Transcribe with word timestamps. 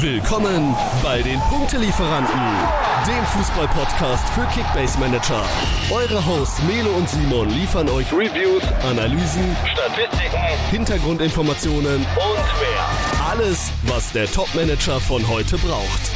Willkommen 0.00 0.74
bei 1.02 1.22
den 1.22 1.40
Punktelieferanten, 1.40 2.38
dem 3.06 3.24
Fußball-Podcast 3.24 4.28
für 4.30 4.44
Kickbase 4.48 4.98
Manager. 4.98 5.42
Eure 5.90 6.24
Hosts 6.26 6.62
Melo 6.64 6.90
und 6.90 7.08
Simon 7.08 7.48
liefern 7.48 7.88
euch 7.88 8.12
Reviews, 8.12 8.62
Analysen, 8.82 9.56
Statistiken, 9.64 10.36
Hintergrundinformationen 10.70 11.96
und 11.96 12.04
mehr. 12.04 13.26
Alles, 13.26 13.72
was 13.84 14.12
der 14.12 14.26
Top-Manager 14.30 15.00
von 15.00 15.26
heute 15.28 15.56
braucht. 15.56 16.10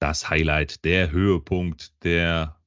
Das 0.00 0.30
Highlight, 0.30 0.86
der 0.86 1.10
Höhepunkt 1.10 2.02
der 2.02 2.57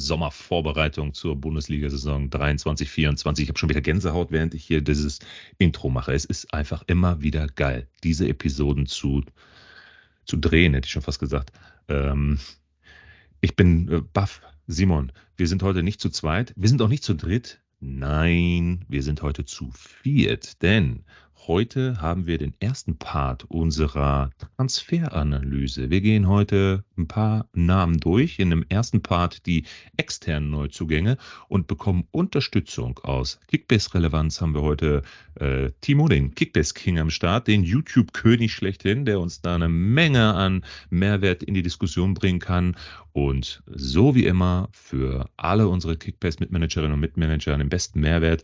Sommervorbereitung 0.00 1.14
zur 1.14 1.36
Bundesliga-Saison 1.36 2.30
23, 2.30 2.88
24. 2.88 3.44
Ich 3.44 3.48
habe 3.48 3.58
schon 3.58 3.68
wieder 3.68 3.80
Gänsehaut, 3.80 4.30
während 4.30 4.54
ich 4.54 4.64
hier 4.64 4.80
dieses 4.80 5.18
Intro 5.58 5.88
mache. 5.88 6.12
Es 6.12 6.24
ist 6.24 6.52
einfach 6.52 6.82
immer 6.86 7.22
wieder 7.22 7.46
geil, 7.46 7.88
diese 8.04 8.28
Episoden 8.28 8.86
zu, 8.86 9.22
zu 10.24 10.36
drehen, 10.36 10.74
hätte 10.74 10.86
ich 10.86 10.92
schon 10.92 11.02
fast 11.02 11.20
gesagt. 11.20 11.52
Ähm, 11.88 12.38
ich 13.40 13.56
bin 13.56 13.88
äh, 13.88 14.00
baff. 14.00 14.40
Simon, 14.66 15.12
wir 15.36 15.46
sind 15.46 15.62
heute 15.62 15.82
nicht 15.82 16.00
zu 16.00 16.10
zweit, 16.10 16.52
wir 16.56 16.68
sind 16.68 16.82
auch 16.82 16.88
nicht 16.88 17.04
zu 17.04 17.14
dritt. 17.14 17.60
Nein, 17.78 18.84
wir 18.88 19.02
sind 19.02 19.22
heute 19.22 19.44
zu 19.44 19.70
viert, 19.72 20.62
denn 20.62 21.04
Heute 21.48 22.00
haben 22.00 22.26
wir 22.26 22.38
den 22.38 22.54
ersten 22.58 22.98
Part 22.98 23.44
unserer 23.44 24.30
Transferanalyse. 24.56 25.90
Wir 25.90 26.00
gehen 26.00 26.26
heute 26.26 26.82
ein 26.98 27.06
paar 27.06 27.48
Namen 27.52 28.00
durch. 28.00 28.40
In 28.40 28.50
dem 28.50 28.64
ersten 28.68 29.00
Part 29.00 29.46
die 29.46 29.64
externen 29.96 30.50
Neuzugänge 30.50 31.18
und 31.46 31.68
bekommen 31.68 32.08
Unterstützung 32.10 32.98
aus 33.04 33.38
Kickbase-Relevanz. 33.46 34.40
Haben 34.40 34.54
wir 34.54 34.62
heute 34.62 35.02
äh, 35.36 35.70
Timo, 35.82 36.08
den 36.08 36.34
Kickbase-King 36.34 36.98
am 36.98 37.10
Start, 37.10 37.46
den 37.46 37.62
YouTube-König 37.62 38.52
schlechthin, 38.52 39.04
der 39.04 39.20
uns 39.20 39.40
da 39.40 39.54
eine 39.54 39.68
Menge 39.68 40.34
an 40.34 40.64
Mehrwert 40.90 41.44
in 41.44 41.54
die 41.54 41.62
Diskussion 41.62 42.14
bringen 42.14 42.40
kann. 42.40 42.74
Und 43.12 43.62
so 43.66 44.16
wie 44.16 44.26
immer 44.26 44.68
für 44.72 45.30
alle 45.36 45.68
unsere 45.68 45.96
Kickbase-Mitmanagerinnen 45.96 46.94
und 46.94 47.00
Mitmanager 47.00 47.56
den 47.56 47.68
besten 47.68 48.00
Mehrwert 48.00 48.42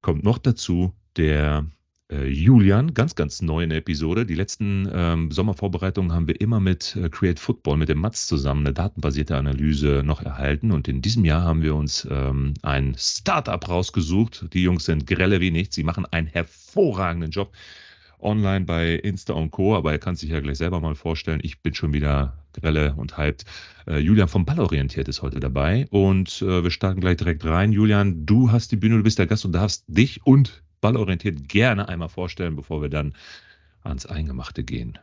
kommt 0.00 0.22
noch 0.22 0.38
dazu 0.38 0.94
der 1.16 1.66
Julian, 2.10 2.92
ganz, 2.92 3.14
ganz 3.14 3.40
neu 3.40 3.62
in 3.62 3.70
der 3.70 3.78
Episode. 3.78 4.26
Die 4.26 4.34
letzten 4.34 4.86
ähm, 4.92 5.30
Sommervorbereitungen 5.30 6.12
haben 6.12 6.28
wir 6.28 6.38
immer 6.38 6.60
mit 6.60 6.94
äh, 6.96 7.08
Create 7.08 7.40
Football, 7.40 7.78
mit 7.78 7.88
dem 7.88 7.98
Mats 7.98 8.26
zusammen, 8.26 8.66
eine 8.66 8.74
datenbasierte 8.74 9.34
Analyse 9.36 10.02
noch 10.04 10.20
erhalten. 10.20 10.70
Und 10.70 10.86
in 10.86 11.00
diesem 11.00 11.24
Jahr 11.24 11.42
haben 11.42 11.62
wir 11.62 11.74
uns 11.74 12.06
ähm, 12.10 12.52
ein 12.60 12.94
Startup 12.98 13.66
rausgesucht. 13.66 14.52
Die 14.52 14.62
Jungs 14.62 14.84
sind 14.84 15.06
grelle 15.06 15.40
wie 15.40 15.50
nichts. 15.50 15.76
Sie 15.76 15.82
machen 15.82 16.04
einen 16.10 16.26
hervorragenden 16.26 17.30
Job 17.30 17.52
online 18.20 18.66
bei 18.66 18.96
Insta 18.96 19.32
und 19.32 19.50
Co. 19.50 19.74
Aber 19.74 19.92
er 19.92 19.98
kann 19.98 20.14
sich 20.14 20.28
ja 20.28 20.40
gleich 20.40 20.58
selber 20.58 20.80
mal 20.80 20.96
vorstellen. 20.96 21.40
Ich 21.42 21.62
bin 21.62 21.74
schon 21.74 21.94
wieder 21.94 22.36
grelle 22.52 22.94
und 22.98 23.16
hyped. 23.16 23.46
Äh, 23.86 24.00
Julian 24.00 24.28
vom 24.28 24.44
Ball 24.44 24.60
orientiert 24.60 25.08
ist 25.08 25.22
heute 25.22 25.40
dabei. 25.40 25.86
Und 25.88 26.42
äh, 26.42 26.62
wir 26.62 26.70
starten 26.70 27.00
gleich 27.00 27.16
direkt 27.16 27.46
rein. 27.46 27.72
Julian, 27.72 28.26
du 28.26 28.52
hast 28.52 28.72
die 28.72 28.76
Bühne, 28.76 28.98
du 28.98 29.02
bist 29.02 29.18
der 29.18 29.26
Gast 29.26 29.46
und 29.46 29.52
darfst 29.52 29.84
dich 29.88 30.20
und 30.26 30.63
ballorientiert 30.84 31.48
gerne 31.48 31.88
einmal 31.88 32.10
vorstellen, 32.10 32.56
bevor 32.56 32.82
wir 32.82 32.90
dann 32.90 33.14
ans 33.84 34.04
Eingemachte 34.04 34.64
gehen. 34.64 34.98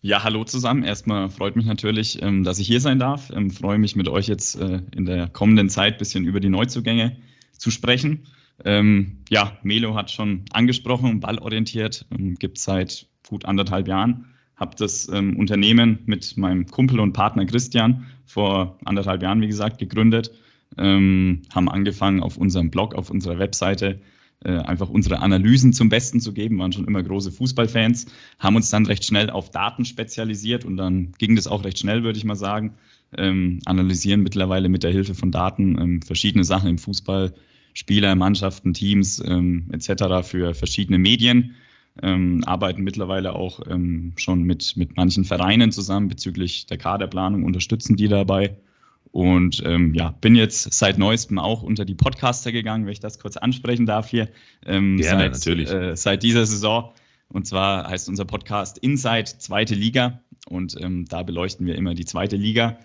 Ja, 0.00 0.22
hallo 0.22 0.44
zusammen. 0.44 0.84
Erstmal 0.84 1.28
freut 1.28 1.56
mich 1.56 1.66
natürlich, 1.66 2.22
ähm, 2.22 2.44
dass 2.44 2.60
ich 2.60 2.68
hier 2.68 2.80
sein 2.80 3.00
darf. 3.00 3.30
Ich 3.30 3.36
ähm, 3.36 3.50
freue 3.50 3.78
mich 3.78 3.96
mit 3.96 4.08
euch 4.08 4.28
jetzt 4.28 4.54
äh, 4.60 4.80
in 4.94 5.06
der 5.06 5.26
kommenden 5.26 5.68
Zeit 5.68 5.94
ein 5.94 5.98
bisschen 5.98 6.24
über 6.24 6.38
die 6.38 6.50
Neuzugänge 6.50 7.16
zu 7.50 7.72
sprechen. 7.72 8.28
Ähm, 8.64 9.24
ja, 9.28 9.58
Melo 9.64 9.96
hat 9.96 10.12
schon 10.12 10.44
angesprochen, 10.52 11.18
ballorientiert, 11.18 12.06
gibt 12.38 12.58
es 12.58 12.64
seit 12.64 13.08
gut 13.28 13.44
anderthalb 13.44 13.88
Jahren. 13.88 14.26
Habe 14.54 14.76
das 14.76 15.06
Unternehmen 15.08 15.98
mit 16.06 16.36
meinem 16.36 16.66
Kumpel 16.66 17.00
und 17.00 17.14
Partner 17.14 17.44
Christian 17.46 18.06
vor 18.24 18.78
anderthalb 18.84 19.20
Jahren, 19.22 19.40
wie 19.40 19.48
gesagt, 19.48 19.78
gegründet 19.78 20.30
ähm, 20.78 21.42
haben 21.54 21.68
angefangen 21.68 22.22
auf 22.22 22.36
unserem 22.36 22.70
Blog, 22.70 22.94
auf 22.94 23.10
unserer 23.10 23.38
Webseite 23.38 24.00
äh, 24.44 24.56
einfach 24.58 24.88
unsere 24.88 25.20
Analysen 25.20 25.72
zum 25.72 25.88
Besten 25.88 26.20
zu 26.20 26.32
geben, 26.32 26.58
waren 26.58 26.72
schon 26.72 26.86
immer 26.86 27.02
große 27.02 27.30
Fußballfans, 27.30 28.06
haben 28.38 28.56
uns 28.56 28.70
dann 28.70 28.86
recht 28.86 29.04
schnell 29.04 29.30
auf 29.30 29.50
Daten 29.50 29.84
spezialisiert 29.84 30.64
und 30.64 30.76
dann 30.76 31.12
ging 31.18 31.36
das 31.36 31.46
auch 31.46 31.64
recht 31.64 31.78
schnell, 31.78 32.02
würde 32.02 32.18
ich 32.18 32.24
mal 32.24 32.36
sagen. 32.36 32.74
Ähm, 33.16 33.60
analysieren 33.66 34.22
mittlerweile 34.22 34.68
mit 34.68 34.82
der 34.82 34.90
Hilfe 34.90 35.14
von 35.14 35.30
Daten 35.30 35.78
ähm, 35.78 36.02
verschiedene 36.02 36.44
Sachen 36.44 36.70
im 36.70 36.78
Fußball, 36.78 37.34
Spieler, 37.74 38.14
Mannschaften, 38.14 38.74
Teams 38.74 39.22
ähm, 39.24 39.68
etc. 39.72 40.26
für 40.26 40.54
verschiedene 40.54 40.98
Medien. 40.98 41.54
Ähm, 42.02 42.42
arbeiten 42.46 42.82
mittlerweile 42.82 43.34
auch 43.34 43.60
ähm, 43.68 44.14
schon 44.16 44.44
mit, 44.44 44.76
mit 44.76 44.96
manchen 44.96 45.24
Vereinen 45.24 45.72
zusammen 45.72 46.08
bezüglich 46.08 46.64
der 46.66 46.78
Kaderplanung, 46.78 47.44
unterstützen 47.44 47.96
die 47.96 48.08
dabei. 48.08 48.56
Und 49.12 49.62
ähm, 49.66 49.94
ja, 49.94 50.14
bin 50.20 50.34
jetzt 50.34 50.72
seit 50.72 50.96
neuestem 50.96 51.38
auch 51.38 51.62
unter 51.62 51.84
die 51.84 51.94
Podcaster 51.94 52.50
gegangen, 52.50 52.86
wenn 52.86 52.92
ich 52.92 53.00
das 53.00 53.18
kurz 53.18 53.36
ansprechen 53.36 53.84
darf 53.84 54.08
hier. 54.08 54.28
Ähm, 54.64 54.96
Gerne, 54.96 55.24
seit, 55.24 55.32
natürlich. 55.32 55.70
Äh, 55.70 55.96
seit 55.96 56.22
dieser 56.22 56.46
Saison. 56.46 56.92
Und 57.28 57.46
zwar 57.46 57.88
heißt 57.88 58.08
unser 58.08 58.24
Podcast 58.24 58.78
Inside 58.78 59.38
Zweite 59.38 59.74
Liga. 59.74 60.20
Und 60.48 60.76
ähm, 60.80 61.04
da 61.06 61.22
beleuchten 61.22 61.66
wir 61.66 61.76
immer 61.76 61.94
die 61.94 62.06
zweite 62.06 62.36
Liga 62.36 62.78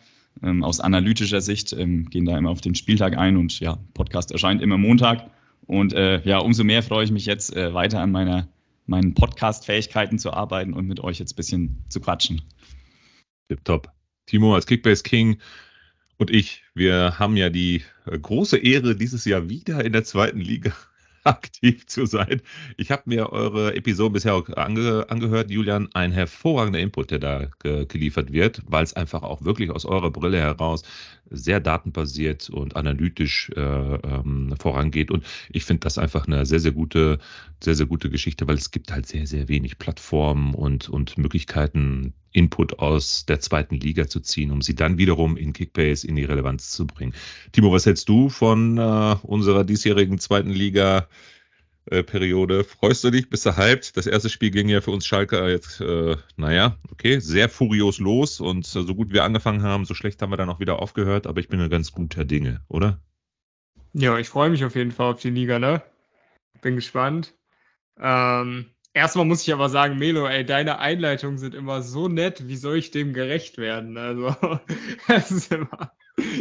ähm, 0.44 0.64
aus 0.64 0.80
analytischer 0.80 1.42
Sicht, 1.42 1.74
ähm, 1.74 2.10
gehen 2.10 2.26
da 2.26 2.38
immer 2.38 2.50
auf 2.50 2.62
den 2.62 2.76
Spieltag 2.76 3.18
ein 3.18 3.38
und 3.38 3.60
ja, 3.60 3.78
Podcast 3.94 4.32
erscheint 4.32 4.62
immer 4.62 4.78
Montag. 4.78 5.30
Und 5.66 5.94
äh, 5.94 6.22
ja, 6.24 6.40
umso 6.40 6.64
mehr 6.64 6.84
freue 6.84 7.04
ich 7.04 7.12
mich 7.12 7.26
jetzt 7.26 7.56
äh, 7.56 7.74
weiter 7.74 8.02
an 8.02 8.12
meiner, 8.12 8.48
meinen 8.86 9.14
Podcast-Fähigkeiten 9.14 10.20
zu 10.20 10.32
arbeiten 10.32 10.74
und 10.74 10.88
mit 10.88 11.00
euch 11.00 11.20
jetzt 11.20 11.34
ein 11.34 11.36
bisschen 11.36 11.84
zu 11.90 12.00
quatschen. 12.00 12.42
Tip 13.50 13.64
top. 13.66 13.92
Timo 14.26 14.56
als 14.56 14.66
Kickbase 14.66 15.04
King 15.04 15.38
und 16.18 16.32
ich, 16.32 16.64
wir 16.74 17.20
haben 17.20 17.38
ja 17.38 17.50
die 17.50 17.84
äh, 18.06 18.18
große 18.18 18.58
Ehre, 18.58 18.96
dieses 18.96 19.26
Jahr 19.26 19.50
wieder 19.50 19.84
in 19.86 19.94
der 19.94 20.04
zweiten 20.04 20.40
Liga 20.40 20.74
aktiv 21.24 21.86
zu 21.86 22.06
sein. 22.06 22.42
Ich 22.78 22.90
habe 22.90 23.04
mir 23.06 23.32
eure 23.32 23.76
Episode 23.76 24.14
bisher 24.14 24.34
auch 24.34 24.50
ange 24.56 25.06
angehört, 25.10 25.52
Julian. 25.52 25.90
Ein 25.94 26.12
hervorragender 26.12 26.80
Input, 26.80 27.12
der 27.12 27.20
da 27.20 27.48
ge 27.62 27.86
geliefert 27.86 28.32
wird, 28.32 28.62
weil 28.66 28.84
es 28.84 28.94
einfach 28.94 29.24
auch 29.24 29.44
wirklich 29.44 29.70
aus 29.70 29.86
eurer 29.86 30.10
Brille 30.10 30.40
heraus 30.40 30.84
sehr 31.30 31.60
datenbasiert 31.60 32.50
und 32.50 32.76
analytisch 32.76 33.52
äh, 33.56 33.62
ähm, 33.62 34.56
vorangeht. 34.60 35.12
Und 35.12 35.26
ich 35.50 35.66
finde 35.66 35.82
das 35.82 35.98
einfach 35.98 36.26
eine 36.28 36.46
sehr, 36.46 36.60
sehr 36.60 36.72
gute, 36.72 37.20
sehr, 37.62 37.76
sehr 37.76 37.86
gute 37.86 38.10
Geschichte, 38.10 38.48
weil 38.48 38.56
es 38.56 38.72
gibt 38.72 38.92
halt 38.92 39.06
sehr, 39.08 39.28
sehr 39.28 39.50
wenig 39.50 39.78
Plattformen 39.78 40.56
und, 40.56 40.90
und 40.90 41.18
Möglichkeiten, 41.18 42.14
Input 42.38 42.80
aus 42.80 43.26
der 43.26 43.40
zweiten 43.40 43.76
Liga 43.76 44.08
zu 44.08 44.20
ziehen, 44.20 44.52
um 44.52 44.62
sie 44.62 44.76
dann 44.76 44.98
wiederum 44.98 45.38
in 45.38 45.54
Kickbase 45.54 46.08
in 46.08 46.16
die 46.16 46.24
Relevanz 46.24 46.70
zu 46.70 46.86
bringen. 46.86 47.14
Timo, 47.52 47.72
was 47.72 47.88
hältst 47.88 48.08
du 48.08 48.30
von 48.30 48.78
äh, 48.78 49.16
unserer 49.24 49.64
diesjährigen 49.64 50.20
zweiten 50.20 50.52
Liga? 50.52 51.08
Äh, 51.90 52.04
Periode. 52.04 52.66
Freust 52.66 53.04
du 53.06 53.12
dich? 53.12 53.30
Bist 53.30 53.46
du 53.46 53.56
hyped? 53.56 53.96
Das 53.96 54.08
erste 54.08 54.30
Spiel 54.30 54.52
ging 54.52 54.68
ja 54.68 54.82
für 54.82 54.92
uns 54.92 55.08
Schalke 55.08 55.48
jetzt, 55.48 55.80
äh, 55.80 56.18
naja, 56.36 56.76
okay, 56.92 57.20
sehr 57.20 57.48
furios 57.48 58.00
los 58.00 58.42
und 58.42 58.66
äh, 58.66 58.84
so 58.84 58.94
gut 58.94 59.14
wir 59.14 59.24
angefangen 59.24 59.64
haben, 59.64 59.86
so 59.86 59.94
schlecht 59.94 60.22
haben 60.22 60.32
wir 60.32 60.38
dann 60.38 60.50
auch 60.50 60.60
wieder 60.60 60.82
aufgehört, 60.82 61.28
aber 61.28 61.40
ich 61.40 61.48
bin 61.48 61.62
ja 61.62 61.70
ganz 61.70 61.94
guter 61.94 62.26
Dinge, 62.26 62.62
oder? 62.68 63.00
Ja, 63.94 64.18
ich 64.18 64.28
freue 64.28 64.50
mich 64.50 64.66
auf 64.66 64.76
jeden 64.76 64.92
Fall 64.92 65.14
auf 65.14 65.22
die 65.22 65.30
Liga, 65.30 65.60
ne? 65.60 65.82
Bin 66.62 66.76
gespannt. 66.76 67.34
Ähm, 67.98 68.66
erstmal 68.98 69.26
muss 69.26 69.44
ich 69.44 69.54
aber 69.54 69.70
sagen, 69.70 69.98
Melo, 69.98 70.28
ey, 70.28 70.46
deine 70.46 70.80
Einleitungen 70.80 71.38
sind 71.38 71.56
immer 71.56 71.82
so 71.82 72.08
nett, 72.08 72.48
wie 72.48 72.56
soll 72.58 72.78
ich 72.78 72.92
dem 72.92 73.14
gerecht 73.14 73.58
werden? 73.58 73.98
Also, 73.98 74.36
das 75.08 75.32
ist 75.32 75.52
immer 75.52 75.94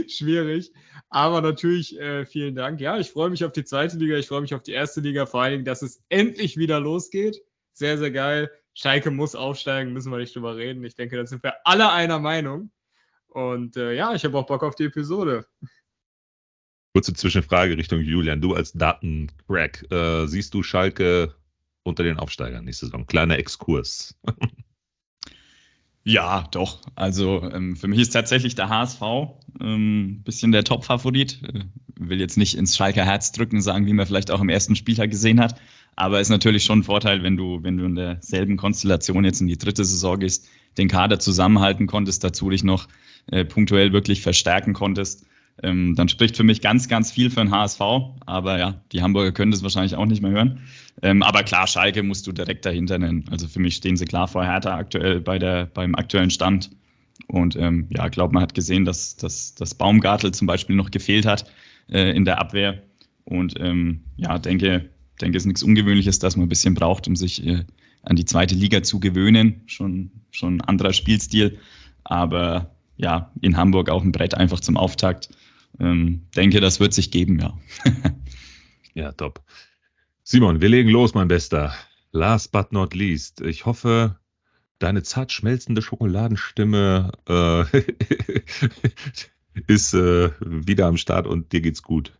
schwierig. 0.09 0.73
Aber 1.09 1.41
natürlich 1.41 1.99
äh, 2.01 2.27
vielen 2.27 2.55
Dank. 2.55 2.81
Ja, 2.81 2.99
ich 2.99 3.11
freue 3.11 3.31
mich 3.31 3.45
auf 3.45 3.53
die 3.53 3.65
zweite 3.65 3.97
Liga, 3.97 4.17
ich 4.17 4.27
freue 4.27 4.41
mich 4.41 4.55
auf 4.55 4.63
die 4.63 4.73
erste 4.73 5.01
Liga, 5.01 5.27
vor 5.27 5.43
allen 5.43 5.53
Dingen, 5.53 5.65
dass 5.65 5.83
es 5.83 6.03
endlich 6.09 6.57
wieder 6.57 6.81
losgeht. 6.81 7.41
Sehr, 7.73 7.99
sehr 7.99 8.11
geil. 8.11 8.51
Schalke 8.75 9.11
muss 9.11 9.35
aufsteigen, 9.35 9.93
müssen 9.93 10.11
wir 10.11 10.19
nicht 10.19 10.35
drüber 10.35 10.57
reden. 10.57 10.85
Ich 10.85 10.97
denke, 10.97 11.17
da 11.17 11.27
sind 11.27 11.43
wir 11.43 11.55
alle 11.65 11.93
einer 11.93 12.19
Meinung. 12.19 12.71
Und 13.29 13.77
äh, 13.77 13.93
ja, 13.93 14.15
ich 14.15 14.25
habe 14.25 14.37
auch 14.37 14.47
Bock 14.47 14.63
auf 14.63 14.75
die 14.75 14.85
Episode. 14.85 15.47
Kurze 16.95 17.13
Zwischenfrage 17.13 17.77
Richtung 17.77 18.01
Julian. 18.01 18.41
Du 18.41 18.55
als 18.55 18.73
Datencrack, 18.73 19.91
äh, 19.91 20.27
siehst 20.27 20.55
du 20.55 20.63
Schalke 20.63 21.35
unter 21.87 22.03
den 22.03 22.19
Aufsteigern 22.19 22.65
nächste 22.65 22.87
Saison? 22.87 23.07
Kleiner 23.07 23.39
Exkurs. 23.39 24.19
Ja, 26.09 26.47
doch. 26.53 26.83
Also 26.95 27.43
ähm, 27.53 27.75
für 27.75 27.89
mich 27.89 27.99
ist 27.99 28.11
tatsächlich 28.11 28.55
der 28.55 28.69
HSV 28.69 29.03
ein 29.03 29.35
ähm, 29.61 30.23
bisschen 30.23 30.53
der 30.53 30.63
Top-Favorit. 30.63 31.43
Äh, 31.43 31.65
will 31.99 32.21
jetzt 32.21 32.37
nicht 32.37 32.57
ins 32.57 32.77
Schalker 32.77 33.05
Herz 33.05 33.33
drücken, 33.33 33.61
sagen, 33.61 33.87
wie 33.87 33.93
man 33.93 34.07
vielleicht 34.07 34.31
auch 34.31 34.41
im 34.41 34.49
ersten 34.49 34.77
Spieltag 34.77 35.11
gesehen 35.11 35.41
hat. 35.41 35.61
Aber 35.97 36.21
ist 36.21 36.29
natürlich 36.29 36.63
schon 36.63 36.81
ein 36.81 36.85
Vorteil, 36.85 37.25
wenn 37.25 37.37
du, 37.37 37.65
wenn 37.65 37.77
du 37.77 37.87
in 37.87 37.97
derselben 37.97 38.57
Konstellation 38.57 39.25
jetzt 39.25 39.41
in 39.41 39.49
die 39.49 39.59
dritte 39.59 39.85
Saison 39.85 40.21
gehst, 40.21 40.47
den 40.79 40.87
Kader 40.87 41.19
zusammenhalten 41.19 41.89
konntest, 41.89 42.23
dazu 42.23 42.51
dich 42.51 42.63
noch 42.63 42.87
äh, 43.27 43.45
punktuell 43.45 43.93
wirklich 43.93 44.23
verstärken 44.23 44.75
konntest. 44.75 45.27
Ähm, 45.63 45.95
dann 45.95 46.09
spricht 46.09 46.37
für 46.37 46.45
mich 46.45 46.61
ganz, 46.61 46.89
ganz 46.89 47.11
viel 47.11 47.31
für 47.31 47.41
den 47.41 47.51
HSV. 47.51 47.81
Aber 48.27 48.59
ja, 48.59 48.81
die 48.93 49.03
Hamburger 49.03 49.33
können 49.33 49.53
das 49.53 49.63
wahrscheinlich 49.63 49.97
auch 49.97 50.07
nicht 50.07 50.23
mehr 50.23 50.31
hören. 50.31 50.61
Ähm, 51.03 51.23
aber 51.23 51.43
klar, 51.43 51.67
Schalke 51.67 52.03
musst 52.03 52.27
du 52.27 52.33
direkt 52.33 52.67
dahinter 52.67 52.99
nennen. 52.99 53.25
Also 53.31 53.49
für 53.49 53.61
mich 53.61 53.77
stehen 53.77 53.97
sie 53.97 54.05
klar 54.05 54.29
vor 54.29 54.45
Hertha 54.45 54.77
aktuell 54.77 55.21
bei 55.21 55.39
der, 55.39 55.67
beim 55.67 55.95
aktuellen 55.95 56.31
Stand. 56.31 56.71
Und 57.29 57.57
ähm, 57.57 57.89
ja, 57.91 58.07
ich 58.07 58.13
glaube, 58.13 58.35
man 58.35 58.43
hat 58.43 58.55
gesehen, 58.55 58.85
dass, 58.85 59.17
dass, 59.17 59.55
dass 59.55 59.75
Baumgartel 59.75 60.33
zum 60.33 60.47
Beispiel 60.47 60.77
noch 60.77 60.91
gefehlt 60.91 61.27
hat 61.27 61.51
äh, 61.89 62.15
in 62.15 62.25
der 62.25 62.39
Abwehr. 62.39 62.83
Und 63.25 63.59
ähm, 63.59 64.03
ja, 64.17 64.39
denke, 64.39 64.91
denke, 65.21 65.37
es 65.37 65.43
ist 65.43 65.47
nichts 65.47 65.63
Ungewöhnliches, 65.63 66.19
dass 66.19 66.37
man 66.37 66.47
ein 66.47 66.51
bisschen 66.51 66.75
braucht, 66.75 67.09
um 67.09 67.17
sich 67.17 67.45
äh, 67.47 67.65
an 68.03 68.17
die 68.17 68.27
zweite 68.27 68.55
Liga 68.55 68.83
zu 68.83 69.01
gewöhnen. 69.01 69.63
Schon, 69.67 70.11
schon 70.31 70.57
ein 70.57 70.61
anderer 70.61 70.93
Spielstil. 70.93 71.59
Aber 72.05 72.71
ja, 72.97 73.33
in 73.41 73.57
Hamburg 73.57 73.91
auch 73.91 74.05
ein 74.05 74.13
Brett 74.13 74.35
einfach 74.35 74.61
zum 74.61 74.77
Auftakt. 74.77 75.31
Ähm, 75.79 76.27
denke, 76.35 76.61
das 76.61 76.81
wird 76.81 76.95
sich 76.95 77.11
geben, 77.11 77.39
ja. 77.39 77.59
ja, 78.95 79.13
top. 79.13 79.43
Simon, 80.23 80.61
wir 80.61 80.69
legen 80.69 80.91
los, 80.91 81.15
mein 81.15 81.29
Bester. 81.29 81.75
Last 82.13 82.53
but 82.53 82.73
not 82.73 82.95
least. 82.95 83.41
Ich 83.43 83.67
hoffe, 83.67 84.19
deine 84.79 85.03
zart 85.03 85.33
schmelzende 85.33 85.83
Schokoladenstimme 85.83 87.13
äh, 87.29 87.65
ist 89.67 89.95
äh, 89.95 90.31
wieder 90.41 90.87
am 90.87 90.97
Start 90.97 91.27
und 91.27 91.53
dir 91.53 91.61
geht's 91.61 91.83
gut. 91.83 92.13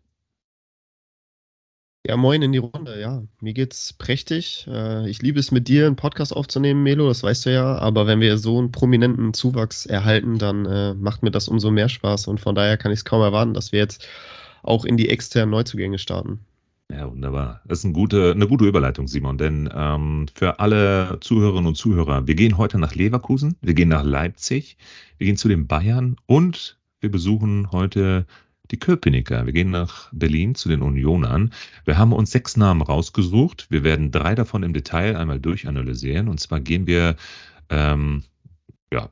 Ja, 2.09 2.17
moin 2.17 2.41
in 2.41 2.53
die 2.53 2.59
Runde. 2.59 3.01
Ja, 3.01 3.25
mir 3.41 3.53
geht's 3.53 3.93
prächtig. 3.93 4.65
Äh, 4.69 5.11
ich 5.11 5.23
liebe 5.23 5.41
es 5.41 5.51
mit 5.51 5.67
dir, 5.67 5.87
einen 5.87 5.97
Podcast 5.97 6.37
aufzunehmen, 6.37 6.85
Melo, 6.85 7.09
das 7.09 7.25
weißt 7.25 7.47
du 7.47 7.53
ja. 7.53 7.79
Aber 7.79 8.07
wenn 8.07 8.21
wir 8.21 8.39
so 8.39 8.59
einen 8.59 8.71
prominenten 8.71 9.35
Zuwachs 9.35 9.87
erhalten, 9.87 10.39
dann 10.39 10.67
äh, 10.67 10.95
macht 10.95 11.25
mir 11.25 11.33
das 11.33 11.49
umso 11.49 11.73
mehr 11.73 11.89
Spaß. 11.89 12.29
Und 12.29 12.39
von 12.39 12.55
daher 12.55 12.77
kann 12.77 12.93
ich 12.93 13.01
es 13.01 13.05
kaum 13.05 13.23
erwarten, 13.23 13.55
dass 13.55 13.73
wir 13.73 13.81
jetzt 13.81 14.07
auch 14.63 14.85
in 14.85 14.97
die 14.97 15.09
externen 15.09 15.51
Neuzugänge 15.51 15.99
starten. 15.99 16.45
Ja, 16.93 17.11
wunderbar. 17.11 17.63
Das 17.67 17.81
ist 17.81 17.87
eine 17.87 17.95
gute, 17.95 18.31
eine 18.31 18.47
gute 18.47 18.67
Überleitung, 18.67 19.09
Simon. 19.09 19.37
Denn 19.37 19.69
ähm, 19.75 20.27
für 20.33 20.61
alle 20.61 21.19
Zuhörerinnen 21.21 21.67
und 21.67 21.77
Zuhörer, 21.77 22.29
wir 22.29 22.37
gehen 22.37 22.57
heute 22.57 22.79
nach 22.79 22.95
Leverkusen, 22.95 23.57
wir 23.63 23.75
gehen 23.75 23.89
nach 23.89 24.05
Leipzig, 24.05 24.77
wir 25.19 25.27
gehen 25.27 25.37
zu 25.37 25.49
den 25.49 25.67
Bayern 25.67 26.15
und 26.27 26.79
wir 27.01 27.11
besuchen 27.11 27.73
heute 27.73 28.27
die 28.71 28.79
Köpenicker. 28.79 29.47
Wir 29.47 29.53
gehen 29.53 29.71
nach 29.71 30.09
Berlin 30.13 30.55
zu 30.55 30.69
den 30.69 30.83
Unionern. 30.83 31.53
Wir 31.85 31.99
haben 31.99 32.13
uns 32.13 32.31
sechs 32.31 32.57
Namen 32.57 32.83
rausgesucht. 32.83 33.67
Wir 33.71 33.85
werden 33.85 34.11
drei 34.11 34.35
davon 34.35 34.63
im 34.63 34.73
Detail 34.73 35.17
einmal 35.17 35.41
durchanalysieren. 35.41 36.29
Und 36.29 36.41
zwar 36.41 36.61
gehen 36.61 36.87
wir, 36.87 37.17
ähm, 37.71 38.25
ja, 38.93 39.11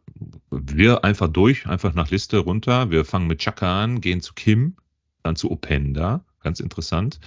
wir 0.51 1.05
einfach 1.05 1.29
durch, 1.29 1.67
einfach 1.67 1.95
nach 1.95 2.11
Liste 2.11 2.39
runter. 2.39 2.91
Wir 2.91 3.05
fangen 3.05 3.27
mit 3.27 3.41
Chaka 3.41 3.83
an, 3.83 4.01
gehen 4.01 4.21
zu 4.21 4.35
Kim, 4.35 4.77
dann 5.23 5.37
zu 5.37 5.51
Openda. 5.51 6.25
Ganz 6.43 6.61
interessant. 6.61 7.21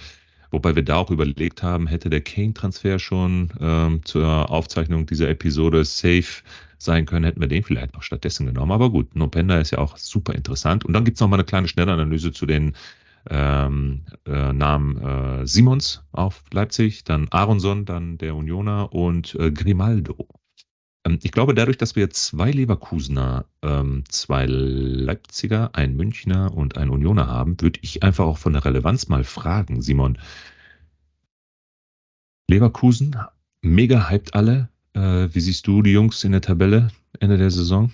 Wobei 0.50 0.74
wir 0.74 0.82
da 0.82 0.96
auch 0.96 1.10
überlegt 1.10 1.62
haben, 1.62 1.86
hätte 1.86 2.10
der 2.10 2.20
Kane-Transfer 2.20 2.98
schon 2.98 3.50
ähm, 3.60 4.00
zur 4.04 4.50
Aufzeichnung 4.50 5.06
dieser 5.06 5.28
Episode 5.28 5.84
safe 5.84 6.42
sein 6.78 7.06
können, 7.06 7.24
hätten 7.24 7.40
wir 7.40 7.48
den 7.48 7.64
vielleicht 7.64 7.94
noch 7.94 8.02
stattdessen 8.02 8.46
genommen. 8.46 8.72
Aber 8.72 8.90
gut, 8.90 9.14
Nopenda 9.16 9.58
ist 9.58 9.72
ja 9.72 9.78
auch 9.78 9.96
super 9.96 10.34
interessant. 10.34 10.84
Und 10.84 10.92
dann 10.92 11.04
gibt 11.04 11.16
es 11.16 11.20
noch 11.20 11.28
mal 11.28 11.36
eine 11.36 11.44
kleine 11.44 11.68
Schnellanalyse 11.68 12.32
zu 12.32 12.46
den 12.46 12.74
ähm, 13.28 14.02
äh, 14.26 14.52
Namen 14.52 14.96
äh, 14.96 15.46
Simons 15.46 16.02
auf 16.12 16.44
Leipzig, 16.52 17.04
dann 17.04 17.28
Aronson, 17.30 17.84
dann 17.84 18.16
der 18.16 18.34
Unioner 18.34 18.92
und 18.92 19.34
äh, 19.34 19.50
Grimaldo. 19.50 20.28
Ähm, 21.04 21.18
ich 21.22 21.32
glaube, 21.32 21.54
dadurch, 21.54 21.78
dass 21.78 21.96
wir 21.96 22.10
zwei 22.10 22.50
Leverkusener, 22.50 23.46
ähm, 23.62 24.04
zwei 24.08 24.46
Leipziger, 24.46 25.74
ein 25.74 25.96
Münchner 25.96 26.54
und 26.54 26.76
ein 26.76 26.90
Unioner 26.90 27.28
haben, 27.28 27.60
würde 27.60 27.80
ich 27.82 28.02
einfach 28.02 28.26
auch 28.26 28.38
von 28.38 28.52
der 28.52 28.64
Relevanz 28.64 29.08
mal 29.08 29.24
fragen, 29.24 29.82
Simon. 29.82 30.18
Leverkusen, 32.50 33.16
mega 33.62 34.08
hyped 34.08 34.34
alle, 34.34 34.68
äh, 34.94 35.28
wie 35.32 35.40
siehst 35.40 35.66
du 35.66 35.82
die 35.82 35.92
Jungs 35.92 36.24
in 36.24 36.32
der 36.32 36.40
Tabelle 36.40 36.88
Ende 37.20 37.36
der 37.38 37.50
Saison? 37.50 37.92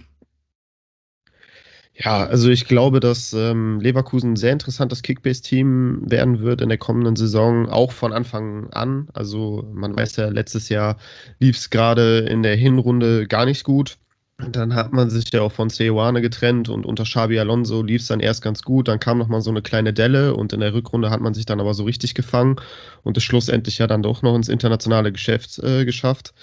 Ja, 1.96 2.26
also 2.26 2.50
ich 2.50 2.66
glaube, 2.66 2.98
dass 2.98 3.32
ähm, 3.34 3.78
Leverkusen 3.80 4.32
ein 4.32 4.36
sehr 4.36 4.52
interessantes 4.52 5.02
Kickbase-Team 5.02 6.10
werden 6.10 6.40
wird 6.40 6.60
in 6.60 6.68
der 6.68 6.78
kommenden 6.78 7.14
Saison, 7.14 7.68
auch 7.68 7.92
von 7.92 8.12
Anfang 8.12 8.68
an. 8.72 9.08
Also 9.12 9.70
man 9.72 9.94
weiß 9.94 10.16
ja, 10.16 10.28
letztes 10.28 10.68
Jahr 10.68 10.96
lief 11.38 11.56
es 11.56 11.70
gerade 11.70 12.20
in 12.20 12.42
der 12.42 12.56
Hinrunde 12.56 13.28
gar 13.28 13.44
nicht 13.46 13.62
gut. 13.62 13.96
Dann 14.38 14.74
hat 14.74 14.92
man 14.92 15.08
sich 15.10 15.32
ja 15.32 15.42
auch 15.42 15.52
von 15.52 15.70
Ceoane 15.70 16.20
getrennt 16.20 16.68
und 16.68 16.84
unter 16.84 17.04
Xabi 17.04 17.38
Alonso 17.38 17.82
lief 17.84 18.02
es 18.02 18.08
dann 18.08 18.18
erst 18.18 18.42
ganz 18.42 18.62
gut. 18.62 18.88
Dann 18.88 18.98
kam 18.98 19.18
nochmal 19.18 19.40
so 19.40 19.50
eine 19.50 19.62
kleine 19.62 19.92
Delle 19.92 20.34
und 20.34 20.52
in 20.52 20.58
der 20.58 20.74
Rückrunde 20.74 21.10
hat 21.10 21.20
man 21.20 21.34
sich 21.34 21.46
dann 21.46 21.60
aber 21.60 21.74
so 21.74 21.84
richtig 21.84 22.16
gefangen 22.16 22.56
und 23.04 23.16
es 23.16 23.22
schlussendlich 23.22 23.78
ja 23.78 23.86
dann 23.86 24.02
doch 24.02 24.22
noch 24.22 24.34
ins 24.34 24.48
internationale 24.48 25.12
Geschäft 25.12 25.60
äh, 25.60 25.84
geschafft 25.84 26.34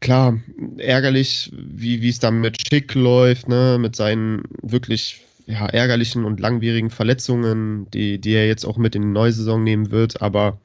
klar, 0.00 0.40
ärgerlich, 0.78 1.52
wie 1.52 2.08
es 2.08 2.18
dann 2.18 2.40
mit 2.40 2.66
Schick 2.66 2.94
läuft, 2.94 3.48
ne, 3.48 3.78
mit 3.80 3.96
seinen 3.96 4.42
wirklich 4.62 5.24
ja, 5.46 5.66
ärgerlichen 5.66 6.24
und 6.24 6.40
langwierigen 6.40 6.90
Verletzungen, 6.90 7.88
die, 7.92 8.20
die 8.20 8.32
er 8.32 8.46
jetzt 8.46 8.64
auch 8.64 8.76
mit 8.76 8.94
in 8.94 9.02
die 9.02 9.08
neue 9.08 9.32
Saison 9.32 9.62
nehmen 9.62 9.90
wird, 9.90 10.20
aber 10.20 10.58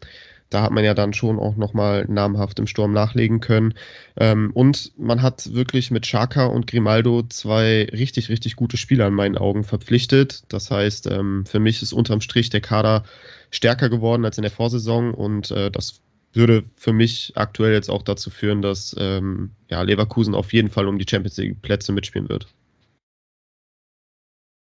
da 0.52 0.64
hat 0.64 0.72
man 0.72 0.84
ja 0.84 0.94
dann 0.94 1.14
schon 1.14 1.40
auch 1.40 1.56
nochmal 1.56 2.06
namhaft 2.10 2.60
im 2.60 2.68
Sturm 2.68 2.92
nachlegen 2.92 3.40
können. 3.40 3.74
Ähm, 4.18 4.52
und 4.54 4.92
man 4.98 5.22
hat 5.22 5.54
wirklich 5.54 5.92
mit 5.92 6.04
Chaka 6.04 6.46
und 6.46 6.68
Grimaldo 6.68 7.24
zwei 7.24 7.88
richtig, 7.94 8.28
richtig 8.28 8.58
gute 8.58 8.76
Spieler 8.76 9.08
in 9.08 9.14
meinen 9.14 9.38
Augen 9.38 9.64
verpflichtet. 9.64 10.44
Das 10.50 10.70
heißt, 10.70 11.08
ähm, 11.08 11.46
für 11.46 11.60
mich 11.60 11.82
ist 11.82 11.94
unterm 11.94 12.20
Strich 12.20 12.50
der 12.50 12.60
Kader 12.60 13.06
stärker 13.50 13.90
geworden 13.90 14.26
als 14.26 14.38
in 14.38 14.42
der 14.42 14.52
Vorsaison 14.52 15.14
und 15.14 15.52
äh, 15.52 15.72
das 15.72 16.02
würde 16.34 16.64
für 16.76 16.94
mich 16.94 17.34
aktuell 17.36 17.74
jetzt 17.74 17.90
auch 17.90 18.04
dazu 18.04 18.30
führen, 18.30 18.62
dass 18.62 18.96
ähm, 18.98 19.52
ja, 19.70 19.82
Leverkusen 19.82 20.36
auf 20.36 20.54
jeden 20.54 20.70
Fall 20.70 20.88
um 20.88 20.98
die 20.98 21.06
Champions 21.10 21.38
League 21.38 21.62
Plätze 21.62 21.92
mitspielen 21.92 22.30
wird. 22.30 22.48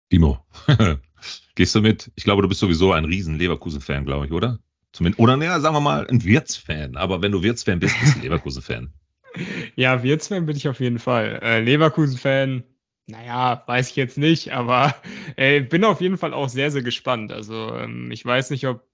Timo, 0.09 0.45
gehst 1.56 1.73
du 1.75 1.81
mit? 1.81 2.12
Ich 2.15 2.25
glaube, 2.25 2.41
du 2.41 2.50
bist 2.50 2.59
sowieso 2.59 2.91
ein 2.91 3.06
riesen 3.06 3.38
Leverkusen-Fan, 3.38 4.06
glaube 4.06 4.25
ich, 4.25 4.31
oder? 4.33 4.59
Zumindest, 4.91 5.19
oder 5.19 5.38
naja, 5.38 5.59
sagen 5.62 5.75
wir 5.75 5.79
mal, 5.79 6.06
ein 6.07 6.23
Wirts-Fan. 6.23 6.97
Aber 6.97 7.21
wenn 7.21 7.31
du 7.31 7.44
Wirts-Fan 7.44 7.79
bist, 7.79 7.97
bist 8.00 8.15
du 8.15 8.19
ein 8.19 8.23
Leverkusen-Fan. 8.23 8.94
ja, 9.75 10.03
Wirts-Fan 10.03 10.45
bin 10.45 10.57
ich 10.57 10.68
auf 10.68 10.81
jeden 10.81 11.00
Fall. 11.00 11.39
Äh, 11.41 11.62
Leverkusen-Fan, 11.62 12.63
naja, 13.07 13.63
weiß 13.65 13.91
ich 13.91 13.95
jetzt 13.95 14.18
nicht, 14.18 14.51
aber 14.51 14.94
äh, 15.38 15.62
bin 15.62 15.85
auf 15.85 16.01
jeden 16.01 16.18
Fall 16.18 16.33
auch 16.33 16.50
sehr, 16.50 16.71
sehr 16.71 16.81
gespannt. 16.81 17.31
Also 17.31 17.73
ähm, 17.75 18.12
ich 18.12 18.25
weiß 18.25 18.50
nicht, 18.50 18.68
ob 18.68 18.85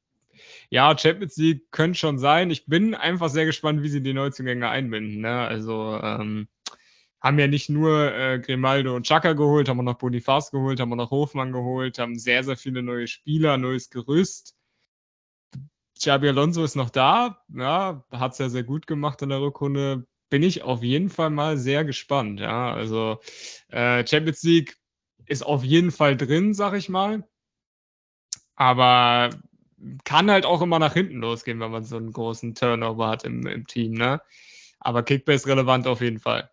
ja, 0.70 0.98
Champions 0.98 1.38
League 1.38 1.72
könnte 1.72 1.98
schon 1.98 2.18
sein. 2.18 2.52
Ich 2.52 2.66
bin 2.66 2.96
einfach 2.96 3.30
sehr 3.30 3.46
gespannt, 3.46 3.84
wie 3.84 3.90
sie 3.90 4.02
die 4.02 4.14
Neuzugänge 4.14 4.70
einbinden. 4.70 5.22
Ne? 5.22 5.48
Also 5.48 6.00
ähm, 6.02 6.48
haben 7.22 7.40
ja 7.40 7.48
nicht 7.48 7.70
nur 7.70 8.14
äh, 8.14 8.40
Grimaldo 8.40 8.96
und 8.96 9.08
Chaka 9.08 9.34
geholt, 9.34 9.70
haben 9.70 9.78
wir 9.78 9.84
noch 9.84 9.98
Bonifaz 9.98 10.52
geholt, 10.52 10.80
haben 10.80 10.90
wir 10.90 10.96
noch 10.96 11.12
Hofmann 11.12 11.52
geholt, 11.52 12.00
haben 12.00 12.20
sehr, 12.20 12.44
sehr 12.44 12.58
viele 12.58 12.84
neue 12.84 13.08
Spieler, 13.08 13.58
neues 13.58 13.90
Gerüst. 13.90 14.56
Xabi 15.98 16.30
Alonso 16.30 16.64
ist 16.64 16.76
noch 16.76 16.92
da, 16.92 17.44
ja, 17.50 18.06
hat 18.12 18.34
es 18.34 18.38
ja 18.38 18.50
sehr 18.50 18.64
gut 18.64 18.86
gemacht 18.88 19.22
in 19.22 19.30
der 19.30 19.42
Rückrunde. 19.42 20.06
Bin 20.30 20.44
ich 20.44 20.62
auf 20.62 20.84
jeden 20.84 21.10
Fall 21.10 21.30
mal 21.30 21.58
sehr 21.58 21.86
gespannt. 21.86 22.40
Ja, 22.40 22.74
also 22.74 23.20
äh, 23.70 24.06
Champions 24.06 24.44
League 24.44 24.78
ist 25.26 25.44
auf 25.44 25.64
jeden 25.64 25.92
Fall 25.92 26.18
drin, 26.18 26.54
sag 26.54 26.74
ich 26.76 26.90
mal. 26.90 27.28
Aber 28.56 29.30
kann 30.04 30.32
halt 30.32 30.46
auch 30.46 30.62
immer 30.62 30.80
nach 30.80 30.94
hinten 30.94 31.18
losgehen, 31.18 31.60
wenn 31.60 31.72
man 31.72 31.84
so 31.84 31.98
einen 31.98 32.12
großen 32.12 32.56
Turnover 32.56 33.08
hat 33.08 33.24
im, 33.24 33.46
im 33.46 33.68
Team, 33.68 33.94
ne? 33.94 34.22
Aber 34.80 35.04
Kickbase 35.04 35.48
relevant 35.48 35.88
auf 35.88 36.02
jeden 36.02 36.20
Fall. 36.20 36.50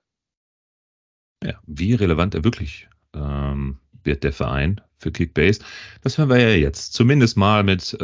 Ja, 1.43 1.59
wie 1.66 1.95
relevant 1.95 2.35
er 2.35 2.45
wirklich 2.45 2.88
ähm, 3.14 3.78
wird 4.02 4.25
der 4.25 4.33
Verein 4.33 4.81
für 4.99 5.12
Kickbase, 5.12 5.61
das 6.02 6.19
hören 6.19 6.31
wir 6.31 6.38
ja 6.38 6.57
jetzt. 6.57 6.95
Zumindest 6.95 7.37
mal 7.37 7.62
mit, 7.62 7.95
äh, 7.95 8.00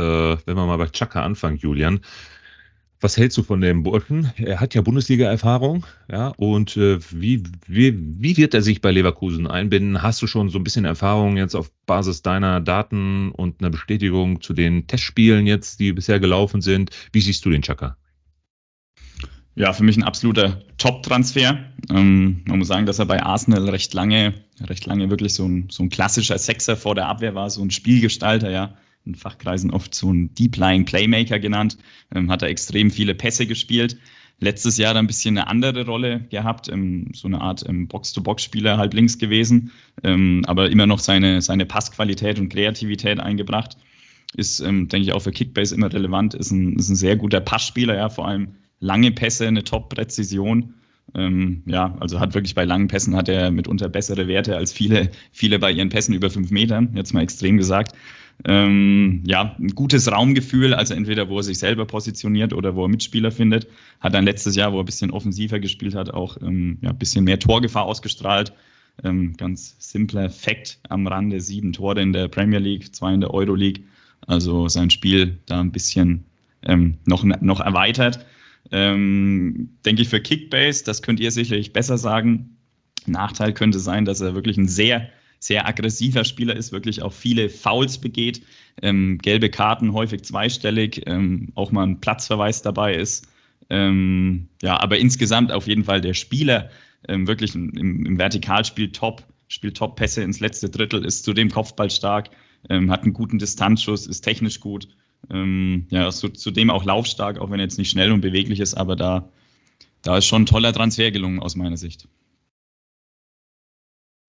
wenn 0.46 0.56
wir 0.56 0.66
mal 0.66 0.76
bei 0.76 0.88
Chaka 0.88 1.22
anfangen, 1.22 1.56
Julian. 1.56 2.00
Was 3.02 3.16
hältst 3.16 3.38
du 3.38 3.42
von 3.42 3.62
dem 3.62 3.82
Burschen? 3.82 4.30
Er 4.36 4.60
hat 4.60 4.74
ja 4.74 4.82
Bundesliga-Erfahrung, 4.82 5.86
ja, 6.12 6.28
und 6.36 6.76
äh, 6.76 6.98
wie, 7.10 7.42
wie, 7.66 7.94
wie 7.96 8.36
wird 8.36 8.52
er 8.52 8.60
sich 8.60 8.82
bei 8.82 8.90
Leverkusen 8.90 9.46
einbinden? 9.46 10.02
Hast 10.02 10.20
du 10.20 10.26
schon 10.26 10.50
so 10.50 10.58
ein 10.58 10.64
bisschen 10.64 10.84
Erfahrung 10.84 11.38
jetzt 11.38 11.54
auf 11.54 11.72
Basis 11.86 12.20
deiner 12.20 12.60
Daten 12.60 13.30
und 13.30 13.60
einer 13.60 13.70
Bestätigung 13.70 14.42
zu 14.42 14.52
den 14.52 14.86
Testspielen 14.86 15.46
jetzt, 15.46 15.80
die 15.80 15.94
bisher 15.94 16.20
gelaufen 16.20 16.60
sind? 16.60 16.90
Wie 17.10 17.22
siehst 17.22 17.42
du 17.46 17.50
den 17.50 17.62
Chaka? 17.62 17.96
Ja, 19.54 19.72
für 19.72 19.82
mich 19.82 19.96
ein 19.96 20.02
absoluter 20.02 20.62
Top-Transfer. 20.76 21.58
Ähm, 21.88 22.42
man 22.46 22.58
muss 22.58 22.68
sagen, 22.68 22.84
dass 22.84 22.98
er 22.98 23.06
bei 23.06 23.22
Arsenal 23.22 23.70
recht 23.70 23.94
lange, 23.94 24.34
recht 24.60 24.84
lange 24.84 25.08
wirklich 25.08 25.32
so 25.32 25.46
ein, 25.46 25.68
so 25.70 25.82
ein 25.82 25.88
klassischer 25.88 26.36
Sechser 26.36 26.76
vor 26.76 26.94
der 26.94 27.08
Abwehr 27.08 27.34
war, 27.34 27.48
so 27.48 27.62
ein 27.62 27.70
Spielgestalter, 27.70 28.50
ja 28.50 28.74
in 29.04 29.14
Fachkreisen 29.14 29.70
oft 29.70 29.94
so 29.94 30.12
ein 30.12 30.34
Deep 30.34 30.56
Lying 30.56 30.84
Playmaker 30.84 31.38
genannt, 31.38 31.78
ähm, 32.14 32.30
hat 32.30 32.42
er 32.42 32.48
extrem 32.48 32.90
viele 32.90 33.14
Pässe 33.14 33.46
gespielt. 33.46 33.98
letztes 34.40 34.78
Jahr 34.78 34.94
dann 34.94 35.04
ein 35.04 35.06
bisschen 35.06 35.36
eine 35.36 35.46
andere 35.46 35.84
Rolle 35.84 36.20
gehabt, 36.30 36.68
ähm, 36.68 37.08
so 37.14 37.28
eine 37.28 37.40
Art 37.40 37.64
ähm, 37.68 37.86
Box-to-Box-Spieler 37.88 38.78
halb 38.78 38.94
links 38.94 39.18
gewesen, 39.18 39.70
ähm, 40.02 40.42
aber 40.46 40.70
immer 40.70 40.86
noch 40.86 40.98
seine, 40.98 41.42
seine 41.42 41.66
Passqualität 41.66 42.38
und 42.38 42.48
Kreativität 42.48 43.20
eingebracht. 43.20 43.76
Ist, 44.36 44.60
ähm, 44.60 44.88
denke 44.88 45.08
ich, 45.08 45.12
auch 45.12 45.20
für 45.20 45.32
Kickbase 45.32 45.74
immer 45.74 45.92
relevant, 45.92 46.34
ist 46.34 46.52
ein, 46.52 46.76
ist 46.76 46.88
ein 46.88 46.96
sehr 46.96 47.16
guter 47.16 47.40
Passspieler, 47.40 47.96
ja, 47.96 48.08
vor 48.08 48.28
allem 48.28 48.54
lange 48.78 49.12
Pässe, 49.12 49.46
eine 49.46 49.64
Top-Präzision. 49.64 50.74
Ähm, 51.14 51.62
ja, 51.66 51.96
also 51.98 52.20
hat 52.20 52.34
wirklich 52.34 52.54
bei 52.54 52.64
langen 52.64 52.86
Pässen 52.86 53.16
hat 53.16 53.28
er 53.28 53.50
mitunter 53.50 53.88
bessere 53.88 54.28
Werte 54.28 54.56
als 54.56 54.72
viele, 54.72 55.10
viele 55.32 55.58
bei 55.58 55.72
ihren 55.72 55.88
Pässen 55.88 56.14
über 56.14 56.30
fünf 56.30 56.52
Metern, 56.52 56.92
jetzt 56.94 57.12
mal 57.12 57.22
extrem 57.22 57.56
gesagt. 57.56 57.96
Ähm, 58.44 59.22
ja, 59.26 59.54
ein 59.58 59.74
gutes 59.74 60.10
Raumgefühl, 60.10 60.72
also 60.72 60.94
entweder 60.94 61.28
wo 61.28 61.38
er 61.38 61.42
sich 61.42 61.58
selber 61.58 61.84
positioniert 61.84 62.52
oder 62.52 62.74
wo 62.74 62.84
er 62.84 62.88
Mitspieler 62.88 63.30
findet. 63.30 63.66
Hat 64.00 64.14
dann 64.14 64.24
letztes 64.24 64.56
Jahr, 64.56 64.72
wo 64.72 64.78
er 64.78 64.82
ein 64.82 64.86
bisschen 64.86 65.10
offensiver 65.10 65.60
gespielt 65.60 65.94
hat, 65.94 66.10
auch 66.12 66.38
ähm, 66.40 66.78
ja, 66.80 66.90
ein 66.90 66.98
bisschen 66.98 67.24
mehr 67.24 67.38
Torgefahr 67.38 67.84
ausgestrahlt. 67.84 68.52
Ähm, 69.04 69.36
ganz 69.36 69.76
simpler 69.78 70.30
Fakt 70.30 70.78
am 70.88 71.06
Rande, 71.06 71.40
sieben 71.40 71.72
Tore 71.72 72.00
in 72.00 72.12
der 72.12 72.28
Premier 72.28 72.58
League, 72.58 72.94
zwei 72.94 73.14
in 73.14 73.20
der 73.20 73.32
Euroleague. 73.32 73.84
Also 74.26 74.68
sein 74.68 74.90
Spiel 74.90 75.38
da 75.46 75.60
ein 75.60 75.72
bisschen 75.72 76.24
ähm, 76.62 76.98
noch, 77.04 77.24
noch 77.24 77.60
erweitert. 77.60 78.24
Ähm, 78.70 79.70
denke 79.84 80.02
ich 80.02 80.08
für 80.08 80.20
Kickbase, 80.20 80.84
das 80.84 81.02
könnt 81.02 81.20
ihr 81.20 81.30
sicherlich 81.30 81.72
besser 81.72 81.98
sagen. 81.98 82.56
Nachteil 83.06 83.52
könnte 83.54 83.78
sein, 83.78 84.04
dass 84.04 84.20
er 84.20 84.34
wirklich 84.34 84.58
ein 84.58 84.68
sehr, 84.68 85.08
sehr 85.40 85.66
aggressiver 85.66 86.24
Spieler 86.24 86.54
ist, 86.54 86.70
wirklich 86.70 87.02
auch 87.02 87.12
viele 87.12 87.48
Fouls 87.48 87.98
begeht, 87.98 88.42
ähm, 88.82 89.18
gelbe 89.18 89.50
Karten 89.50 89.92
häufig 89.94 90.22
zweistellig, 90.22 91.02
ähm, 91.06 91.48
auch 91.54 91.72
mal 91.72 91.84
ein 91.84 92.00
Platzverweis 92.00 92.62
dabei 92.62 92.94
ist. 92.94 93.26
Ähm, 93.70 94.48
ja, 94.62 94.78
aber 94.78 94.98
insgesamt 94.98 95.50
auf 95.50 95.66
jeden 95.66 95.84
Fall 95.84 96.02
der 96.02 96.14
Spieler 96.14 96.70
ähm, 97.08 97.26
wirklich 97.26 97.54
im, 97.54 97.70
im, 98.06 98.18
Vertikalspiel 98.18 98.92
top, 98.92 99.24
spielt 99.48 99.78
Top-Pässe 99.78 100.22
ins 100.22 100.40
letzte 100.40 100.68
Drittel, 100.68 101.04
ist 101.04 101.24
zudem 101.24 101.50
Kopfball 101.50 101.90
stark, 101.90 102.30
ähm, 102.68 102.90
hat 102.90 103.04
einen 103.04 103.14
guten 103.14 103.38
Distanzschuss, 103.38 104.06
ist 104.06 104.20
technisch 104.20 104.60
gut. 104.60 104.88
Ähm, 105.30 105.86
ja, 105.90 106.10
so, 106.12 106.28
zudem 106.28 106.70
auch 106.70 106.84
laufstark, 106.84 107.38
auch 107.38 107.50
wenn 107.50 107.60
er 107.60 107.64
jetzt 107.64 107.78
nicht 107.78 107.90
schnell 107.90 108.12
und 108.12 108.20
beweglich 108.20 108.60
ist, 108.60 108.74
aber 108.74 108.96
da, 108.96 109.30
da 110.02 110.18
ist 110.18 110.26
schon 110.26 110.42
ein 110.42 110.46
toller 110.46 110.72
Transfer 110.72 111.10
gelungen 111.10 111.40
aus 111.40 111.56
meiner 111.56 111.78
Sicht. 111.78 112.08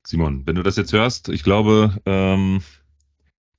Simon, 0.05 0.45
wenn 0.45 0.55
du 0.55 0.63
das 0.63 0.77
jetzt 0.77 0.93
hörst, 0.93 1.29
ich 1.29 1.43
glaube, 1.43 1.97
ähm, 2.05 2.61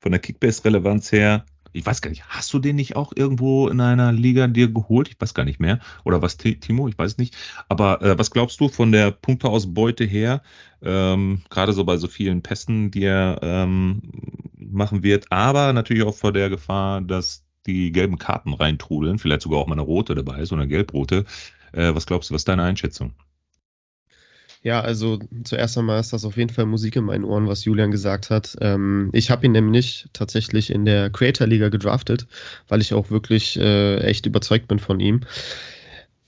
von 0.01 0.13
der 0.13 0.21
Kickbase-Relevanz 0.21 1.13
her 1.13 1.45
ich 1.73 1.87
weiß 1.87 2.03
gar 2.03 2.11
nicht, 2.11 2.25
hast 2.29 2.53
du 2.53 2.59
den 2.59 2.77
nicht 2.77 2.97
auch 2.97 3.13
irgendwo 3.15 3.69
in 3.69 3.81
einer 3.81 4.13
Liga 4.13 4.47
dir 4.47 4.69
geholt? 4.69 5.09
Ich 5.09 5.21
weiß 5.21 5.35
gar 5.35 5.45
nicht 5.45 5.61
mehr. 5.61 5.81
Oder 6.05 6.21
was, 6.23 6.37
Timo? 6.37 6.89
Ich 6.89 6.99
weiß 6.99 7.19
nicht. 7.19 7.37
Aber 7.69 8.03
äh, 8.03 8.19
was 8.19 8.31
glaubst 8.31 8.61
du 8.61 8.69
von 8.69 8.93
der 8.93 9.11
Punkteausbeute 9.11 10.05
her, 10.05 10.43
ähm, 10.83 11.43
gerade 11.51 11.73
so 11.73 11.85
bei 11.85 11.97
so 11.97 12.09
vielen 12.09 12.43
Pässen, 12.43 12.91
die 12.91 13.05
er 13.05 13.39
ähm, 13.43 14.03
machen 14.57 15.03
wird, 15.03 15.31
aber 15.31 15.73
natürlich 15.73 16.03
auch 16.03 16.15
vor 16.15 16.33
der 16.33 16.51
Gefahr, 16.51 17.01
dass 17.01 17.45
die 17.67 17.93
gelben 17.93 18.19
Karten 18.19 18.55
reintrudeln, 18.55 19.19
vielleicht 19.19 19.43
sogar 19.43 19.61
auch 19.61 19.67
mal 19.67 19.75
eine 19.75 19.83
rote 19.83 20.15
dabei 20.15 20.41
ist 20.41 20.53
oder 20.53 20.63
eine 20.63 20.69
gelbrote. 20.69 21.25
Äh, 21.73 21.95
was 21.95 22.07
glaubst 22.07 22.31
du, 22.31 22.35
was 22.35 22.43
ist 22.43 22.49
deine 22.49 22.65
Einschätzung? 22.65 23.15
Ja, 24.64 24.81
also 24.81 25.19
zuerst 25.42 25.76
einmal 25.76 25.99
ist 25.99 26.12
das 26.12 26.25
auf 26.25 26.37
jeden 26.37 26.50
Fall 26.50 26.66
Musik 26.66 26.95
in 26.95 27.04
meinen 27.04 27.25
Ohren, 27.25 27.49
was 27.49 27.64
Julian 27.64 27.90
gesagt 27.90 28.31
hat. 28.31 28.57
Ähm, 28.61 29.11
ich 29.12 29.31
habe 29.31 29.45
ihn 29.45 29.52
nämlich 29.52 30.07
tatsächlich 30.12 30.71
in 30.71 30.85
der 30.85 31.11
Creator 31.11 31.49
Liga 31.49 31.69
gedraftet, 31.69 32.28
weil 32.69 32.81
ich 32.81 32.95
auch 32.95 33.11
wirklich 33.11 33.59
äh, 33.59 33.99
echt 33.99 34.25
überzeugt 34.26 34.69
bin 34.69 34.78
von 34.78 35.00
ihm. 35.00 35.23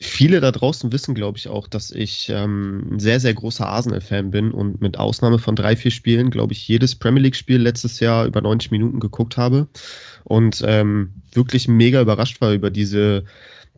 Viele 0.00 0.40
da 0.40 0.50
draußen 0.50 0.92
wissen, 0.92 1.14
glaube 1.14 1.38
ich, 1.38 1.46
auch, 1.46 1.68
dass 1.68 1.92
ich 1.92 2.28
ähm, 2.28 2.94
ein 2.94 2.98
sehr, 2.98 3.20
sehr 3.20 3.34
großer 3.34 3.68
Arsenal-Fan 3.68 4.32
bin 4.32 4.50
und 4.50 4.80
mit 4.80 4.98
Ausnahme 4.98 5.38
von 5.38 5.54
drei, 5.54 5.76
vier 5.76 5.92
Spielen, 5.92 6.30
glaube 6.30 6.54
ich, 6.54 6.66
jedes 6.66 6.96
Premier 6.96 7.22
League-Spiel 7.22 7.62
letztes 7.62 8.00
Jahr 8.00 8.26
über 8.26 8.40
90 8.40 8.72
Minuten 8.72 8.98
geguckt 8.98 9.36
habe 9.36 9.68
und 10.24 10.60
ähm, 10.66 11.14
wirklich 11.32 11.68
mega 11.68 12.00
überrascht 12.02 12.40
war 12.40 12.52
über 12.52 12.70
diese 12.70 13.24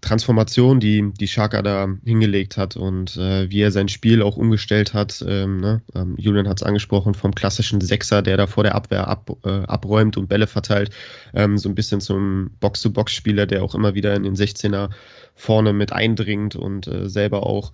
Transformation, 0.07 0.79
die, 0.79 1.13
die 1.13 1.27
Shaka 1.27 1.63
da 1.63 1.89
hingelegt 2.05 2.57
hat 2.57 2.77
und 2.77 3.17
äh, 3.17 3.51
wie 3.51 3.61
er 3.61 3.73
sein 3.73 3.89
Spiel 3.89 4.23
auch 4.23 4.37
umgestellt 4.37 4.95
hat. 4.95 5.25
Ähm, 5.27 5.61
ne? 5.61 5.83
ähm, 5.97 6.15
Julian 6.17 6.49
hat 6.49 6.61
es 6.61 6.63
angesprochen, 6.63 7.15
vom 7.15 7.35
klassischen 7.35 7.81
Sechser, 7.81 8.23
der 8.23 8.37
da 8.37 8.47
vor 8.47 8.63
der 8.63 8.77
Abwehr 8.77 9.09
ab, 9.09 9.37
äh, 9.45 9.49
abräumt 9.49 10.17
und 10.17 10.29
Bälle 10.29 10.47
verteilt, 10.47 10.91
ähm, 11.35 11.59
so 11.59 11.69
ein 11.69 11.75
bisschen 11.75 12.01
zum 12.01 12.51
Box-to-Box-Spieler, 12.61 13.47
der 13.47 13.65
auch 13.65 13.75
immer 13.75 13.95
wieder 13.95 14.15
in 14.15 14.23
den 14.23 14.37
16er 14.37 14.91
vorne 15.35 15.73
mit 15.73 15.93
eindringt 15.93 16.55
und 16.55 16.87
äh, 16.87 17.09
selber 17.09 17.45
auch 17.45 17.73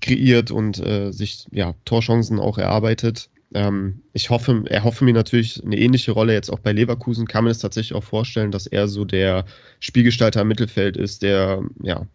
kreiert 0.00 0.50
und 0.50 0.78
äh, 0.78 1.12
sich 1.12 1.46
ja, 1.50 1.74
Torchancen 1.84 2.40
auch 2.40 2.56
erarbeitet. 2.56 3.28
Ähm, 3.54 4.02
ich 4.12 4.30
hoffe, 4.30 4.64
er 4.66 4.84
hoffe 4.84 5.04
mir 5.04 5.14
natürlich 5.14 5.62
eine 5.64 5.78
ähnliche 5.78 6.12
Rolle 6.12 6.32
jetzt 6.32 6.50
auch 6.50 6.58
bei 6.58 6.72
Leverkusen. 6.72 7.26
Kann 7.26 7.44
man 7.44 7.50
es 7.50 7.58
tatsächlich 7.58 7.94
auch 7.94 8.04
vorstellen, 8.04 8.50
dass 8.50 8.66
er 8.66 8.88
so 8.88 9.04
der 9.04 9.44
Spielgestalter 9.80 10.42
im 10.42 10.48
Mittelfeld 10.48 10.96
ist, 10.96 11.22
der 11.22 11.62
ja 11.82 12.06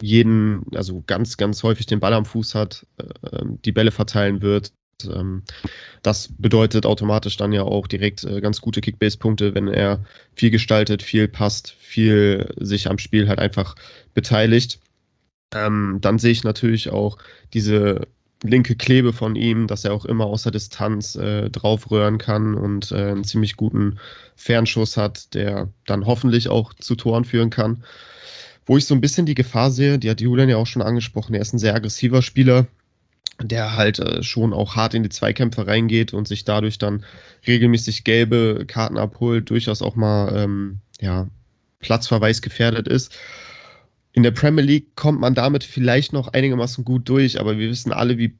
jeden, 0.00 0.64
also 0.74 1.02
ganz, 1.06 1.36
ganz 1.36 1.62
häufig 1.62 1.86
den 1.86 2.00
Ball 2.00 2.12
am 2.12 2.24
Fuß 2.24 2.54
hat, 2.54 2.86
äh, 2.98 3.36
ähm, 3.36 3.58
die 3.64 3.72
Bälle 3.72 3.92
verteilen 3.92 4.42
wird. 4.42 4.72
Ähm, 5.04 5.42
das 6.02 6.28
bedeutet 6.36 6.86
automatisch 6.86 7.36
dann 7.36 7.52
ja 7.52 7.62
auch 7.62 7.86
direkt 7.86 8.24
äh, 8.24 8.40
ganz 8.40 8.60
gute 8.60 8.80
Kickbase-Punkte, 8.80 9.54
wenn 9.54 9.68
er 9.68 10.04
viel 10.34 10.50
gestaltet, 10.50 11.02
viel 11.02 11.28
passt, 11.28 11.70
viel 11.78 12.52
sich 12.58 12.90
am 12.90 12.98
Spiel 12.98 13.28
halt 13.28 13.38
einfach 13.38 13.76
beteiligt. 14.14 14.80
Ähm, 15.54 15.98
dann 16.00 16.18
sehe 16.18 16.32
ich 16.32 16.44
natürlich 16.44 16.90
auch 16.90 17.18
diese 17.52 18.08
linke 18.42 18.74
Klebe 18.74 19.12
von 19.12 19.36
ihm, 19.36 19.66
dass 19.66 19.84
er 19.84 19.94
auch 19.94 20.04
immer 20.04 20.26
außer 20.26 20.50
Distanz 20.50 21.14
äh, 21.14 21.48
draufrühren 21.50 22.18
kann 22.18 22.54
und 22.54 22.92
äh, 22.92 23.10
einen 23.10 23.24
ziemlich 23.24 23.56
guten 23.56 23.98
Fernschuss 24.36 24.96
hat, 24.96 25.34
der 25.34 25.68
dann 25.86 26.06
hoffentlich 26.06 26.48
auch 26.48 26.74
zu 26.74 26.96
Toren 26.96 27.24
führen 27.24 27.50
kann. 27.50 27.84
Wo 28.66 28.76
ich 28.76 28.86
so 28.86 28.94
ein 28.94 29.00
bisschen 29.00 29.26
die 29.26 29.34
Gefahr 29.34 29.70
sehe, 29.70 29.98
die 29.98 30.10
hat 30.10 30.20
Julian 30.20 30.48
ja 30.48 30.56
auch 30.56 30.66
schon 30.66 30.82
angesprochen, 30.82 31.34
er 31.34 31.40
ist 31.40 31.52
ein 31.52 31.58
sehr 31.58 31.74
aggressiver 31.74 32.22
Spieler, 32.22 32.66
der 33.40 33.76
halt 33.76 33.98
äh, 33.98 34.22
schon 34.22 34.52
auch 34.52 34.76
hart 34.76 34.94
in 34.94 35.02
die 35.02 35.08
Zweikämpfe 35.08 35.66
reingeht 35.66 36.12
und 36.12 36.28
sich 36.28 36.44
dadurch 36.44 36.78
dann 36.78 37.04
regelmäßig 37.46 38.04
gelbe 38.04 38.64
Karten 38.66 38.98
abholt, 38.98 39.50
durchaus 39.50 39.82
auch 39.82 39.96
mal 39.96 40.36
ähm, 40.36 40.80
ja, 41.00 41.28
Platzverweis 41.80 42.42
gefährdet 42.42 42.88
ist. 42.88 43.16
In 44.12 44.22
der 44.22 44.30
Premier 44.30 44.64
League 44.64 44.94
kommt 44.94 45.20
man 45.20 45.34
damit 45.34 45.64
vielleicht 45.64 46.12
noch 46.12 46.28
einigermaßen 46.28 46.84
gut 46.84 47.08
durch, 47.08 47.40
aber 47.40 47.58
wir 47.58 47.70
wissen 47.70 47.92
alle, 47.92 48.18
wie 48.18 48.36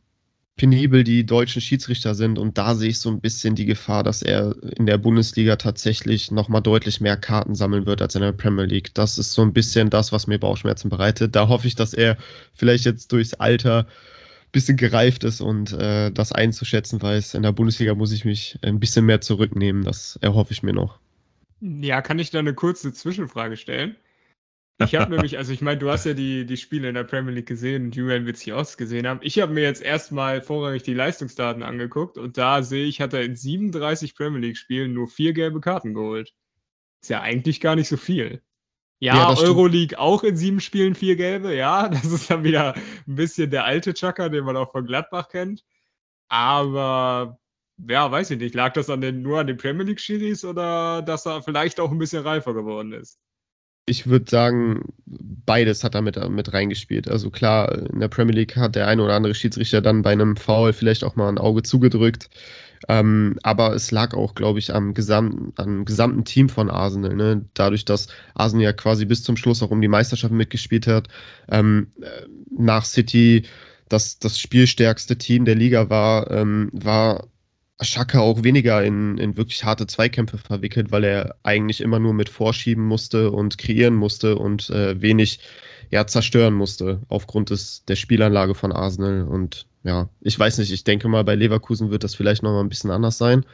penibel 0.57 1.03
die 1.03 1.25
deutschen 1.25 1.63
Schiedsrichter 1.63 2.15
sind 2.15 2.39
und 2.39 2.59
da 2.59 2.75
sehe 2.75 2.91
ich 2.91 3.01
so 3.01 3.11
ein 3.11 3.21
bisschen 3.21 3.55
die 3.55 3.65
Gefahr, 3.65 4.03
dass 4.03 4.21
er 4.21 4.55
in 4.77 4.85
der 4.85 4.99
Bundesliga 4.99 5.57
tatsächlich 5.57 6.31
nochmal 6.31 6.61
deutlich 6.61 7.01
mehr 7.01 7.17
Karten 7.17 7.55
sammeln 7.55 7.87
wird 7.87 8.03
als 8.03 8.15
in 8.15 8.21
der 8.21 8.33
Premier 8.33 8.67
League. 8.67 8.93
Das 8.95 9.17
ist 9.17 9.33
so 9.33 9.41
ein 9.43 9.55
bisschen 9.55 9.89
das, 9.89 10.13
was 10.13 10.27
mir 10.27 10.39
Bauchschmerzen 10.39 10.91
bereitet. 10.91 11.35
Da 11.35 11.49
hoffe 11.49 11.67
ich, 11.67 11.75
dass 11.75 11.95
er 11.95 12.19
vielleicht 12.53 12.85
jetzt 12.85 13.13
durchs 13.13 13.33
Alter 13.35 13.87
ein 13.87 14.53
bisschen 14.53 14.77
gereift 14.77 15.25
ist 15.25 15.41
und 15.41 15.73
äh, 15.73 16.11
das 16.11 16.33
einzuschätzen 16.33 17.01
weiß. 17.01 17.33
In 17.33 17.43
der 17.43 17.53
Bundesliga 17.53 17.95
muss 17.95 18.13
ich 18.13 18.27
mich 18.27 18.59
ein 18.61 18.79
bisschen 18.79 19.07
mehr 19.07 19.23
zurücknehmen. 19.23 19.85
Das 19.85 20.19
erhoffe 20.21 20.53
ich 20.53 20.63
mir 20.63 20.75
noch. 20.75 20.99
Ja, 21.61 22.03
kann 22.03 22.19
ich 22.19 22.31
da 22.31 22.41
eine 22.41 22.55
kurze 22.55 22.93
Zwischenfrage 22.93 23.57
stellen? 23.57 23.97
Ich 24.79 24.95
habe 24.95 25.11
nämlich, 25.11 25.39
also 25.39 25.53
ich 25.53 25.61
meine, 25.61 25.79
du 25.79 25.91
hast 25.91 26.07
ja 26.07 26.15
die, 26.15 26.45
die 26.47 26.57
Spiele 26.57 26.89
in 26.89 26.95
der 26.95 27.05
Premier 27.05 27.33
League 27.33 27.47
gesehen 27.47 27.87
und 27.87 27.97
Julian 27.97 28.27
wird 28.27 28.37
sich 28.37 28.53
auch 28.53 28.77
gesehen 28.77 29.07
haben. 29.07 29.21
Ich 29.23 29.39
habe 29.39 29.53
mir 29.53 29.63
jetzt 29.63 29.83
erstmal 29.83 30.43
vorrangig 30.43 30.83
die 30.83 30.95
Leistungsdaten 30.95 31.63
angeguckt 31.63 32.19
und 32.19 32.39
da 32.39 32.63
sehe 32.63 32.87
ich, 32.87 33.01
hat 33.01 33.13
er 33.13 33.23
in 33.23 33.37
37 33.37 34.15
Premier 34.15 34.41
League-Spielen 34.41 34.93
nur 34.93 35.09
vier 35.09 35.33
gelbe 35.33 35.61
Karten 35.61 35.95
geholt. 35.95 36.35
Ist 37.01 37.11
ja 37.11 37.21
eigentlich 37.21 37.61
gar 37.61 37.77
nicht 37.77 37.89
so 37.89 37.97
viel. 37.97 38.43
Ja, 38.99 39.17
ja 39.17 39.37
Euroleague 39.37 39.99
auch 39.99 40.23
in 40.23 40.37
sieben 40.37 40.61
Spielen 40.61 40.95
vier 40.95 41.17
gelbe, 41.17 41.55
ja, 41.55 41.89
das 41.89 42.05
ist 42.05 42.31
dann 42.31 42.45
wieder 42.45 42.75
ein 42.75 43.17
bisschen 43.17 43.51
der 43.51 43.65
alte 43.65 43.95
Chucker, 43.95 44.31
den 44.31 44.45
man 44.45 44.57
auch 44.57 44.73
von 44.73 44.87
Gladbach 44.87 45.29
kennt. 45.29 45.65
Aber 46.29 47.39
ja, 47.89 48.11
weiß 48.11 48.31
ich 48.31 48.39
nicht, 48.39 48.55
lag 48.55 48.73
das 48.75 48.91
an 48.91 49.01
den, 49.01 49.23
nur 49.23 49.41
an 49.41 49.49
den 49.49 49.57
Premier 49.57 49.85
League-Schiris 49.85 50.45
oder 50.45 51.03
dass 51.03 51.27
er 51.27 51.43
vielleicht 51.43 51.81
auch 51.81 51.91
ein 51.91 51.99
bisschen 51.99 52.23
reifer 52.23 52.55
geworden 52.55 52.93
ist? 52.93 53.19
Ich 53.87 54.07
würde 54.07 54.31
sagen, 54.31 54.93
beides 55.07 55.83
hat 55.83 55.95
da 55.95 56.01
mit, 56.01 56.17
mit 56.31 56.53
reingespielt. 56.53 57.09
Also 57.09 57.31
klar, 57.31 57.91
in 57.91 58.01
der 58.01 58.09
Premier 58.09 58.35
League 58.35 58.57
hat 58.57 58.77
der 58.77 58.87
eine 58.87 59.03
oder 59.03 59.15
andere 59.15 59.35
Schiedsrichter 59.35 59.81
dann 59.81 60.03
bei 60.03 60.13
einem 60.13 60.37
Foul 60.37 60.73
vielleicht 60.73 61.05
auch 61.05 61.17
mal 61.17 61.29
ein 61.29 61.39
Auge 61.39 61.63
zugedrückt. 61.63 62.31
Ähm, 62.89 63.39
aber 63.43 63.75
es 63.75 63.91
lag 63.91 64.15
auch, 64.15 64.35
glaube 64.35 64.59
ich, 64.59 64.75
am 64.75 64.95
gesamten, 64.95 65.53
am 65.57 65.85
gesamten 65.85 66.25
Team 66.25 66.49
von 66.49 66.71
Arsenal. 66.71 67.15
Ne? 67.15 67.45
Dadurch, 67.55 67.85
dass 67.85 68.09
Arsenal 68.35 68.65
ja 68.65 68.73
quasi 68.73 69.05
bis 69.05 69.23
zum 69.23 69.37
Schluss 69.37 69.63
auch 69.63 69.71
um 69.71 69.81
die 69.81 69.89
Meisterschaft 69.89 70.33
mitgespielt 70.33 70.87
hat. 70.87 71.09
Ähm, 71.49 71.93
äh, 72.01 72.27
nach 72.51 72.85
City 72.85 73.45
das, 73.89 74.19
das 74.19 74.39
spielstärkste 74.39 75.19
Team 75.19 75.45
der 75.45 75.55
Liga 75.55 75.91
war, 75.91 76.31
ähm, 76.31 76.71
war 76.73 77.29
Schaka 77.85 78.21
auch 78.21 78.43
weniger 78.43 78.83
in, 78.83 79.19
in 79.19 79.37
wirklich 79.37 79.65
harte 79.65 79.87
Zweikämpfe 79.87 80.39
verwickelt, 80.39 80.91
weil 80.91 81.05
er 81.05 81.37
eigentlich 81.43 81.81
immer 81.81 81.99
nur 81.99 82.15
mit 82.15 82.29
vorschieben 82.29 82.85
musste 82.85 83.31
und 83.31 83.59
kreieren 83.59 83.95
musste 83.95 84.37
und 84.37 84.71
äh, 84.71 85.01
wenig 85.01 85.41
ja, 85.91 86.07
zerstören 86.07 86.55
musste 86.55 87.03
aufgrund 87.09 87.51
des, 87.51 87.85
der 87.85 87.97
Spielanlage 87.97 88.55
von 88.55 88.73
Arsenal. 88.73 89.23
Und 89.23 89.67
ja, 89.85 90.09
ich 90.21 90.39
weiß 90.39 90.59
nicht, 90.59 90.73
ich 90.73 90.85
denke 90.85 91.09
mal, 91.09 91.23
bei 91.23 91.35
Leverkusen 91.35 91.91
wird 91.91 92.03
das 92.03 92.15
vielleicht 92.15 92.43
nochmal 92.43 92.65
ein 92.65 92.71
bisschen 92.71 92.91
anders 92.91 93.19
sein, 93.19 93.45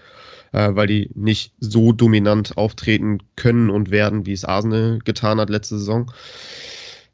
äh, 0.52 0.68
weil 0.72 0.86
die 0.86 1.10
nicht 1.14 1.52
so 1.58 1.92
dominant 1.92 2.56
auftreten 2.56 3.18
können 3.34 3.70
und 3.70 3.90
werden, 3.90 4.24
wie 4.24 4.32
es 4.32 4.44
Arsenal 4.44 5.00
getan 5.04 5.40
hat 5.40 5.50
letzte 5.50 5.78
Saison. 5.78 6.12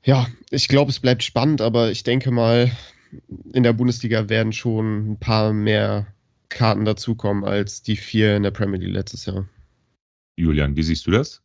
Ja, 0.05 0.27
ich 0.51 0.69
glaube, 0.69 0.91
es 0.91 1.01
bleibt 1.01 1.23
spannend, 1.23 1.63
aber 1.63 1.91
ich 1.91 2.03
denke 2.03 2.31
mal, 2.31 2.71
in 3.53 3.63
der 3.63 3.73
Bundesliga 3.73 4.29
werden 4.29 4.53
schon 4.53 5.13
ein 5.13 5.19
paar 5.19 5.53
mehr 5.53 6.07
Karten 6.49 6.85
dazukommen 6.85 7.45
als 7.45 7.83
die 7.83 7.97
vier 7.97 8.37
in 8.37 8.43
der 8.43 8.51
Premier 8.51 8.79
League 8.79 8.95
letztes 8.95 9.27
Jahr. 9.27 9.49
Julian, 10.37 10.77
wie 10.77 10.83
siehst 10.83 11.07
du 11.07 11.11
das? 11.11 11.43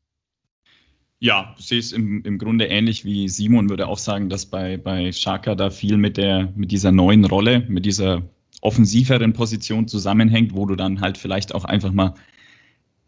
Ja, 1.20 1.53
ich 1.60 1.65
sehe 1.65 1.79
es 1.79 1.91
im, 1.91 2.24
im 2.24 2.38
Grunde 2.38 2.65
ähnlich 2.65 3.03
wie 3.03 3.27
Simon, 3.27 3.70
würde 3.70 3.88
auch 3.88 3.98
sagen, 3.98 4.29
dass 4.29 4.46
bei, 4.46 4.77
bei 4.77 5.12
Schaka 5.12 5.56
da 5.56 5.70
viel 5.70 5.98
mit, 5.98 6.15
der, 6.15 6.53
mit 6.56 6.72
dieser 6.72 6.94
neuen 6.94 7.25
Rolle, 7.25 7.65
mit 7.68 7.86
dieser 7.86 8.24
offensiveren 8.62 9.34
Position 9.34 9.88
zusammenhängt, 9.88 10.53
wo 10.53 10.65
du 10.65 10.75
dann 10.75 11.01
halt 11.01 11.18
vielleicht 11.18 11.53
auch 11.53 11.65
einfach 11.65 11.91
mal 11.91 12.13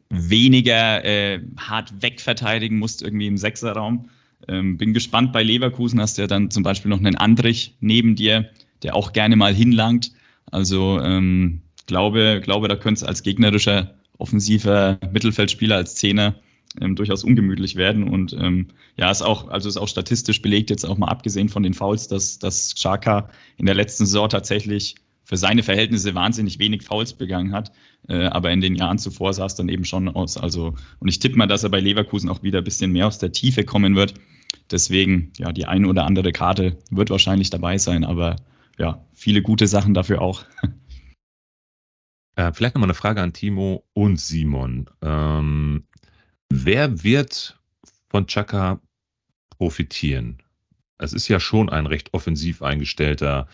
weniger 0.09 1.05
äh, 1.05 1.41
hart 1.57 2.01
wegverteidigen 2.01 2.77
musst, 2.77 3.01
irgendwie 3.01 3.27
im 3.27 3.37
Sechserraum. 3.37 4.09
Ähm, 4.47 4.77
bin 4.77 4.93
gespannt, 4.93 5.31
bei 5.31 5.43
Leverkusen 5.43 6.01
hast 6.01 6.17
du 6.17 6.23
ja 6.23 6.27
dann 6.27 6.51
zum 6.51 6.63
Beispiel 6.63 6.89
noch 6.89 6.97
einen 6.97 7.15
Andrich 7.15 7.75
neben 7.79 8.15
dir, 8.15 8.49
der 8.83 8.95
auch 8.95 9.13
gerne 9.13 9.37
mal 9.37 9.53
hinlangt. 9.53 10.11
Also 10.51 10.99
ähm, 10.99 11.61
glaube, 11.91 12.39
glaube, 12.41 12.69
da 12.69 12.77
könnte 12.77 12.99
es 12.99 13.03
als 13.03 13.21
gegnerischer 13.21 13.95
offensiver 14.17 14.97
Mittelfeldspieler, 15.11 15.75
als 15.75 15.95
Zehner 15.95 16.35
ähm, 16.79 16.95
durchaus 16.95 17.25
ungemütlich 17.25 17.75
werden. 17.75 18.07
Und 18.07 18.31
ähm, 18.31 18.69
ja, 18.95 19.11
ist 19.11 19.21
auch, 19.21 19.49
also 19.49 19.67
ist 19.67 19.75
auch 19.75 19.89
statistisch 19.89 20.41
belegt, 20.41 20.69
jetzt 20.69 20.85
auch 20.85 20.97
mal 20.97 21.09
abgesehen 21.09 21.49
von 21.49 21.63
den 21.63 21.73
Fouls, 21.73 22.07
dass, 22.07 22.39
dass 22.39 22.75
Xhaka 22.75 23.29
in 23.57 23.65
der 23.65 23.75
letzten 23.75 24.05
Saison 24.05 24.29
tatsächlich 24.29 24.95
für 25.25 25.35
seine 25.35 25.63
Verhältnisse 25.63 26.15
wahnsinnig 26.15 26.59
wenig 26.59 26.83
Fouls 26.83 27.13
begangen 27.13 27.51
hat. 27.51 27.73
Äh, 28.07 28.27
aber 28.27 28.51
in 28.51 28.61
den 28.61 28.75
Jahren 28.75 28.97
zuvor 28.97 29.33
sah 29.33 29.47
es 29.47 29.55
dann 29.55 29.67
eben 29.67 29.83
schon 29.83 30.07
aus. 30.07 30.37
Also, 30.37 30.75
und 30.99 31.09
ich 31.09 31.19
tippe 31.19 31.35
mal, 31.35 31.47
dass 31.47 31.63
er 31.63 31.69
bei 31.69 31.81
Leverkusen 31.81 32.29
auch 32.29 32.41
wieder 32.41 32.59
ein 32.59 32.63
bisschen 32.63 32.93
mehr 32.93 33.07
aus 33.07 33.19
der 33.19 33.33
Tiefe 33.33 33.65
kommen 33.65 33.97
wird. 33.97 34.13
Deswegen, 34.71 35.33
ja, 35.37 35.51
die 35.51 35.65
eine 35.65 35.89
oder 35.89 36.05
andere 36.05 36.31
Karte 36.31 36.77
wird 36.89 37.09
wahrscheinlich 37.09 37.49
dabei 37.49 37.77
sein, 37.77 38.05
aber 38.05 38.37
ja, 38.79 39.03
viele 39.13 39.41
gute 39.41 39.67
Sachen 39.67 39.93
dafür 39.93 40.21
auch. 40.21 40.45
Äh, 42.41 42.53
vielleicht 42.53 42.73
nochmal 42.73 42.87
eine 42.87 42.95
Frage 42.95 43.21
an 43.21 43.33
Timo 43.33 43.85
und 43.93 44.19
Simon. 44.19 44.89
Ähm, 45.03 45.83
wer 46.49 47.03
wird 47.03 47.59
von 48.09 48.25
Chaka 48.25 48.79
profitieren? 49.49 50.41
Es 50.97 51.13
ist 51.13 51.27
ja 51.27 51.39
schon 51.39 51.69
ein 51.69 51.85
recht 51.85 52.13
offensiv 52.13 52.63
eingestellter 52.63 53.47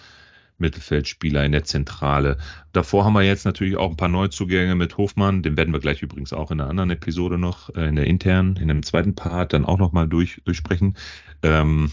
Mittelfeldspieler 0.57 1.43
in 1.43 1.51
der 1.51 1.65
Zentrale. 1.65 2.37
Davor 2.71 3.03
haben 3.03 3.13
wir 3.13 3.23
jetzt 3.23 3.45
natürlich 3.45 3.75
auch 3.75 3.89
ein 3.89 3.97
paar 3.97 4.07
Neuzugänge 4.07 4.75
mit 4.75 4.97
Hofmann. 4.97 5.43
Den 5.43 5.57
werden 5.57 5.73
wir 5.73 5.81
gleich 5.81 6.01
übrigens 6.01 6.31
auch 6.31 6.49
in 6.49 6.61
einer 6.61 6.69
anderen 6.69 6.91
Episode 6.91 7.37
noch, 7.37 7.75
äh, 7.75 7.89
in 7.89 7.97
der 7.97 8.07
internen, 8.07 8.55
in 8.55 8.69
dem 8.69 8.83
zweiten 8.83 9.15
Part 9.15 9.51
dann 9.51 9.65
auch 9.65 9.79
nochmal 9.79 10.07
durch, 10.07 10.41
durchsprechen. 10.45 10.95
Ähm, 11.43 11.91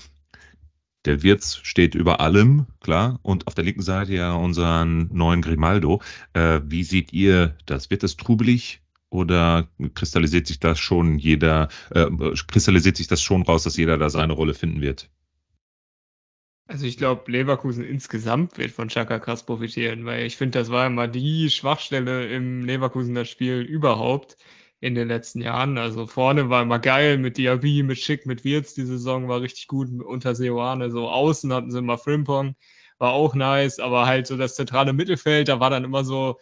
der 1.05 1.23
Wirtz 1.23 1.61
steht 1.63 1.95
über 1.95 2.21
allem, 2.21 2.67
klar. 2.81 3.19
Und 3.23 3.47
auf 3.47 3.55
der 3.55 3.65
linken 3.65 3.83
Seite 3.83 4.15
ja 4.15 4.33
unseren 4.35 5.09
neuen 5.13 5.43
Grimaldo. 5.43 6.01
Äh, 6.33 6.61
wie 6.65 6.85
seht 6.85 7.13
ihr 7.13 7.57
das? 7.67 7.91
Wird 7.91 8.03
das 8.03 8.17
trubelig? 8.17 8.81
Oder 9.11 9.69
kristallisiert 9.95 10.47
sich 10.49 10.59
das 10.59 10.81
schon 10.81 11.19
jeder, 11.19 11.69
äh, 11.91 12.07
kristallisiert 12.49 12.97
sich 12.97 13.07
das 13.07 13.23
schon 13.23 13.43
raus, 13.43 13.63
dass 13.63 13.77
jeder 13.77 13.97
da 13.97 14.11
seine 14.11 14.33
Rolle 14.33 14.55
finden 14.55 14.81
wird? 14.81 15.09
Also 16.67 16.87
ich 16.87 16.97
glaube, 16.97 17.31
Leverkusen 17.31 17.85
insgesamt 17.85 18.57
wird 18.59 18.71
von 18.71 18.89
Chaka 18.89 19.19
krass 19.19 19.45
profitieren, 19.45 20.07
weil 20.07 20.25
ich 20.25 20.37
finde, 20.37 20.59
das 20.59 20.71
war 20.71 20.87
immer 20.87 21.07
die 21.07 21.51
Schwachstelle 21.51 22.27
im 22.27 22.65
Leverkusener 22.65 23.27
Spiel 23.27 23.61
überhaupt 23.61 24.37
in 24.85 24.95
den 24.95 25.09
letzten 25.09 25.41
Jahren. 25.41 25.79
Also 25.79 26.07
vorne 26.07 26.51
war 26.51 26.63
immer 26.63 26.79
geil 26.79 27.17
mit 27.17 27.39
Diaby, 27.39 27.83
mit 27.83 27.99
Schick, 27.99 28.27
mit 28.27 28.45
Wirtz. 28.45 28.75
Die 28.75 28.85
Saison 28.85 29.29
war 29.29 29.41
richtig 29.41 29.67
gut 29.67 29.89
unter 30.03 30.35
Seoane. 30.35 30.91
So 30.91 31.09
außen 31.09 31.53
hatten 31.55 31.71
sie 31.71 31.79
immer 31.79 31.97
Frimpong, 31.97 32.55
war 32.99 33.13
auch 33.13 33.35
nice, 33.35 33.79
aber 33.81 34.07
halt 34.07 34.27
so 34.27 34.37
das 34.37 34.57
zentrale 34.57 34.93
Mittelfeld, 34.93 35.49
da 35.49 35.59
war 35.59 35.71
dann 35.71 35.85
immer 35.85 36.05
so, 36.05 36.39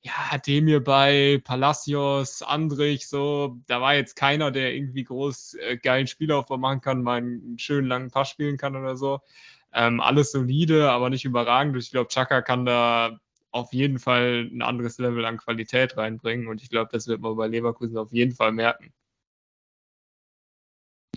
ja, 0.00 0.38
Demir 0.38 0.82
bei, 0.82 1.42
Palacios, 1.44 2.40
Andrich, 2.42 3.08
so, 3.08 3.58
da 3.66 3.82
war 3.82 3.94
jetzt 3.94 4.16
keiner, 4.16 4.50
der 4.50 4.74
irgendwie 4.74 5.04
groß 5.04 5.54
äh, 5.60 5.76
geilen 5.76 6.06
Spielaufbau 6.06 6.56
machen 6.56 6.80
kann, 6.80 7.02
mal 7.02 7.18
einen 7.18 7.58
schönen 7.58 7.88
langen 7.88 8.10
Pass 8.10 8.30
spielen 8.30 8.56
kann 8.56 8.74
oder 8.74 8.96
so. 8.96 9.20
Ähm, 9.74 10.00
alles 10.00 10.32
solide, 10.32 10.90
aber 10.90 11.10
nicht 11.10 11.26
überragend. 11.26 11.76
Ich 11.76 11.90
glaube, 11.90 12.08
Chaka 12.08 12.40
kann 12.42 12.64
da 12.64 13.18
auf 13.52 13.72
jeden 13.72 13.98
Fall 13.98 14.48
ein 14.52 14.62
anderes 14.62 14.98
Level 14.98 15.24
an 15.24 15.36
Qualität 15.36 15.96
reinbringen 15.96 16.48
und 16.48 16.62
ich 16.62 16.70
glaube, 16.70 16.90
das 16.92 17.06
wird 17.06 17.20
man 17.20 17.36
bei 17.36 17.46
Leverkusen 17.46 17.96
auf 17.98 18.12
jeden 18.12 18.32
Fall 18.32 18.52
merken. 18.52 18.92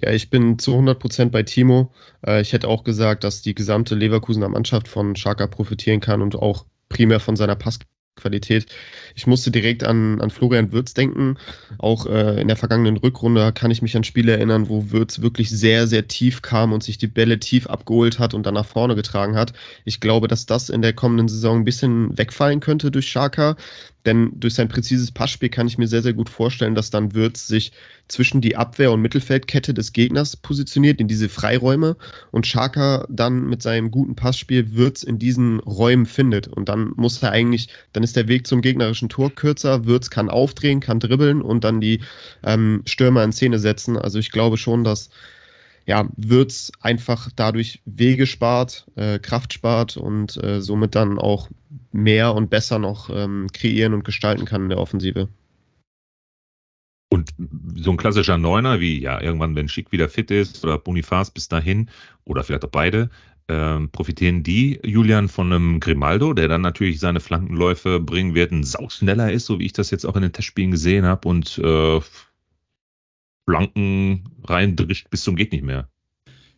Ja, 0.03 0.11
ich 0.11 0.29
bin 0.29 0.59
zu 0.59 0.73
100% 0.75 1.31
bei 1.31 1.43
Timo. 1.43 1.93
Äh, 2.25 2.41
ich 2.41 2.51
hätte 2.53 2.67
auch 2.67 2.83
gesagt, 2.83 3.23
dass 3.23 3.41
die 3.41 3.55
gesamte 3.55 3.95
Leverkusener 3.95 4.49
Mannschaft 4.49 4.87
von 4.89 5.15
Schaka 5.15 5.47
profitieren 5.47 6.01
kann 6.01 6.21
und 6.21 6.35
auch 6.35 6.65
primär 6.89 7.19
von 7.21 7.37
seiner 7.37 7.55
Pass 7.55 7.79
Qualität. 8.15 8.67
Ich 9.13 9.27
musste 9.27 9.51
direkt 9.51 9.83
an, 9.83 10.21
an 10.21 10.29
Florian 10.29 10.71
Würz 10.71 10.93
denken. 10.93 11.37
Auch 11.77 12.05
äh, 12.05 12.39
in 12.41 12.47
der 12.47 12.57
vergangenen 12.57 12.97
Rückrunde 12.97 13.51
kann 13.53 13.71
ich 13.71 13.81
mich 13.81 13.95
an 13.97 14.03
Spiele 14.03 14.31
erinnern, 14.31 14.69
wo 14.69 14.91
Würz 14.91 15.21
wirklich 15.21 15.49
sehr, 15.49 15.87
sehr 15.87 16.07
tief 16.07 16.41
kam 16.41 16.71
und 16.71 16.83
sich 16.83 16.97
die 16.97 17.07
Bälle 17.07 17.39
tief 17.39 17.67
abgeholt 17.67 18.19
hat 18.19 18.33
und 18.33 18.45
dann 18.45 18.53
nach 18.53 18.65
vorne 18.65 18.95
getragen 18.95 19.35
hat. 19.35 19.53
Ich 19.83 19.99
glaube, 19.99 20.27
dass 20.27 20.45
das 20.45 20.69
in 20.69 20.81
der 20.81 20.93
kommenden 20.93 21.27
Saison 21.27 21.59
ein 21.59 21.65
bisschen 21.65 22.17
wegfallen 22.17 22.61
könnte 22.61 22.89
durch 22.91 23.09
Schaka. 23.09 23.57
Denn 24.05 24.39
durch 24.39 24.53
sein 24.53 24.67
präzises 24.67 25.11
Passspiel 25.11 25.49
kann 25.49 25.67
ich 25.67 25.77
mir 25.77 25.87
sehr, 25.87 26.03
sehr 26.03 26.13
gut 26.13 26.29
vorstellen, 26.29 26.75
dass 26.75 26.91
dann 26.91 27.15
Würz 27.15 27.47
sich 27.47 27.71
zwischen 28.07 28.39
die 28.39 28.55
Abwehr- 28.55 28.91
und 28.91 29.01
Mittelfeldkette 29.01 29.73
des 29.73 29.93
Gegners 29.93 30.37
positioniert, 30.37 30.99
in 30.99 31.07
diese 31.07 31.27
Freiräume 31.27 31.97
und 32.31 32.45
Schaka 32.45 33.07
dann 33.09 33.47
mit 33.47 33.63
seinem 33.63 33.89
guten 33.89 34.15
Passspiel 34.15 34.75
Würz 34.75 35.01
in 35.01 35.17
diesen 35.17 35.59
Räumen 35.59 36.05
findet. 36.05 36.47
Und 36.47 36.69
dann 36.69 36.93
muss 36.95 37.21
er 37.23 37.31
eigentlich, 37.31 37.69
dann 37.93 38.03
ist 38.05 38.15
der 38.15 38.29
Weg 38.29 38.47
zum 38.47 38.61
gegnerischen 38.61 39.09
Tor 39.09 39.29
kürzer. 39.29 39.85
Würz 39.85 40.09
kann 40.09 40.29
aufdrehen, 40.29 40.79
kann 40.79 41.01
dribbeln 41.01 41.41
und 41.41 41.65
dann 41.65 41.81
die 41.81 41.99
ähm, 42.43 42.81
Stürmer 42.85 43.23
in 43.23 43.33
Szene 43.33 43.59
setzen. 43.59 43.97
Also 43.97 44.19
ich 44.19 44.31
glaube 44.31 44.57
schon, 44.57 44.85
dass 44.85 45.09
ja, 45.85 46.07
Würz 46.15 46.71
einfach 46.81 47.29
dadurch 47.35 47.81
Wege 47.85 48.25
spart, 48.25 48.87
äh, 48.95 49.19
Kraft 49.19 49.53
spart 49.53 49.97
und 49.97 50.41
äh, 50.43 50.61
somit 50.61 50.95
dann 50.95 51.19
auch 51.19 51.49
mehr 51.91 52.33
und 52.33 52.49
besser 52.49 52.79
noch 52.79 53.09
ähm, 53.09 53.47
kreieren 53.53 53.93
und 53.93 54.03
gestalten 54.03 54.45
kann 54.45 54.63
in 54.63 54.69
der 54.69 54.79
Offensive. 54.79 55.27
Und 57.09 57.29
so 57.75 57.91
ein 57.91 57.97
klassischer 57.97 58.37
Neuner, 58.37 58.79
wie 58.79 58.99
ja 58.99 59.21
irgendwann, 59.21 59.55
wenn 59.55 59.69
Schick 59.69 59.91
wieder 59.91 60.09
fit 60.09 60.31
ist 60.31 60.63
oder 60.65 60.79
Bonifaz 60.79 61.29
bis 61.29 61.47
dahin 61.47 61.89
oder 62.25 62.43
vielleicht 62.43 62.65
auch 62.65 62.69
beide, 62.69 63.09
ähm, 63.47 63.89
profitieren 63.91 64.43
die, 64.43 64.79
Julian, 64.83 65.29
von 65.29 65.51
einem 65.53 65.79
Grimaldo, 65.79 66.33
der 66.33 66.47
dann 66.47 66.61
natürlich 66.61 66.99
seine 66.99 67.19
Flankenläufe 67.19 67.99
bringen 67.99 68.33
wird, 68.33 68.51
ein 68.51 68.63
sauschneller 68.63 69.31
ist, 69.31 69.45
so 69.45 69.59
wie 69.59 69.65
ich 69.65 69.73
das 69.73 69.91
jetzt 69.91 70.05
auch 70.05 70.15
in 70.15 70.23
den 70.23 70.33
Testspielen 70.33 70.71
gesehen 70.71 71.05
habe 71.05 71.27
und 71.27 71.57
äh, 71.59 71.99
Flanken 73.47 74.23
reindrischt 74.43 75.09
bis 75.09 75.23
zum 75.23 75.35
geht 75.35 75.51
nicht 75.51 75.63
mehr. 75.63 75.89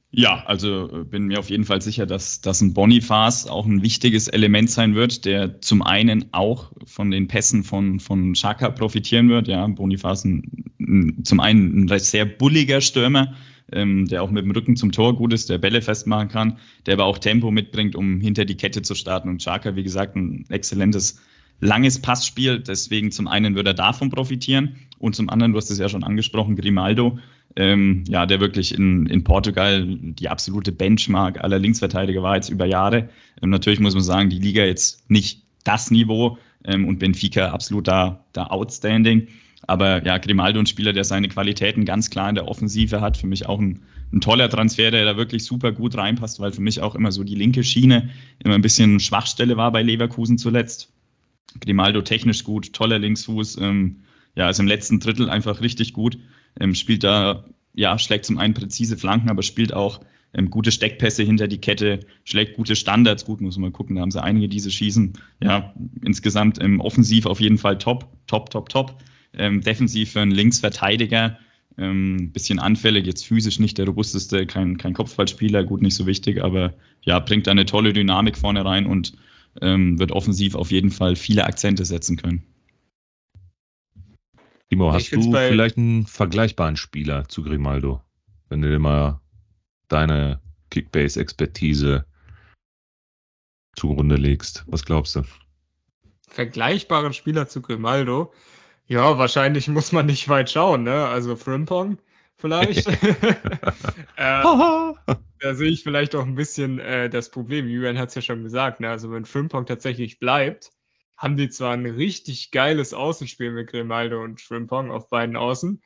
Ja, 0.09 0.43
also 0.45 1.01
äh, 1.01 1.03
bin 1.03 1.25
mir 1.25 1.39
auf 1.39 1.49
jeden 1.49 1.65
Fall 1.65 1.81
sicher, 1.81 2.05
dass, 2.05 2.39
dass 2.39 2.61
ein 2.61 2.73
Bonifaz 2.73 3.45
auch 3.45 3.65
ein 3.65 3.83
wichtiges 3.83 4.29
Element 4.29 4.69
sein 4.69 4.95
wird, 4.95 5.25
der 5.25 5.59
zum 5.59 5.81
einen 5.81 6.33
auch 6.33 6.71
von 6.85 7.11
den 7.11 7.27
Pässen 7.27 7.63
von, 7.63 7.99
von 7.99 8.33
Chaka 8.33 8.69
profitieren 8.69 9.27
wird. 9.29 9.49
Ja, 9.49 9.67
Bonifaz 9.67 10.23
ein, 10.23 10.71
ein, 10.79 11.25
zum 11.25 11.41
einen 11.41 11.91
ein 11.91 11.99
sehr 11.99 12.25
bulliger 12.25 12.79
Stürmer, 12.79 13.35
ähm, 13.71 14.07
der 14.07 14.23
auch 14.23 14.31
mit 14.31 14.43
dem 14.43 14.51
Rücken 14.51 14.75
zum 14.75 14.91
Tor 14.91 15.15
gut 15.15 15.33
ist, 15.33 15.49
der 15.49 15.57
Bälle 15.57 15.81
festmachen 15.81 16.29
kann, 16.29 16.57
der 16.85 16.93
aber 16.93 17.05
auch 17.05 17.17
Tempo 17.17 17.51
mitbringt, 17.51 17.95
um 17.95 18.19
hinter 18.21 18.45
die 18.45 18.55
Kette 18.55 18.81
zu 18.81 18.95
starten. 18.95 19.29
Und 19.29 19.41
Chaka, 19.41 19.75
wie 19.75 19.83
gesagt, 19.83 20.15
ein 20.15 20.45
exzellentes 20.49 21.21
langes 21.59 21.99
Passspiel. 21.99 22.59
Deswegen 22.59 23.11
zum 23.11 23.27
einen 23.27 23.55
wird 23.55 23.67
er 23.67 23.73
davon 23.73 24.09
profitieren 24.09 24.75
und 24.99 25.15
zum 25.15 25.29
anderen, 25.29 25.51
du 25.53 25.57
hast 25.57 25.69
es 25.69 25.79
ja 25.79 25.89
schon 25.89 26.03
angesprochen, 26.03 26.55
Grimaldo, 26.55 27.19
ähm, 27.55 28.03
ja, 28.07 28.25
der 28.25 28.39
wirklich 28.39 28.73
in, 28.73 29.07
in 29.07 29.23
Portugal 29.23 29.85
die 29.85 30.29
absolute 30.29 30.71
Benchmark 30.71 31.43
aller 31.43 31.59
Linksverteidiger 31.59 32.21
war 32.21 32.35
jetzt 32.35 32.49
über 32.49 32.65
Jahre. 32.65 33.09
Ähm, 33.41 33.49
natürlich 33.49 33.79
muss 33.79 33.95
man 33.95 34.03
sagen, 34.03 34.29
die 34.29 34.39
Liga 34.39 34.63
jetzt 34.63 35.09
nicht 35.09 35.43
das 35.63 35.91
Niveau 35.91 36.37
ähm, 36.63 36.87
und 36.87 36.99
Benfica 36.99 37.49
absolut 37.49 37.87
da, 37.87 38.23
da 38.33 38.47
outstanding. 38.47 39.27
Aber 39.65 40.05
ja, 40.05 40.17
Grimaldo 40.17 40.59
ein 40.59 40.65
Spieler, 40.67 40.93
der 40.93 41.03
seine 41.03 41.27
Qualitäten 41.29 41.85
ganz 41.85 42.09
klar 42.09 42.29
in 42.29 42.35
der 42.35 42.47
Offensive 42.47 43.01
hat. 43.01 43.17
Für 43.17 43.27
mich 43.27 43.47
auch 43.47 43.59
ein, 43.59 43.81
ein 44.13 44.21
toller 44.21 44.49
Transfer, 44.49 44.91
der 44.91 45.05
da 45.05 45.17
wirklich 45.17 45.45
super 45.45 45.71
gut 45.71 45.97
reinpasst, 45.97 46.39
weil 46.39 46.51
für 46.51 46.61
mich 46.61 46.81
auch 46.81 46.95
immer 46.95 47.11
so 47.11 47.23
die 47.23 47.35
linke 47.35 47.63
Schiene 47.63 48.09
immer 48.43 48.55
ein 48.55 48.61
bisschen 48.61 48.99
Schwachstelle 48.99 49.57
war 49.57 49.71
bei 49.71 49.81
Leverkusen 49.81 50.37
zuletzt. 50.37 50.93
Grimaldo 51.59 52.01
technisch 52.01 52.43
gut, 52.43 52.73
toller 52.73 52.99
Linksfuß, 52.99 53.57
ähm, 53.61 54.01
ja, 54.35 54.49
ist 54.49 54.59
im 54.59 54.67
letzten 54.67 54.99
Drittel 54.99 55.29
einfach 55.29 55.61
richtig 55.61 55.93
gut, 55.93 56.19
ähm, 56.59 56.75
spielt 56.75 57.03
da, 57.03 57.45
ja, 57.73 57.97
schlägt 57.97 58.25
zum 58.25 58.37
einen 58.37 58.53
präzise 58.53 58.97
Flanken, 58.97 59.29
aber 59.29 59.41
spielt 59.41 59.73
auch 59.73 60.01
ähm, 60.33 60.49
gute 60.49 60.71
Steckpässe 60.71 61.23
hinter 61.23 61.47
die 61.47 61.59
Kette, 61.59 62.01
schlägt 62.23 62.55
gute 62.55 62.75
Standards, 62.75 63.25
gut, 63.25 63.41
muss 63.41 63.57
man 63.57 63.73
gucken, 63.73 63.95
da 63.95 64.01
haben 64.01 64.11
sie 64.11 64.21
einige, 64.21 64.47
diese 64.47 64.71
schießen. 64.71 65.13
Ja, 65.41 65.73
insgesamt 66.03 66.61
ähm, 66.61 66.81
offensiv 66.81 67.25
auf 67.25 67.39
jeden 67.39 67.57
Fall 67.57 67.77
top, 67.77 68.07
top, 68.27 68.49
top, 68.49 68.69
top. 68.69 68.97
Ähm, 69.37 69.61
defensiv 69.61 70.13
für 70.13 70.21
einen 70.21 70.31
Linksverteidiger, 70.31 71.37
ähm, 71.77 72.31
bisschen 72.31 72.59
anfällig, 72.59 73.05
jetzt 73.05 73.25
physisch 73.25 73.59
nicht 73.59 73.77
der 73.77 73.85
robusteste, 73.85 74.47
kein, 74.47 74.77
kein 74.77 74.93
Kopfballspieler, 74.93 75.63
gut, 75.63 75.81
nicht 75.81 75.95
so 75.95 76.07
wichtig, 76.07 76.43
aber 76.43 76.73
ja, 77.03 77.19
bringt 77.19 77.47
da 77.47 77.51
eine 77.51 77.65
tolle 77.65 77.93
Dynamik 77.93 78.37
vorne 78.37 78.65
rein 78.65 78.87
und 78.87 79.13
ähm, 79.61 79.99
wird 79.99 80.11
offensiv 80.11 80.55
auf 80.55 80.71
jeden 80.71 80.89
Fall 80.89 81.15
viele 81.15 81.45
Akzente 81.45 81.85
setzen 81.85 82.17
können. 82.17 82.43
Timo, 84.69 84.91
hast 84.91 85.11
du 85.11 85.31
vielleicht 85.31 85.77
einen 85.77 86.05
vergleichbaren 86.05 86.75
Spieler 86.75 87.27
zu 87.29 87.43
Grimaldo, 87.43 88.01
wenn 88.49 88.61
du 88.61 88.69
dir 88.69 88.79
mal 88.79 89.21
deine 89.87 90.41
Kickbase-Expertise 90.71 92.05
zugrunde 93.75 94.15
legst? 94.15 94.65
Was 94.67 94.83
glaubst 94.83 95.15
du? 95.15 95.23
Vergleichbaren 96.27 97.13
Spieler 97.13 97.47
zu 97.47 97.61
Grimaldo? 97.61 98.33
Ja, 98.87 99.17
wahrscheinlich 99.17 99.67
muss 99.67 99.91
man 99.91 100.05
nicht 100.05 100.29
weit 100.29 100.49
schauen, 100.49 100.83
ne? 100.83 101.07
Also 101.07 101.35
Frimpong 101.35 101.97
vielleicht. 102.37 102.87
äh, 104.15 104.43
da 105.39 105.53
sehe 105.53 105.69
ich 105.69 105.83
vielleicht 105.83 106.15
auch 106.15 106.25
ein 106.25 106.35
bisschen 106.35 106.79
äh, 106.79 107.09
das 107.09 107.29
Problem. 107.29 107.67
Julian 107.67 107.97
hat 107.97 108.09
es 108.09 108.15
ja 108.15 108.21
schon 108.21 108.43
gesagt, 108.43 108.79
ne? 108.79 108.89
Also 108.89 109.11
wenn 109.11 109.25
Frimpong 109.25 109.65
tatsächlich 109.65 110.19
bleibt, 110.19 110.71
haben 111.17 111.35
die 111.35 111.49
zwar 111.49 111.73
ein 111.73 111.85
richtig 111.85 112.51
geiles 112.51 112.93
Außenspiel 112.93 113.51
mit 113.51 113.69
Grimaldo 113.69 114.23
und 114.23 114.41
Frimpong 114.41 114.91
auf 114.91 115.09
beiden 115.09 115.35
Außen, 115.35 115.81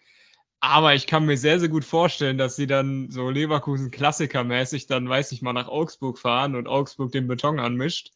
aber 0.60 0.94
ich 0.94 1.08
kann 1.08 1.26
mir 1.26 1.38
sehr, 1.38 1.60
sehr 1.60 1.70
gut 1.70 1.84
vorstellen, 1.84 2.38
dass 2.38 2.56
sie 2.56 2.68
dann 2.68 3.10
so 3.10 3.30
Leverkusen 3.32 3.90
Klassikermäßig 3.90 4.86
dann, 4.86 5.10
weiß 5.10 5.32
ich 5.32 5.42
mal, 5.42 5.54
nach 5.54 5.68
Augsburg 5.68 6.20
fahren 6.20 6.56
und 6.56 6.68
Augsburg 6.68 7.12
den 7.12 7.28
Beton 7.28 7.60
anmischt 7.60 8.12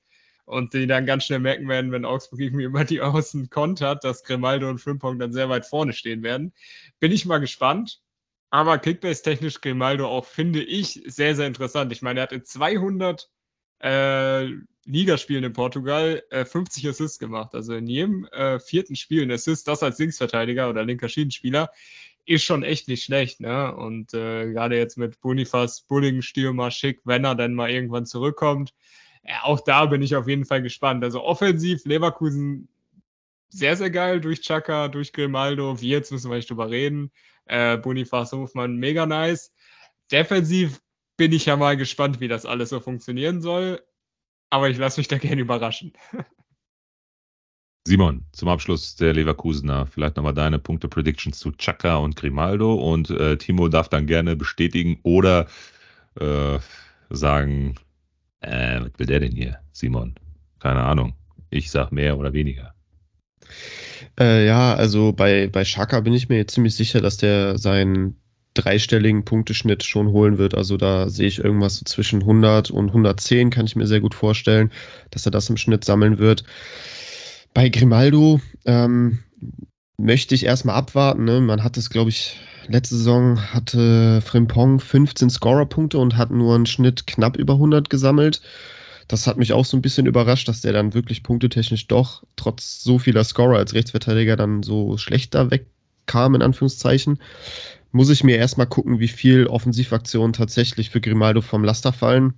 und 0.46 0.74
die 0.74 0.88
dann 0.88 1.06
ganz 1.06 1.26
schnell 1.26 1.40
merken 1.40 1.68
werden, 1.68 1.92
wenn 1.92 2.06
Augsburg 2.06 2.40
irgendwie 2.40 2.66
über 2.66 2.86
die 2.86 3.02
Außen 3.02 3.50
kontert, 3.50 4.04
dass 4.04 4.24
Grimaldo 4.24 4.70
und 4.70 4.80
Frimpong 4.80 5.20
dann 5.20 5.34
sehr 5.34 5.50
weit 5.50 5.66
vorne 5.66 5.94
stehen 5.94 6.24
werden. 6.24 6.54
Bin 7.00 7.12
ich 7.12 7.26
mal 7.26 7.40
gespannt. 7.40 8.02
Aber 8.52 8.78
Kickbase-technisch 8.78 9.60
Grimaldo 9.60 10.08
auch, 10.08 10.26
finde 10.26 10.64
ich, 10.64 11.04
sehr, 11.08 11.36
sehr 11.36 11.48
interessant. 11.48 11.92
Ich 11.92 12.02
meine, 12.02 12.22
er 12.22 12.24
hat 12.24 12.32
in 12.32 12.46
200 12.46 13.30
äh, 13.80 14.48
Ligaspielen 14.86 15.44
in 15.44 15.54
Portugal 15.54 16.24
äh, 16.30 16.46
50 16.46 16.88
Assists 16.88 17.20
gemacht. 17.20 17.54
Also 17.54 17.74
in 17.74 17.88
jedem 17.88 18.26
äh, 18.28 18.60
vierten 18.60 18.96
Spiel 18.96 19.24
ein 19.24 19.32
Assist, 19.32 19.68
das 19.68 19.84
als 19.84 19.98
Linksverteidiger 19.98 20.70
oder 20.70 20.86
linker 20.86 21.10
Schiedenspieler, 21.10 21.72
ist 22.26 22.44
schon 22.44 22.64
echt 22.64 22.88
nicht 22.88 23.04
schlecht. 23.04 23.42
Ne? 23.42 23.76
Und 23.76 24.14
äh, 24.14 24.52
gerade 24.52 24.78
jetzt 24.78 24.98
mit 24.98 25.20
Bonifaz, 25.20 25.82
Bulling, 25.82 26.22
Stürmer, 26.22 26.72
Schick, 26.72 27.02
wenn 27.04 27.26
er 27.26 27.36
dann 27.36 27.56
mal 27.56 27.70
irgendwann 27.70 28.06
zurückkommt, 28.06 28.74
ja, 29.28 29.44
auch 29.44 29.60
da 29.62 29.86
bin 29.86 30.02
ich 30.02 30.16
auf 30.16 30.28
jeden 30.28 30.46
Fall 30.46 30.62
gespannt. 30.62 31.04
Also 31.04 31.24
offensiv 31.24 31.86
Leverkusen 31.86 32.68
sehr, 33.50 33.76
sehr 33.76 33.90
geil 33.90 34.22
durch 34.22 34.42
Chaka, 34.42 34.88
durch 34.88 35.14
Grimaldo. 35.14 35.82
Wie 35.82 35.90
jetzt 35.90 36.12
müssen 36.12 36.30
wir 36.30 36.38
nicht 36.38 36.50
drüber 36.50 36.70
reden. 36.70 37.12
Äh, 37.46 37.78
Bonifaz 37.78 38.32
Hofmann, 38.34 38.78
mega 38.78 39.06
nice. 39.06 39.54
Defensiv 40.12 40.82
bin 41.18 41.32
ich 41.32 41.46
ja 41.46 41.56
mal 41.56 41.78
gespannt, 41.78 42.20
wie 42.20 42.28
das 42.28 42.46
alles 42.46 42.70
so 42.70 42.80
funktionieren 42.80 43.42
soll. 43.42 43.82
Aber 44.50 44.70
ich 44.70 44.78
lasse 44.78 45.00
mich 45.00 45.08
da 45.08 45.18
gerne 45.18 45.42
überraschen. 45.42 45.94
Simon, 47.88 48.26
zum 48.32 48.50
Abschluss 48.50 48.96
der 48.96 49.14
Leverkusener, 49.14 49.86
vielleicht 49.86 50.18
nochmal 50.18 50.34
deine 50.34 50.58
Punkte-Predictions 50.58 51.38
zu 51.38 51.52
Chaka 51.52 51.98
und 51.98 52.16
Grimaldo 52.16 52.74
und 52.74 53.12
äh, 53.12 53.38
Timo 53.38 53.68
darf 53.68 53.90
dann 53.90 54.08
gerne 54.08 54.36
bestätigen 54.36 55.00
oder 55.04 55.48
äh, 56.20 56.58
sagen, 57.12 57.76
äh, 58.42 58.82
was 58.82 58.92
will 58.98 59.08
der 59.08 59.20
denn 59.20 59.32
hier, 59.32 59.60
Simon? 59.72 60.16
Keine 60.60 60.84
Ahnung. 60.84 61.14
Ich 61.50 61.72
sag 61.72 61.92
mehr 61.92 62.18
oder 62.18 62.34
weniger. 62.34 62.74
Äh, 64.20 64.46
ja, 64.46 64.74
also 64.74 65.14
bei, 65.14 65.48
bei 65.48 65.66
Shaka 65.66 66.00
bin 66.00 66.14
ich 66.14 66.30
mir 66.30 66.48
ziemlich 66.48 66.76
sicher, 66.76 67.02
dass 67.02 67.18
der 67.18 67.58
seinen 67.58 68.20
dreistelligen 68.54 69.26
Punkteschnitt 69.26 69.84
schon 69.84 70.08
holen 70.08 70.38
wird. 70.38 70.56
Also 70.56 70.78
da 70.78 71.10
sehe 71.10 71.28
ich 71.28 71.40
irgendwas 71.40 71.78
so 71.78 71.86
zwischen 71.86 72.22
100 72.22 72.72
und 72.72 72.88
110, 72.88 73.50
kann 73.50 73.66
ich 73.66 73.76
mir 73.76 73.86
sehr 73.86 74.00
gut 74.00 74.16
vorstellen, 74.16 74.72
dass 75.12 75.26
er 75.26 75.32
das 75.32 75.50
im 75.50 75.58
Schnitt 75.58 75.84
sammeln 75.84 76.18
wird. 76.18 76.46
Bei 77.54 77.70
Grimaldo 77.70 78.42
ähm, 78.66 79.20
möchte 79.98 80.36
ich 80.36 80.46
erstmal 80.46 80.76
abwarten. 80.76 81.26
Ne? 81.26 81.42
Man 81.42 81.64
hat 81.64 81.78
es, 81.78 81.90
glaube 81.90 82.10
ich, 82.10 82.38
letzte 82.68 82.96
Saison 82.96 83.54
hatte 83.54 84.22
Frimpong 84.22 84.80
15 84.80 85.30
Scorerpunkte 85.30 85.98
und 85.98 86.18
hat 86.18 86.32
nur 86.32 86.56
einen 86.56 86.66
Schnitt 86.66 87.08
knapp 87.08 87.38
über 87.38 87.54
100 87.54 87.90
gesammelt. 87.90 88.42
Das 89.08 89.28
hat 89.28 89.38
mich 89.38 89.54
auch 89.54 89.66
so 89.66 89.78
ein 89.78 89.82
bisschen 89.82 90.08
überrascht, 90.08 90.48
dass 90.48 90.62
der 90.62 90.74
dann 90.74 90.94
wirklich 90.94 91.24
punktetechnisch 91.24 91.88
doch 91.88 92.24
trotz 92.36 92.84
so 92.84 92.98
vieler 92.98 93.24
Scorer 93.24 93.58
als 93.58 93.74
Rechtsverteidiger 93.74 94.36
dann 94.36 94.64
so 94.64 94.98
schlechter 94.98 95.52
wegkam, 95.52 96.36
in 96.36 96.42
Anführungszeichen. 96.42 97.20
Muss 97.92 98.10
ich 98.10 98.24
mir 98.24 98.38
erstmal 98.38 98.68
gucken, 98.68 99.00
wie 99.00 99.08
viel 99.08 99.48
Offensivaktionen 99.48 100.34
tatsächlich 100.34 100.90
für 100.90 101.02
Grimaldo 101.02 101.42
vom 101.42 101.64
Laster 101.64 101.94
fallen. 101.94 102.34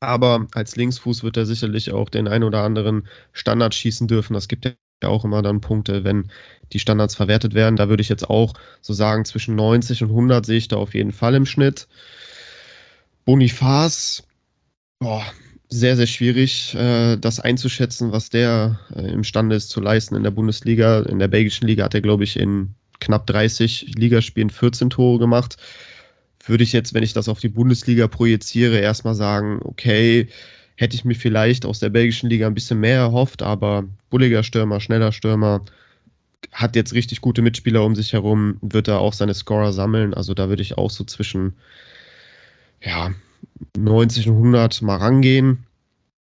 Aber 0.00 0.46
als 0.54 0.76
Linksfuß 0.76 1.22
wird 1.22 1.36
er 1.36 1.44
sicherlich 1.44 1.92
auch 1.92 2.08
den 2.08 2.28
ein 2.28 2.44
oder 2.44 2.62
anderen 2.62 3.06
Standard 3.32 3.74
schießen 3.74 4.08
dürfen. 4.08 4.32
Das 4.32 4.48
gibt 4.48 4.64
ja 5.02 5.08
auch 5.08 5.24
immer 5.24 5.42
dann 5.42 5.60
Punkte, 5.60 6.04
wenn 6.04 6.30
die 6.72 6.78
Standards 6.78 7.14
verwertet 7.14 7.54
werden. 7.54 7.76
Da 7.76 7.88
würde 7.88 8.02
ich 8.02 8.08
jetzt 8.08 8.28
auch 8.28 8.54
so 8.80 8.92
sagen, 8.92 9.24
zwischen 9.24 9.54
90 9.56 10.02
und 10.02 10.10
100 10.10 10.46
sehe 10.46 10.58
ich 10.58 10.68
da 10.68 10.76
auf 10.76 10.94
jeden 10.94 11.12
Fall 11.12 11.34
im 11.34 11.46
Schnitt. 11.46 11.88
Bonifaz, 13.24 14.24
boah, 14.98 15.24
sehr, 15.68 15.96
sehr 15.96 16.06
schwierig, 16.06 16.74
äh, 16.74 17.16
das 17.16 17.40
einzuschätzen, 17.40 18.12
was 18.12 18.28
der 18.28 18.80
äh, 18.94 19.12
imstande 19.12 19.56
ist 19.56 19.70
zu 19.70 19.80
leisten 19.80 20.16
in 20.16 20.24
der 20.24 20.32
Bundesliga. 20.32 21.00
In 21.02 21.18
der 21.18 21.28
belgischen 21.28 21.66
Liga 21.66 21.84
hat 21.84 21.94
er, 21.94 22.00
glaube 22.00 22.24
ich, 22.24 22.38
in 22.38 22.74
knapp 22.98 23.26
30 23.26 23.94
Ligaspielen 23.96 24.50
14 24.50 24.90
Tore 24.90 25.18
gemacht. 25.18 25.56
Würde 26.44 26.64
ich 26.64 26.72
jetzt, 26.72 26.94
wenn 26.94 27.02
ich 27.02 27.12
das 27.12 27.28
auf 27.28 27.38
die 27.38 27.48
Bundesliga 27.48 28.08
projiziere, 28.08 28.78
erstmal 28.78 29.14
sagen, 29.14 29.60
okay, 29.62 30.28
hätte 30.80 30.96
ich 30.96 31.04
mir 31.04 31.14
vielleicht 31.14 31.66
aus 31.66 31.78
der 31.78 31.90
belgischen 31.90 32.30
Liga 32.30 32.46
ein 32.46 32.54
bisschen 32.54 32.80
mehr 32.80 32.96
erhofft, 32.96 33.42
aber 33.42 33.84
bulliger 34.08 34.42
Stürmer, 34.42 34.80
schneller 34.80 35.12
Stürmer, 35.12 35.62
hat 36.52 36.74
jetzt 36.74 36.94
richtig 36.94 37.20
gute 37.20 37.42
Mitspieler 37.42 37.84
um 37.84 37.94
sich 37.94 38.14
herum, 38.14 38.56
wird 38.62 38.88
er 38.88 39.00
auch 39.00 39.12
seine 39.12 39.34
Scorer 39.34 39.74
sammeln. 39.74 40.14
Also 40.14 40.32
da 40.32 40.48
würde 40.48 40.62
ich 40.62 40.78
auch 40.78 40.88
so 40.88 41.04
zwischen 41.04 41.52
ja, 42.82 43.12
90 43.76 44.28
und 44.28 44.36
100 44.36 44.80
mal 44.80 44.96
rangehen. 44.96 45.66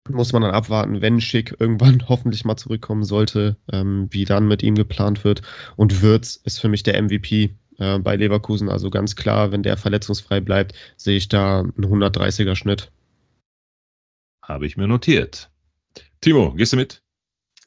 Muss 0.10 0.34
man 0.34 0.42
dann 0.42 0.52
abwarten, 0.52 1.02
wenn 1.02 1.22
Schick 1.22 1.56
irgendwann 1.60 2.10
hoffentlich 2.10 2.44
mal 2.44 2.58
zurückkommen 2.58 3.06
sollte, 3.06 3.56
ähm, 3.72 4.10
wie 4.12 4.26
dann 4.26 4.50
mit 4.50 4.64
ihm 4.64 4.76
geplant 4.76 5.24
wird. 5.24 5.44
Und 5.78 6.02
Würz 6.02 6.36
ist 6.44 6.60
für 6.60 6.68
mich 6.68 6.84
der 6.84 7.02
MVP 7.02 7.52
äh, 7.78 8.00
bei 8.00 8.18
Leverkusen. 8.18 8.68
Also 8.68 8.90
ganz 8.90 9.16
klar, 9.16 9.54
wenn 9.54 9.64
der 9.64 9.78
verletzungsfrei 9.78 10.42
bleibt, 10.42 10.74
sehe 10.98 11.16
ich 11.16 11.30
da 11.30 11.62
einen 11.62 11.86
130er 11.86 12.58
Schnitt. 12.58 12.92
Habe 14.52 14.66
ich 14.66 14.76
mir 14.76 14.86
notiert. 14.86 15.50
Timo, 16.20 16.54
gehst 16.54 16.74
du 16.74 16.78
mit? 16.78 17.02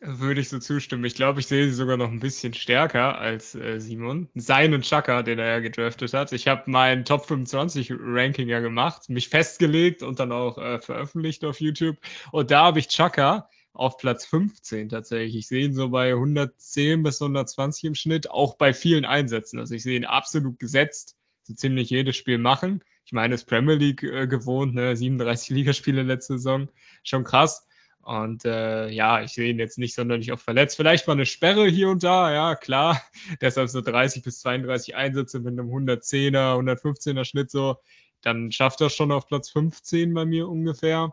Würde 0.03 0.42
ich 0.42 0.51
so 0.51 0.59
zustimmen. 0.59 1.07
Ich 1.07 1.14
glaube, 1.14 1.40
ich 1.40 1.47
sehe 1.47 1.64
sie 1.64 1.73
sogar 1.73 1.97
noch 1.97 2.11
ein 2.11 2.20
bisschen 2.20 2.53
stärker 2.53 3.16
als 3.16 3.55
äh, 3.55 3.81
Simon. 3.81 4.29
Seinen 4.35 4.83
Chaka, 4.83 5.23
den 5.23 5.38
er 5.38 5.47
ja 5.47 5.61
gedraftet 5.61 6.12
hat. 6.12 6.33
Ich 6.33 6.47
habe 6.47 6.64
mein 6.66 7.07
Top 7.07 7.25
25 7.25 7.94
Ranking 7.99 8.49
ja 8.49 8.61
gemacht, 8.61 9.09
mich 9.09 9.31
festgelegt 9.31 10.03
und 10.03 10.20
dann 10.20 10.31
auch 10.31 10.59
äh, 10.59 10.79
veröffentlicht 10.79 11.42
auf 11.47 11.59
YouTube. 11.59 11.97
Und 12.33 12.51
da 12.51 12.64
habe 12.64 12.81
ich 12.81 12.88
Chaka 12.88 13.49
auf 13.73 13.97
Platz 13.97 14.27
15 14.27 14.90
tatsächlich. 14.90 15.37
Ich 15.37 15.49
sehe 15.49 15.64
ihn 15.64 15.75
so 15.75 15.88
bei 15.88 16.11
110 16.11 17.03
bis 17.03 17.23
120 17.23 17.85
im 17.85 17.94
Schnitt, 17.94 18.31
auch 18.31 18.59
bei 18.59 18.75
vielen 18.75 19.07
Einsätzen. 19.07 19.59
Also 19.59 19.75
ich 19.75 19.85
sehe 19.85 19.97
ihn 19.97 20.05
absolut 20.05 20.59
gesetzt, 20.59 21.16
so 21.44 21.55
ziemlich 21.55 21.88
jedes 21.88 22.14
Spiel 22.14 22.37
machen. 22.37 22.85
Ich 23.14 23.16
meine, 23.16 23.37
es 23.37 23.44
Premier 23.44 23.77
League 23.77 24.03
äh, 24.03 24.27
gewohnt, 24.27 24.74
ne? 24.74 24.96
37 24.96 25.50
Ligaspiele 25.57 26.03
letzte 26.03 26.33
Saison, 26.33 26.68
schon 27.05 27.22
krass. 27.22 27.64
Und 28.03 28.44
äh, 28.44 28.88
ja, 28.88 29.22
ich 29.22 29.31
sehe 29.31 29.50
ihn 29.50 29.61
jetzt 29.61 29.79
nicht 29.79 29.94
sonderlich 29.94 30.33
oft 30.33 30.42
verletzt. 30.42 30.77
Vielleicht 30.77 31.07
mal 31.07 31.12
eine 31.12 31.24
Sperre 31.24 31.68
hier 31.68 31.90
und 31.90 32.03
da, 32.03 32.33
ja, 32.35 32.57
klar. 32.57 33.00
Deshalb 33.40 33.68
so 33.68 33.83
30 33.83 34.24
bis 34.24 34.40
32 34.40 34.96
Einsätze 34.96 35.38
mit 35.38 35.53
einem 35.53 35.68
110er, 35.68 36.59
115er 36.59 37.24
Schnitt 37.24 37.53
so. 37.53 37.77
Dann 38.20 38.50
schafft 38.50 38.81
er 38.81 38.90
schon 38.90 39.12
auf 39.12 39.29
Platz 39.29 39.48
15 39.50 40.12
bei 40.12 40.24
mir 40.24 40.48
ungefähr. 40.48 41.12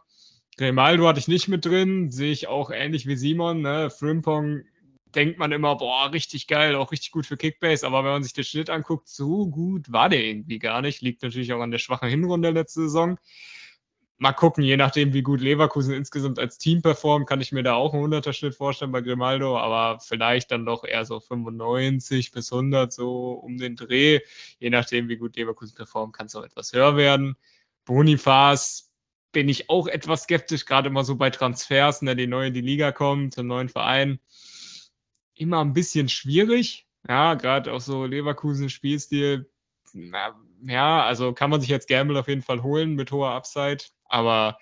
Grimaldo 0.58 1.08
hatte 1.08 1.20
ich 1.20 1.28
nicht 1.28 1.50
mit 1.50 1.66
drin, 1.66 2.10
sehe 2.10 2.32
ich 2.32 2.48
auch 2.48 2.72
ähnlich 2.72 3.06
wie 3.06 3.16
Simon. 3.16 3.62
Ne? 3.62 3.92
Frimpong 3.92 4.64
denkt 5.16 5.40
man 5.40 5.52
immer, 5.52 5.76
boah, 5.76 6.12
richtig 6.12 6.48
geil, 6.48 6.76
auch 6.76 6.92
richtig 6.92 7.12
gut 7.12 7.26
für 7.26 7.38
Kickbase, 7.38 7.86
aber 7.86 8.04
wenn 8.04 8.12
man 8.12 8.24
sich 8.24 8.34
den 8.34 8.44
Schnitt 8.44 8.70
anguckt, 8.70 9.08
so 9.08 9.48
gut 9.48 9.92
war 9.92 10.10
der 10.10 10.24
irgendwie 10.24 10.60
gar 10.60 10.82
nicht. 10.82 11.02
Liegt 11.02 11.24
natürlich 11.24 11.54
auch 11.54 11.62
an 11.62 11.72
der 11.72 11.80
schwachen 11.80 12.10
Hinrunde 12.10 12.50
letzte 12.52 12.82
Saison. 12.82 13.18
mal 14.18 14.34
gucken, 14.34 14.64
je 14.64 14.78
nachdem, 14.78 15.14
wie 15.14 15.24
gut 15.24 15.42
Leverkusen 15.42 15.96
insgesamt 15.96 16.38
als 16.38 16.60
Team 16.60 16.82
performt, 16.84 17.28
kann 17.28 17.42
ich 17.42 17.52
mir 17.52 17.64
da 17.64 17.74
auch 17.74 17.94
einen 17.94 18.04
100er 18.04 18.34
Schnitt 18.34 18.56
vorstellen 18.56 18.92
bei 18.92 19.02
Grimaldo, 19.02 19.58
aber 19.58 20.00
vielleicht 20.00 20.52
dann 20.52 20.66
doch 20.66 20.84
eher 20.84 21.06
so 21.06 21.20
95 21.20 22.32
bis 22.32 22.52
100, 22.54 22.94
so 22.94 23.32
um 23.32 23.58
den 23.58 23.76
Dreh. 23.76 24.20
Je 24.60 24.70
nachdem, 24.70 25.10
wie 25.10 25.18
gut 25.18 25.36
Leverkusen 25.36 25.76
performt, 25.76 26.16
kann 26.16 26.28
es 26.28 26.36
auch 26.36 26.44
etwas 26.44 26.72
höher 26.72 26.98
werden. 26.98 27.36
Bonifaz 27.86 28.92
bin 29.32 29.50
ich 29.50 29.70
auch 29.70 29.88
etwas 29.88 30.24
skeptisch, 30.24 30.66
gerade 30.66 30.90
immer 30.90 31.04
so 31.04 31.16
bei 31.16 31.30
Transfers, 31.32 32.02
ne, 32.04 32.16
die 32.16 32.28
neu 32.28 32.48
in 32.48 32.54
die 32.54 32.62
Liga 32.62 32.92
kommt, 32.92 33.34
zum 33.34 33.48
neuen 33.48 33.70
Verein. 33.70 34.20
Immer 35.42 35.62
ein 35.62 35.74
bisschen 35.74 36.08
schwierig. 36.08 36.86
Ja, 37.10 37.34
gerade 37.34 37.74
auch 37.74 37.82
so 37.82 38.06
Leverkusen 38.06 38.70
Spielstil. 38.70 39.50
Na, 39.92 40.40
ja, 40.64 41.04
also 41.04 41.34
kann 41.34 41.50
man 41.50 41.60
sich 41.60 41.70
jetzt 41.72 41.88
Gamble 41.88 42.20
auf 42.20 42.28
jeden 42.28 42.44
Fall 42.44 42.62
holen 42.62 42.94
mit 42.94 43.12
hoher 43.12 43.32
Upside. 43.32 43.84
Aber 44.06 44.60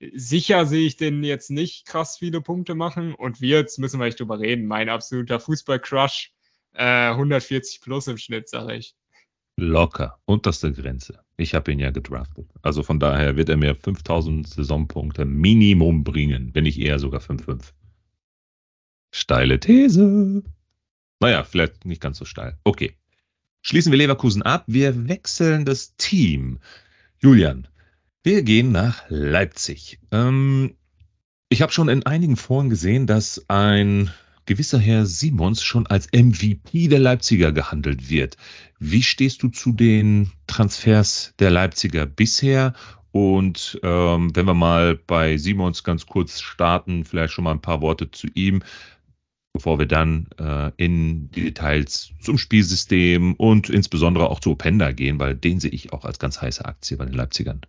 sicher 0.00 0.66
sehe 0.66 0.84
ich 0.84 0.96
den 0.96 1.22
jetzt 1.22 1.48
nicht 1.52 1.86
krass 1.86 2.18
viele 2.18 2.40
Punkte 2.40 2.74
machen. 2.74 3.14
Und 3.14 3.40
wir, 3.40 3.58
jetzt 3.58 3.78
müssen 3.78 4.00
wir 4.00 4.06
echt 4.06 4.18
drüber 4.18 4.40
reden. 4.40 4.66
Mein 4.66 4.88
absoluter 4.88 5.38
Fußball-Crush. 5.38 6.32
Äh, 6.72 7.10
140 7.10 7.80
plus 7.80 8.08
im 8.08 8.18
Schnitt, 8.18 8.48
sage 8.48 8.74
ich. 8.74 8.96
Locker, 9.56 10.18
unterste 10.24 10.72
Grenze. 10.72 11.20
Ich 11.36 11.54
habe 11.54 11.70
ihn 11.70 11.78
ja 11.78 11.92
gedraftet. 11.92 12.50
Also 12.62 12.82
von 12.82 12.98
daher 12.98 13.36
wird 13.36 13.48
er 13.48 13.56
mir 13.56 13.76
5000 13.76 14.48
Saisonpunkte 14.48 15.24
Minimum 15.24 16.02
bringen, 16.02 16.50
wenn 16.52 16.64
nicht 16.64 16.80
eher 16.80 16.98
sogar 16.98 17.20
5-5. 17.20 17.75
Steile 19.16 19.58
These. 19.58 20.42
Naja, 21.20 21.42
vielleicht 21.42 21.86
nicht 21.86 22.02
ganz 22.02 22.18
so 22.18 22.26
steil. 22.26 22.58
Okay. 22.64 22.92
Schließen 23.62 23.90
wir 23.90 23.96
Leverkusen 23.96 24.42
ab. 24.42 24.64
Wir 24.66 25.08
wechseln 25.08 25.64
das 25.64 25.96
Team. 25.96 26.58
Julian, 27.18 27.66
wir 28.22 28.42
gehen 28.42 28.72
nach 28.72 29.04
Leipzig. 29.08 29.98
Ähm, 30.12 30.74
ich 31.48 31.62
habe 31.62 31.72
schon 31.72 31.88
in 31.88 32.04
einigen 32.04 32.36
Foren 32.36 32.68
gesehen, 32.68 33.06
dass 33.06 33.46
ein 33.48 34.10
gewisser 34.44 34.78
Herr 34.78 35.06
Simons 35.06 35.62
schon 35.62 35.86
als 35.86 36.08
MVP 36.12 36.88
der 36.88 36.98
Leipziger 36.98 37.52
gehandelt 37.52 38.10
wird. 38.10 38.36
Wie 38.78 39.02
stehst 39.02 39.42
du 39.42 39.48
zu 39.48 39.72
den 39.72 40.30
Transfers 40.46 41.32
der 41.38 41.50
Leipziger 41.50 42.04
bisher? 42.04 42.74
Und 43.12 43.80
ähm, 43.82 44.36
wenn 44.36 44.44
wir 44.44 44.52
mal 44.52 44.94
bei 44.94 45.38
Simons 45.38 45.84
ganz 45.84 46.04
kurz 46.04 46.42
starten, 46.42 47.06
vielleicht 47.06 47.32
schon 47.32 47.44
mal 47.44 47.52
ein 47.52 47.62
paar 47.62 47.80
Worte 47.80 48.10
zu 48.10 48.26
ihm, 48.34 48.62
bevor 49.56 49.78
wir 49.78 49.86
dann 49.86 50.26
äh, 50.38 50.70
in 50.76 51.30
die 51.30 51.44
Details 51.44 52.12
zum 52.20 52.36
Spielsystem 52.36 53.32
und 53.34 53.70
insbesondere 53.70 54.28
auch 54.28 54.40
zu 54.40 54.50
Openda 54.50 54.92
gehen, 54.92 55.18
weil 55.18 55.34
den 55.34 55.60
sehe 55.60 55.70
ich 55.70 55.94
auch 55.94 56.04
als 56.04 56.18
ganz 56.18 56.42
heiße 56.42 56.66
Aktie 56.66 56.98
bei 56.98 57.06
den 57.06 57.14
Leipzigern. 57.14 57.62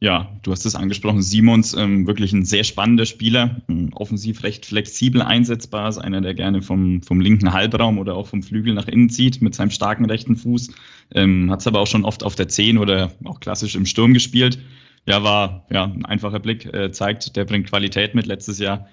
Ja, 0.00 0.34
du 0.42 0.52
hast 0.52 0.64
es 0.64 0.74
angesprochen. 0.74 1.20
Simons, 1.20 1.74
ähm, 1.74 2.06
wirklich 2.06 2.32
ein 2.32 2.46
sehr 2.46 2.64
spannender 2.64 3.04
Spieler, 3.04 3.60
offensiv 3.92 4.42
recht 4.42 4.64
flexibel 4.64 5.20
einsetzbar, 5.20 5.90
ist 5.90 5.98
einer, 5.98 6.22
der 6.22 6.32
gerne 6.32 6.62
vom, 6.62 7.02
vom 7.02 7.20
linken 7.20 7.52
Halbraum 7.52 7.98
oder 7.98 8.14
auch 8.14 8.26
vom 8.26 8.42
Flügel 8.42 8.72
nach 8.72 8.88
innen 8.88 9.10
zieht 9.10 9.42
mit 9.42 9.54
seinem 9.54 9.70
starken 9.70 10.06
rechten 10.06 10.36
Fuß. 10.36 10.70
Ähm, 11.14 11.50
Hat 11.50 11.60
es 11.60 11.66
aber 11.66 11.80
auch 11.80 11.86
schon 11.86 12.06
oft 12.06 12.24
auf 12.24 12.34
der 12.34 12.48
10 12.48 12.78
oder 12.78 13.12
auch 13.24 13.40
klassisch 13.40 13.74
im 13.74 13.84
Sturm 13.84 14.14
gespielt. 14.14 14.58
Ja, 15.06 15.22
war 15.22 15.66
ja 15.70 15.84
ein 15.84 16.06
einfacher 16.06 16.40
Blick, 16.40 16.72
äh, 16.72 16.90
zeigt, 16.90 17.36
der 17.36 17.44
bringt 17.44 17.68
Qualität 17.68 18.14
mit. 18.14 18.24
Letztes 18.24 18.58
Jahr 18.58 18.88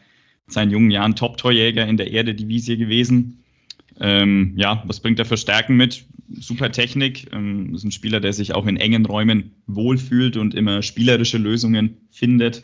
seinen 0.47 0.71
jungen 0.71 0.91
Jahren 0.91 1.15
Top-Torjäger 1.15 1.87
in 1.87 1.97
der 1.97 2.11
Erde-Divisie 2.11 2.77
gewesen. 2.77 3.43
Ähm, 3.99 4.53
ja, 4.57 4.83
was 4.85 4.99
bringt 4.99 5.19
er 5.19 5.25
für 5.25 5.37
Stärken 5.37 5.75
mit? 5.75 6.05
Super 6.39 6.71
Technik. 6.71 7.31
Ähm, 7.31 7.73
ist 7.75 7.83
ein 7.83 7.91
Spieler, 7.91 8.19
der 8.19 8.33
sich 8.33 8.53
auch 8.53 8.65
in 8.65 8.77
engen 8.77 9.05
Räumen 9.05 9.51
wohlfühlt 9.67 10.37
und 10.37 10.55
immer 10.55 10.81
spielerische 10.81 11.37
Lösungen 11.37 11.97
findet. 12.11 12.63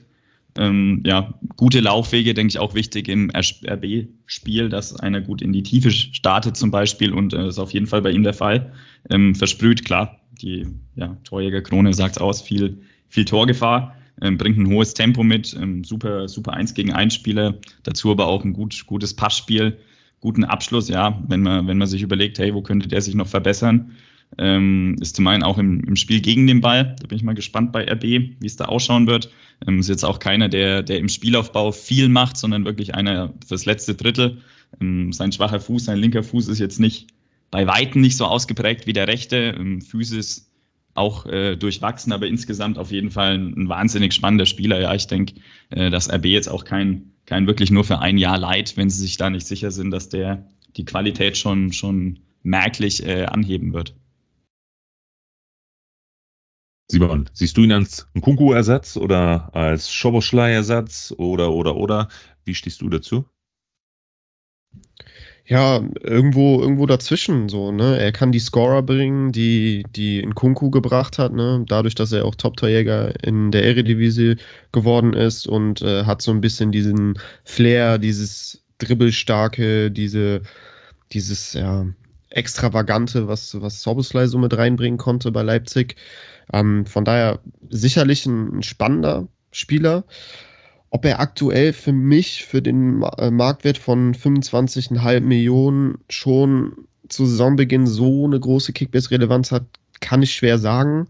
Ähm, 0.58 1.04
ja, 1.06 1.36
gute 1.58 1.80
Laufwege, 1.80 2.34
denke 2.34 2.52
ich, 2.52 2.60
auch 2.60 2.74
wichtig 2.74 3.08
im 3.08 3.30
RB-Spiel, 3.32 4.70
dass 4.70 4.96
einer 4.96 5.22
gut 5.22 5.42
in 5.42 5.54
die 5.54 5.64
Tiefe 5.64 5.92
startet 5.92 6.58
zum 6.58 6.72
Beispiel 6.72 7.14
und 7.14 7.34
äh, 7.34 7.48
ist 7.48 7.60
auf 7.60 7.72
jeden 7.72 7.88
Fall 7.88 8.02
bei 8.02 8.12
ihm 8.12 8.24
der 8.24 8.34
Fall. 8.34 8.74
Ähm, 9.10 9.36
versprüht, 9.36 9.86
klar, 9.86 10.20
die 10.42 10.68
ja, 10.96 11.16
Torjägerkrone 11.24 11.94
sagt 11.94 12.20
aus, 12.20 12.42
viel, 12.42 12.82
viel 13.08 13.26
Torgefahr, 13.26 13.96
ähm, 14.22 14.38
bringt 14.38 14.58
ein 14.58 14.68
hohes 14.68 14.94
Tempo 14.94 15.24
mit, 15.24 15.56
ähm, 15.60 15.84
super, 15.84 16.28
super 16.28 16.54
1 16.54 16.74
gegen 16.74 16.94
1 16.94 17.14
Spieler, 17.14 17.56
dazu 17.84 18.12
aber 18.12 18.28
auch 18.28 18.44
ein 18.44 18.54
gut, 18.54 18.86
gutes 18.86 19.14
Passspiel 19.14 19.78
guten 20.22 20.44
Abschluss, 20.44 20.90
ja, 20.90 21.22
wenn 21.28 21.42
man, 21.42 21.68
wenn 21.68 21.78
man 21.78 21.88
sich 21.88 22.02
überlegt, 22.02 22.40
hey, 22.40 22.54
wo 22.54 22.62
könnte 22.62 22.88
der 22.88 23.02
sich 23.02 23.16
noch 23.16 23.28
verbessern, 23.28 23.92
ähm, 24.38 24.98
ist 25.02 25.16
zum 25.16 25.28
einen 25.28 25.44
auch 25.44 25.58
im, 25.58 25.84
im 25.84 25.96
Spiel 25.96 26.22
gegen 26.22 26.46
den 26.46 26.62
Ball. 26.62 26.96
Da 27.00 27.08
bin 27.08 27.18
ich 27.18 27.24
mal 27.24 27.34
gespannt 27.34 27.72
bei 27.72 27.90
RB, 27.90 28.04
wie 28.04 28.46
es 28.46 28.58
da 28.58 28.66
ausschauen 28.66 29.08
wird. 29.08 29.32
Ähm, 29.66 29.80
ist 29.80 29.90
jetzt 29.90 30.06
auch 30.06 30.20
keiner, 30.20 30.50
der, 30.50 30.84
der 30.84 31.00
im 31.00 31.10
Spielaufbau 31.10 31.72
viel 31.72 32.10
macht, 32.10 32.38
sondern 32.38 32.66
wirklich 32.66 32.94
einer 32.96 33.34
fürs 33.48 33.66
letzte 33.66 33.96
Drittel. 33.96 34.38
Ähm, 34.80 35.14
sein 35.14 35.32
schwacher 35.32 35.60
Fuß, 35.60 35.86
sein 35.86 35.98
linker 35.98 36.24
Fuß 36.24 36.48
ist 36.48 36.60
jetzt 36.60 36.80
nicht 36.80 37.08
bei 37.50 37.66
Weitem 37.66 38.02
nicht 38.02 38.18
so 38.18 38.26
ausgeprägt 38.26 38.86
wie 38.86 38.94
der 38.94 39.08
rechte. 39.08 39.56
Ähm, 39.58 39.82
Physis 39.82 40.49
auch 41.00 41.26
äh, 41.26 41.56
durchwachsen, 41.56 42.14
aber 42.14 42.28
insgesamt 42.28 42.78
auf 42.78 42.92
jeden 42.92 43.10
Fall 43.10 43.38
ein, 43.38 43.54
ein 43.58 43.70
wahnsinnig 43.70 44.14
spannender 44.14 44.46
Spieler. 44.46 44.80
Ja, 44.80 44.94
ich 44.94 45.08
denke, 45.08 45.36
äh, 45.72 45.90
dass 45.90 46.12
RB 46.12 46.26
jetzt 46.26 46.50
auch 46.50 46.66
kein 46.66 47.14
kein 47.30 47.46
wirklich 47.46 47.70
nur 47.70 47.84
für 47.84 48.00
ein 48.00 48.18
Jahr 48.18 48.40
leid, 48.40 48.76
wenn 48.76 48.90
sie 48.90 49.02
sich 49.02 49.18
da 49.18 49.30
nicht 49.30 49.46
sicher 49.46 49.70
sind, 49.70 49.92
dass 49.92 50.10
der 50.10 50.50
die 50.76 50.86
Qualität 50.86 51.38
schon, 51.38 51.72
schon 51.74 52.20
merklich 52.42 53.06
äh, 53.06 53.26
anheben 53.26 53.72
wird. 53.72 53.96
Simon, 56.92 57.30
siehst 57.34 57.56
du 57.56 57.64
ihn 57.64 57.72
als 57.72 58.08
Kunku-Ersatz 58.20 58.98
oder 58.98 59.54
als 59.54 59.94
Schoboschlei-Ersatz 59.94 61.14
oder, 61.18 61.52
oder, 61.52 61.76
oder? 61.76 62.10
Wie 62.46 62.56
stehst 62.56 62.82
du 62.82 62.90
dazu? 62.90 63.26
Ja, 65.50 65.82
irgendwo, 66.04 66.62
irgendwo 66.62 66.86
dazwischen 66.86 67.50
so, 67.50 67.72
ne? 67.72 67.98
Er 68.00 68.12
kann 68.12 68.32
die 68.32 68.38
Scorer 68.40 68.84
bringen, 68.84 69.32
die, 69.32 69.84
die 69.96 70.20
in 70.20 70.36
Kunku 70.36 70.70
gebracht 70.70 71.18
hat, 71.18 71.34
ne? 71.34 71.66
Dadurch, 71.68 71.96
dass 71.96 72.12
er 72.12 72.26
auch 72.26 72.36
Top-Torjäger 72.36 73.24
in 73.24 73.50
der 73.50 73.64
Eredivisie 73.64 74.36
geworden 74.72 75.14
ist 75.14 75.48
und 75.48 75.82
äh, 75.82 76.06
hat 76.06 76.22
so 76.22 76.30
ein 76.30 76.42
bisschen 76.42 76.72
diesen 76.72 77.18
Flair, 77.46 77.98
dieses 77.98 78.62
Dribbelstarke, 78.78 79.90
diese, 79.90 80.44
dieses, 81.14 81.54
ja, 81.54 81.88
Extravagante, 82.30 83.28
was, 83.28 83.60
was 83.60 83.82
Soboslai 83.82 84.28
so 84.28 84.38
mit 84.38 84.56
reinbringen 84.56 85.00
konnte 85.00 85.32
bei 85.32 85.42
Leipzig. 85.42 85.96
Ähm, 86.54 86.86
von 86.86 87.06
daher 87.06 87.40
sicherlich 87.72 88.28
ein, 88.28 88.60
ein 88.60 88.64
spannender 88.64 89.28
Spieler. 89.52 90.04
Ob 90.92 91.06
er 91.06 91.20
aktuell 91.20 91.74
für 91.74 91.94
mich, 91.94 92.46
für 92.46 92.62
den 92.62 93.04
äh, 93.18 93.30
Marktwert 93.30 93.78
von 93.78 94.16
25,5 94.16 95.20
Millionen 95.22 96.00
schon 96.10 96.74
zu 97.08 97.26
Saisonbeginn 97.26 97.88
so 97.88 98.26
eine 98.26 98.40
große 98.40 98.74
Kickbase-Relevanz 98.74 99.52
hat, 99.52 99.66
kann 100.00 100.24
ich 100.24 100.34
schwer 100.34 100.58
sagen, 100.58 101.08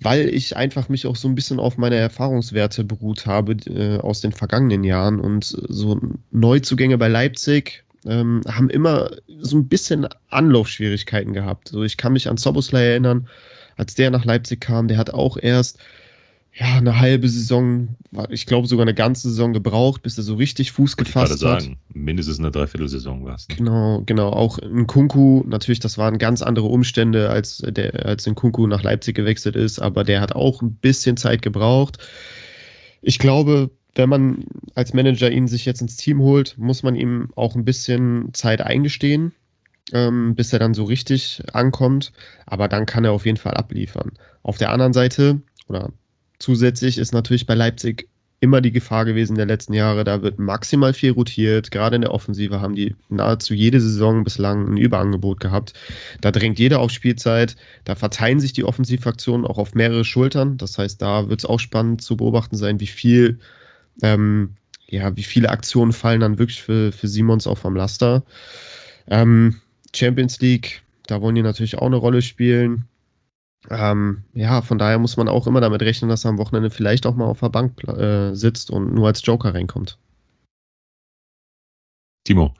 weil 0.00 0.28
ich 0.28 0.56
einfach 0.56 0.88
mich 0.88 1.06
auch 1.06 1.16
so 1.16 1.28
ein 1.28 1.34
bisschen 1.34 1.60
auf 1.60 1.78
meine 1.78 1.96
Erfahrungswerte 1.96 2.84
beruht 2.84 3.26
habe 3.26 3.52
äh, 3.66 3.98
aus 3.98 4.20
den 4.20 4.32
vergangenen 4.32 4.84
Jahren 4.84 5.20
und 5.20 5.44
so 5.44 6.00
Neuzugänge 6.30 6.98
bei 6.98 7.08
Leipzig 7.08 7.84
ähm, 8.06 8.42
haben 8.46 8.70
immer 8.70 9.12
so 9.40 9.56
ein 9.56 9.68
bisschen 9.68 10.06
Anlaufschwierigkeiten 10.28 11.32
gehabt. 11.32 11.68
So, 11.68 11.82
ich 11.82 11.96
kann 11.96 12.12
mich 12.12 12.28
an 12.28 12.36
Soboslai 12.36 12.84
erinnern, 12.84 13.28
als 13.76 13.94
der 13.94 14.10
nach 14.10 14.24
Leipzig 14.24 14.60
kam, 14.60 14.88
der 14.88 14.98
hat 14.98 15.10
auch 15.10 15.36
erst 15.40 15.78
ja, 16.56 16.76
eine 16.76 17.00
halbe 17.00 17.28
Saison, 17.28 17.96
ich 18.28 18.46
glaube 18.46 18.68
sogar 18.68 18.84
eine 18.84 18.94
ganze 18.94 19.28
Saison 19.28 19.52
gebraucht, 19.52 20.02
bis 20.02 20.16
er 20.18 20.22
so 20.22 20.36
richtig 20.36 20.70
Fuß 20.70 20.96
gefasst 20.96 21.34
ich 21.34 21.44
hat. 21.44 21.62
sagen, 21.62 21.78
mindestens 21.92 22.38
eine 22.38 22.52
Dreiviertelsaison 22.52 23.24
war 23.24 23.34
es. 23.34 23.48
Ne? 23.48 23.56
Genau, 23.56 24.02
genau. 24.06 24.30
Auch 24.30 24.58
in 24.58 24.86
Kunku, 24.86 25.42
natürlich, 25.46 25.80
das 25.80 25.98
waren 25.98 26.18
ganz 26.18 26.42
andere 26.42 26.66
Umstände, 26.66 27.28
als 27.28 27.58
der, 27.58 28.06
als 28.06 28.26
in 28.28 28.36
Kunku 28.36 28.68
nach 28.68 28.84
Leipzig 28.84 29.16
gewechselt 29.16 29.56
ist, 29.56 29.80
aber 29.80 30.04
der 30.04 30.20
hat 30.20 30.36
auch 30.36 30.62
ein 30.62 30.76
bisschen 30.76 31.16
Zeit 31.16 31.42
gebraucht. 31.42 31.98
Ich 33.02 33.18
glaube, 33.18 33.70
wenn 33.96 34.08
man 34.08 34.44
als 34.76 34.94
Manager 34.94 35.30
ihn 35.30 35.48
sich 35.48 35.64
jetzt 35.64 35.82
ins 35.82 35.96
Team 35.96 36.20
holt, 36.20 36.56
muss 36.56 36.84
man 36.84 36.94
ihm 36.94 37.30
auch 37.34 37.56
ein 37.56 37.64
bisschen 37.64 38.32
Zeit 38.32 38.60
eingestehen, 38.60 39.32
ähm, 39.92 40.36
bis 40.36 40.52
er 40.52 40.60
dann 40.60 40.74
so 40.74 40.84
richtig 40.84 41.42
ankommt. 41.52 42.12
Aber 42.46 42.68
dann 42.68 42.86
kann 42.86 43.04
er 43.04 43.10
auf 43.12 43.26
jeden 43.26 43.38
Fall 43.38 43.54
abliefern. 43.54 44.12
Auf 44.44 44.56
der 44.58 44.70
anderen 44.70 44.92
Seite, 44.92 45.40
oder 45.68 45.90
Zusätzlich 46.38 46.98
ist 46.98 47.12
natürlich 47.12 47.46
bei 47.46 47.54
Leipzig 47.54 48.08
immer 48.44 48.60
die 48.60 48.72
Gefahr 48.72 49.06
gewesen 49.06 49.36
der 49.36 49.46
letzten 49.46 49.72
Jahre, 49.72 50.04
da 50.04 50.22
wird 50.22 50.38
maximal 50.38 50.92
viel 50.92 51.12
rotiert. 51.12 51.70
Gerade 51.70 51.96
in 51.96 52.02
der 52.02 52.12
Offensive 52.12 52.60
haben 52.60 52.74
die 52.74 52.94
nahezu 53.08 53.54
jede 53.54 53.80
Saison 53.80 54.22
bislang 54.22 54.68
ein 54.68 54.76
Überangebot 54.76 55.40
gehabt. 55.40 55.72
Da 56.20 56.30
drängt 56.30 56.58
jeder 56.58 56.80
auf 56.80 56.90
Spielzeit. 56.90 57.56
Da 57.84 57.94
verteilen 57.94 58.40
sich 58.40 58.52
die 58.52 58.64
Offensivfraktionen 58.64 59.46
auch 59.46 59.56
auf 59.56 59.74
mehrere 59.74 60.04
Schultern. 60.04 60.58
Das 60.58 60.76
heißt, 60.76 61.00
da 61.00 61.30
wird 61.30 61.40
es 61.40 61.46
auch 61.46 61.58
spannend 61.58 62.02
zu 62.02 62.18
beobachten 62.18 62.56
sein, 62.56 62.80
wie 62.80 62.86
viel, 62.86 63.38
ähm, 64.02 64.56
ja, 64.86 65.16
wie 65.16 65.22
viele 65.22 65.48
Aktionen 65.48 65.94
fallen 65.94 66.20
dann 66.20 66.38
wirklich 66.38 66.62
für, 66.62 66.92
für 66.92 67.08
Simons 67.08 67.46
auch 67.46 67.58
vom 67.58 67.74
Laster. 67.74 68.24
Ähm, 69.08 69.56
Champions 69.96 70.40
League, 70.40 70.82
da 71.06 71.22
wollen 71.22 71.34
die 71.34 71.42
natürlich 71.42 71.78
auch 71.78 71.86
eine 71.86 71.96
Rolle 71.96 72.20
spielen. 72.20 72.84
Ähm, 73.70 74.24
ja, 74.34 74.62
von 74.62 74.78
daher 74.78 74.98
muss 74.98 75.16
man 75.16 75.28
auch 75.28 75.46
immer 75.46 75.60
damit 75.60 75.82
rechnen, 75.82 76.08
dass 76.08 76.24
er 76.24 76.30
am 76.30 76.38
Wochenende 76.38 76.70
vielleicht 76.70 77.06
auch 77.06 77.14
mal 77.14 77.26
auf 77.26 77.40
der 77.40 77.48
Bank 77.48 77.82
äh, 77.84 78.34
sitzt 78.34 78.70
und 78.70 78.94
nur 78.94 79.06
als 79.06 79.24
Joker 79.24 79.54
reinkommt. 79.54 79.98
Timo, 82.24 82.54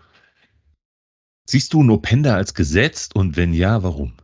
siehst 1.46 1.72
du 1.72 1.82
Nopenda 1.82 2.34
als 2.34 2.54
gesetzt 2.54 3.16
und 3.16 3.36
wenn 3.36 3.52
ja, 3.52 3.82
warum? 3.82 4.14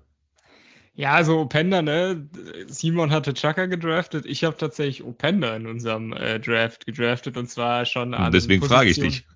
Ja, 0.95 1.15
also 1.15 1.41
Openda, 1.41 1.81
ne? 1.81 2.29
Simon 2.67 3.11
hatte 3.11 3.33
Chaka 3.33 3.67
gedraftet. 3.67 4.27
Ich 4.27 4.45
habe 4.45 4.57
tatsächlich 4.57 5.03
Openda 5.03 5.57
in 5.57 5.67
unserem 5.67 6.13
äh, 6.13 6.39
Draft 6.39 6.85
gedraftet 6.85 7.39
und 7.39 7.49
zwar 7.49 7.87
schon 7.87 8.13
an. 8.13 8.27
Und 8.27 8.35
deswegen 8.35 8.63
frage 8.63 8.91
ich 8.91 8.99
dich. 8.99 9.27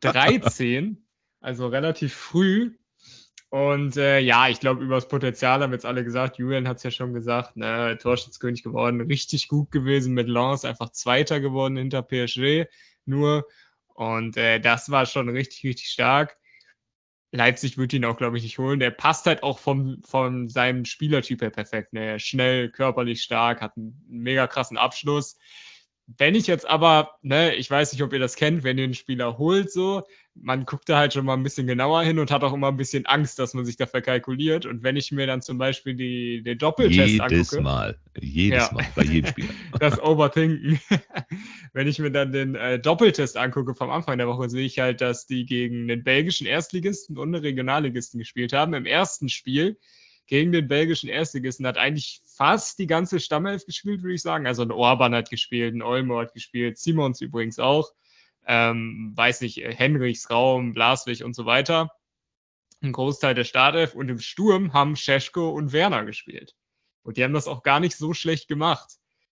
13, 0.00 1.04
also 1.40 1.66
relativ 1.66 2.14
früh. 2.14 2.72
Und 3.50 3.96
äh, 3.96 4.18
ja, 4.18 4.48
ich 4.48 4.60
glaube, 4.60 4.84
über 4.84 4.96
das 4.96 5.08
Potenzial 5.08 5.62
haben 5.62 5.72
jetzt 5.72 5.86
alle 5.86 6.04
gesagt. 6.04 6.36
Julian 6.38 6.68
hat 6.68 6.78
es 6.78 6.82
ja 6.82 6.90
schon 6.90 7.14
gesagt, 7.14 7.56
ne, 7.56 7.96
Torschützkönig 8.00 8.62
geworden, 8.62 9.00
richtig 9.00 9.48
gut 9.48 9.70
gewesen 9.70 10.12
mit 10.12 10.28
Lance, 10.28 10.68
einfach 10.68 10.90
Zweiter 10.90 11.40
geworden 11.40 11.76
hinter 11.76 12.02
PSG 12.02 12.66
nur. 13.06 13.46
Und 13.94 14.36
äh, 14.36 14.60
das 14.60 14.90
war 14.90 15.06
schon 15.06 15.28
richtig, 15.30 15.64
richtig 15.64 15.88
stark. 15.88 16.36
Leipzig 17.32 17.76
wird 17.78 17.92
ihn 17.92 18.04
auch, 18.04 18.16
glaube 18.16 18.36
ich, 18.38 18.42
nicht 18.42 18.58
holen. 18.58 18.80
Der 18.80 18.90
passt 18.90 19.26
halt 19.26 19.42
auch 19.42 19.58
vom, 19.58 20.02
von 20.04 20.48
seinem 20.48 20.84
Spielertyp 20.84 21.42
her 21.42 21.50
perfekt. 21.50 21.92
Ne? 21.92 22.18
Schnell, 22.20 22.70
körperlich 22.70 23.22
stark, 23.22 23.60
hat 23.60 23.76
einen 23.76 24.02
mega 24.08 24.46
krassen 24.46 24.78
Abschluss. 24.78 25.38
Wenn 26.16 26.34
ich 26.34 26.46
jetzt 26.46 26.66
aber, 26.66 27.18
ne, 27.20 27.54
ich 27.54 27.70
weiß 27.70 27.92
nicht, 27.92 28.02
ob 28.02 28.14
ihr 28.14 28.18
das 28.18 28.36
kennt, 28.36 28.64
wenn 28.64 28.78
ihr 28.78 28.84
einen 28.84 28.94
Spieler 28.94 29.36
holt, 29.36 29.70
so, 29.70 30.04
man 30.34 30.64
guckt 30.64 30.88
da 30.88 30.98
halt 30.98 31.12
schon 31.12 31.26
mal 31.26 31.34
ein 31.34 31.42
bisschen 31.42 31.66
genauer 31.66 32.02
hin 32.02 32.18
und 32.18 32.30
hat 32.30 32.42
auch 32.44 32.54
immer 32.54 32.68
ein 32.68 32.78
bisschen 32.78 33.04
Angst, 33.04 33.38
dass 33.38 33.52
man 33.52 33.66
sich 33.66 33.76
da 33.76 33.86
verkalkuliert. 33.86 34.64
Und 34.64 34.82
wenn 34.82 34.96
ich 34.96 35.12
mir 35.12 35.26
dann 35.26 35.42
zum 35.42 35.58
Beispiel 35.58 35.94
die, 35.94 36.42
den 36.42 36.56
Doppeltest 36.56 36.98
jedes 36.98 37.20
angucke. 37.20 37.36
Jedes 37.36 37.60
Mal, 37.60 37.98
jedes 38.18 38.58
ja. 38.58 38.72
Mal, 38.72 38.86
bei 38.94 39.02
jedem 39.02 39.30
Spieler. 39.30 39.48
das 39.80 40.02
Overthinken. 40.02 40.80
wenn 41.74 41.86
ich 41.86 41.98
mir 41.98 42.10
dann 42.10 42.32
den 42.32 42.54
äh, 42.54 42.78
Doppeltest 42.78 43.36
angucke 43.36 43.74
vom 43.74 43.90
Anfang 43.90 44.16
der 44.16 44.28
Woche, 44.28 44.48
sehe 44.48 44.64
ich 44.64 44.78
halt, 44.78 45.02
dass 45.02 45.26
die 45.26 45.44
gegen 45.44 45.88
den 45.88 46.04
belgischen 46.04 46.46
Erstligisten 46.46 47.18
und 47.18 47.34
einen 47.34 47.44
Regionalligisten 47.44 48.18
gespielt 48.18 48.54
haben. 48.54 48.72
Im 48.72 48.86
ersten 48.86 49.28
Spiel 49.28 49.76
gegen 50.28 50.52
den 50.52 50.68
belgischen 50.68 51.08
Erstligisten 51.08 51.66
hat 51.66 51.78
eigentlich 51.78 52.20
fast 52.26 52.78
die 52.78 52.86
ganze 52.86 53.18
Stammelf 53.18 53.64
gespielt, 53.64 54.02
würde 54.02 54.14
ich 54.14 54.22
sagen. 54.22 54.46
Also 54.46 54.62
ein 54.62 54.70
Orban 54.70 55.14
hat 55.14 55.30
gespielt, 55.30 55.74
ein 55.74 55.82
Olmo 55.82 56.20
hat 56.20 56.34
gespielt, 56.34 56.78
Simons 56.78 57.20
übrigens 57.20 57.58
auch. 57.58 57.90
Ähm, 58.46 59.12
weiß 59.16 59.40
nicht, 59.40 59.56
Henrichs 59.56 60.30
Raum, 60.30 60.74
Blaswig 60.74 61.24
und 61.24 61.34
so 61.34 61.46
weiter. 61.46 61.90
Ein 62.82 62.92
Großteil 62.92 63.34
der 63.34 63.44
Startelf 63.44 63.94
und 63.94 64.08
im 64.10 64.20
Sturm 64.20 64.72
haben 64.74 64.96
Scheschko 64.96 65.50
und 65.50 65.72
Werner 65.72 66.04
gespielt. 66.04 66.54
Und 67.02 67.16
die 67.16 67.24
haben 67.24 67.34
das 67.34 67.48
auch 67.48 67.62
gar 67.62 67.80
nicht 67.80 67.96
so 67.96 68.12
schlecht 68.12 68.48
gemacht. 68.48 68.90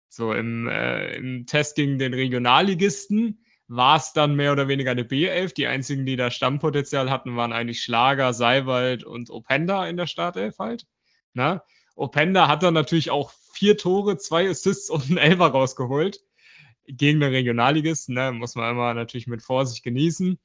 So 0.07 0.33
im, 0.33 0.67
äh, 0.67 1.13
im 1.15 1.45
Test 1.45 1.75
gegen 1.75 1.99
den 1.99 2.13
Regionalligisten 2.13 3.44
war 3.67 3.97
es 3.97 4.13
dann 4.13 4.35
mehr 4.35 4.51
oder 4.51 4.67
weniger 4.67 4.91
eine 4.91 5.03
B11. 5.03 5.53
Die 5.53 5.67
einzigen, 5.67 6.05
die 6.05 6.15
da 6.15 6.29
Stammpotenzial 6.31 7.09
hatten, 7.09 7.35
waren 7.35 7.53
eigentlich 7.53 7.81
Schlager, 7.81 8.33
Seiwald 8.33 9.03
und 9.03 9.29
Openda 9.29 9.87
in 9.87 9.97
der 9.97 10.07
Startelf 10.07 10.59
halt. 10.59 10.85
Na? 11.33 11.63
Openda 11.95 12.47
hat 12.47 12.63
dann 12.63 12.73
natürlich 12.73 13.09
auch 13.09 13.31
vier 13.53 13.77
Tore, 13.77 14.17
zwei 14.17 14.49
Assists 14.49 14.89
und 14.89 15.05
einen 15.09 15.17
Elfer 15.17 15.47
rausgeholt. 15.47 16.19
Gegen 16.87 17.19
den 17.19 17.31
Regionalligisten, 17.31 18.13
ne? 18.13 18.31
muss 18.31 18.55
man 18.55 18.71
immer 18.71 18.93
natürlich 18.93 19.27
mit 19.27 19.41
Vorsicht 19.41 19.83
genießen. 19.83 20.37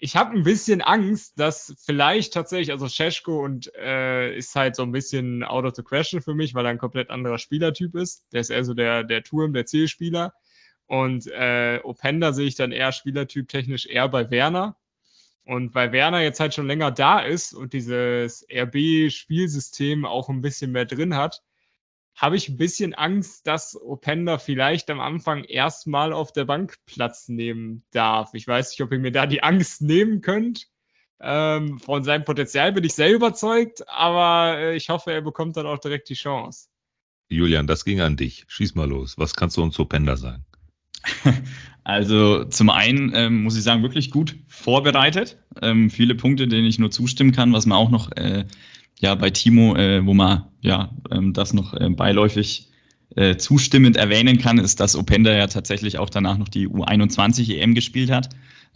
Ich 0.00 0.16
habe 0.16 0.34
ein 0.34 0.44
bisschen 0.44 0.80
Angst, 0.80 1.38
dass 1.38 1.74
vielleicht 1.84 2.32
tatsächlich, 2.32 2.70
also 2.70 2.88
Scheschko 2.88 3.44
und 3.44 3.74
äh, 3.74 4.34
ist 4.36 4.54
halt 4.54 4.76
so 4.76 4.84
ein 4.84 4.92
bisschen 4.92 5.42
out 5.42 5.64
of 5.64 5.74
the 5.74 5.82
question 5.82 6.22
für 6.22 6.34
mich, 6.34 6.54
weil 6.54 6.64
er 6.64 6.70
ein 6.70 6.78
komplett 6.78 7.10
anderer 7.10 7.38
Spielertyp 7.38 7.96
ist. 7.96 8.24
Der 8.32 8.40
ist 8.40 8.50
eher 8.50 8.64
so 8.64 8.74
der, 8.74 9.02
der 9.02 9.24
Turm, 9.24 9.52
der 9.52 9.66
Zielspieler. 9.66 10.32
Und 10.88 11.26
äh, 11.28 11.80
Openda 11.84 12.32
sehe 12.32 12.46
ich 12.46 12.56
dann 12.56 12.72
eher 12.72 12.92
spielertyp 12.92 13.48
technisch 13.48 13.86
eher 13.86 14.08
bei 14.08 14.30
Werner. 14.30 14.76
Und 15.44 15.74
weil 15.74 15.92
Werner 15.92 16.22
jetzt 16.22 16.40
halt 16.40 16.54
schon 16.54 16.66
länger 16.66 16.90
da 16.90 17.20
ist 17.20 17.54
und 17.54 17.72
dieses 17.72 18.46
RB-Spielsystem 18.50 20.04
auch 20.04 20.28
ein 20.28 20.40
bisschen 20.40 20.72
mehr 20.72 20.86
drin 20.86 21.14
hat, 21.14 21.42
habe 22.14 22.36
ich 22.36 22.48
ein 22.48 22.56
bisschen 22.56 22.94
Angst, 22.94 23.46
dass 23.46 23.80
Openda 23.80 24.38
vielleicht 24.38 24.90
am 24.90 24.98
Anfang 25.00 25.44
erstmal 25.44 26.12
auf 26.12 26.32
der 26.32 26.46
Bank 26.46 26.76
Platz 26.86 27.28
nehmen 27.28 27.84
darf. 27.92 28.34
Ich 28.34 28.48
weiß 28.48 28.70
nicht, 28.70 28.82
ob 28.82 28.90
ihr 28.90 28.98
mir 28.98 29.12
da 29.12 29.26
die 29.26 29.42
Angst 29.42 29.82
nehmen 29.82 30.20
könnt. 30.20 30.68
Ähm, 31.20 31.78
von 31.78 32.02
seinem 32.02 32.24
Potenzial 32.24 32.72
bin 32.72 32.84
ich 32.84 32.94
sehr 32.94 33.12
überzeugt, 33.12 33.88
aber 33.88 34.58
äh, 34.58 34.76
ich 34.76 34.88
hoffe, 34.88 35.12
er 35.12 35.22
bekommt 35.22 35.56
dann 35.56 35.66
auch 35.66 35.78
direkt 35.78 36.08
die 36.08 36.14
Chance. 36.14 36.68
Julian, 37.28 37.66
das 37.66 37.84
ging 37.84 38.00
an 38.00 38.16
dich. 38.16 38.44
Schieß 38.48 38.74
mal 38.74 38.88
los. 38.88 39.18
Was 39.18 39.34
kannst 39.34 39.56
du 39.56 39.62
uns 39.62 39.74
zu 39.74 39.82
Openda 39.82 40.16
sagen? 40.16 40.44
Also 41.88 42.44
zum 42.44 42.68
einen 42.68 43.12
ähm, 43.14 43.44
muss 43.44 43.56
ich 43.56 43.62
sagen, 43.62 43.82
wirklich 43.82 44.10
gut 44.10 44.36
vorbereitet. 44.46 45.38
Ähm, 45.62 45.88
viele 45.88 46.14
Punkte, 46.14 46.46
denen 46.46 46.66
ich 46.66 46.78
nur 46.78 46.90
zustimmen 46.90 47.32
kann, 47.32 47.54
was 47.54 47.64
man 47.64 47.78
auch 47.78 47.88
noch 47.88 48.12
äh, 48.14 48.44
ja 49.00 49.14
bei 49.14 49.30
Timo, 49.30 49.74
äh, 49.74 50.04
wo 50.04 50.12
man 50.12 50.44
ja 50.60 50.90
ähm, 51.10 51.32
das 51.32 51.54
noch 51.54 51.72
äh, 51.72 51.88
beiläufig 51.88 52.68
äh, 53.16 53.36
zustimmend 53.36 53.96
erwähnen 53.96 54.36
kann, 54.36 54.58
ist, 54.58 54.80
dass 54.80 54.96
Openda 54.96 55.32
ja 55.32 55.46
tatsächlich 55.46 55.98
auch 55.98 56.10
danach 56.10 56.36
noch 56.36 56.50
die 56.50 56.68
U21 56.68 57.56
EM 57.56 57.74
gespielt 57.74 58.10
hat. 58.10 58.28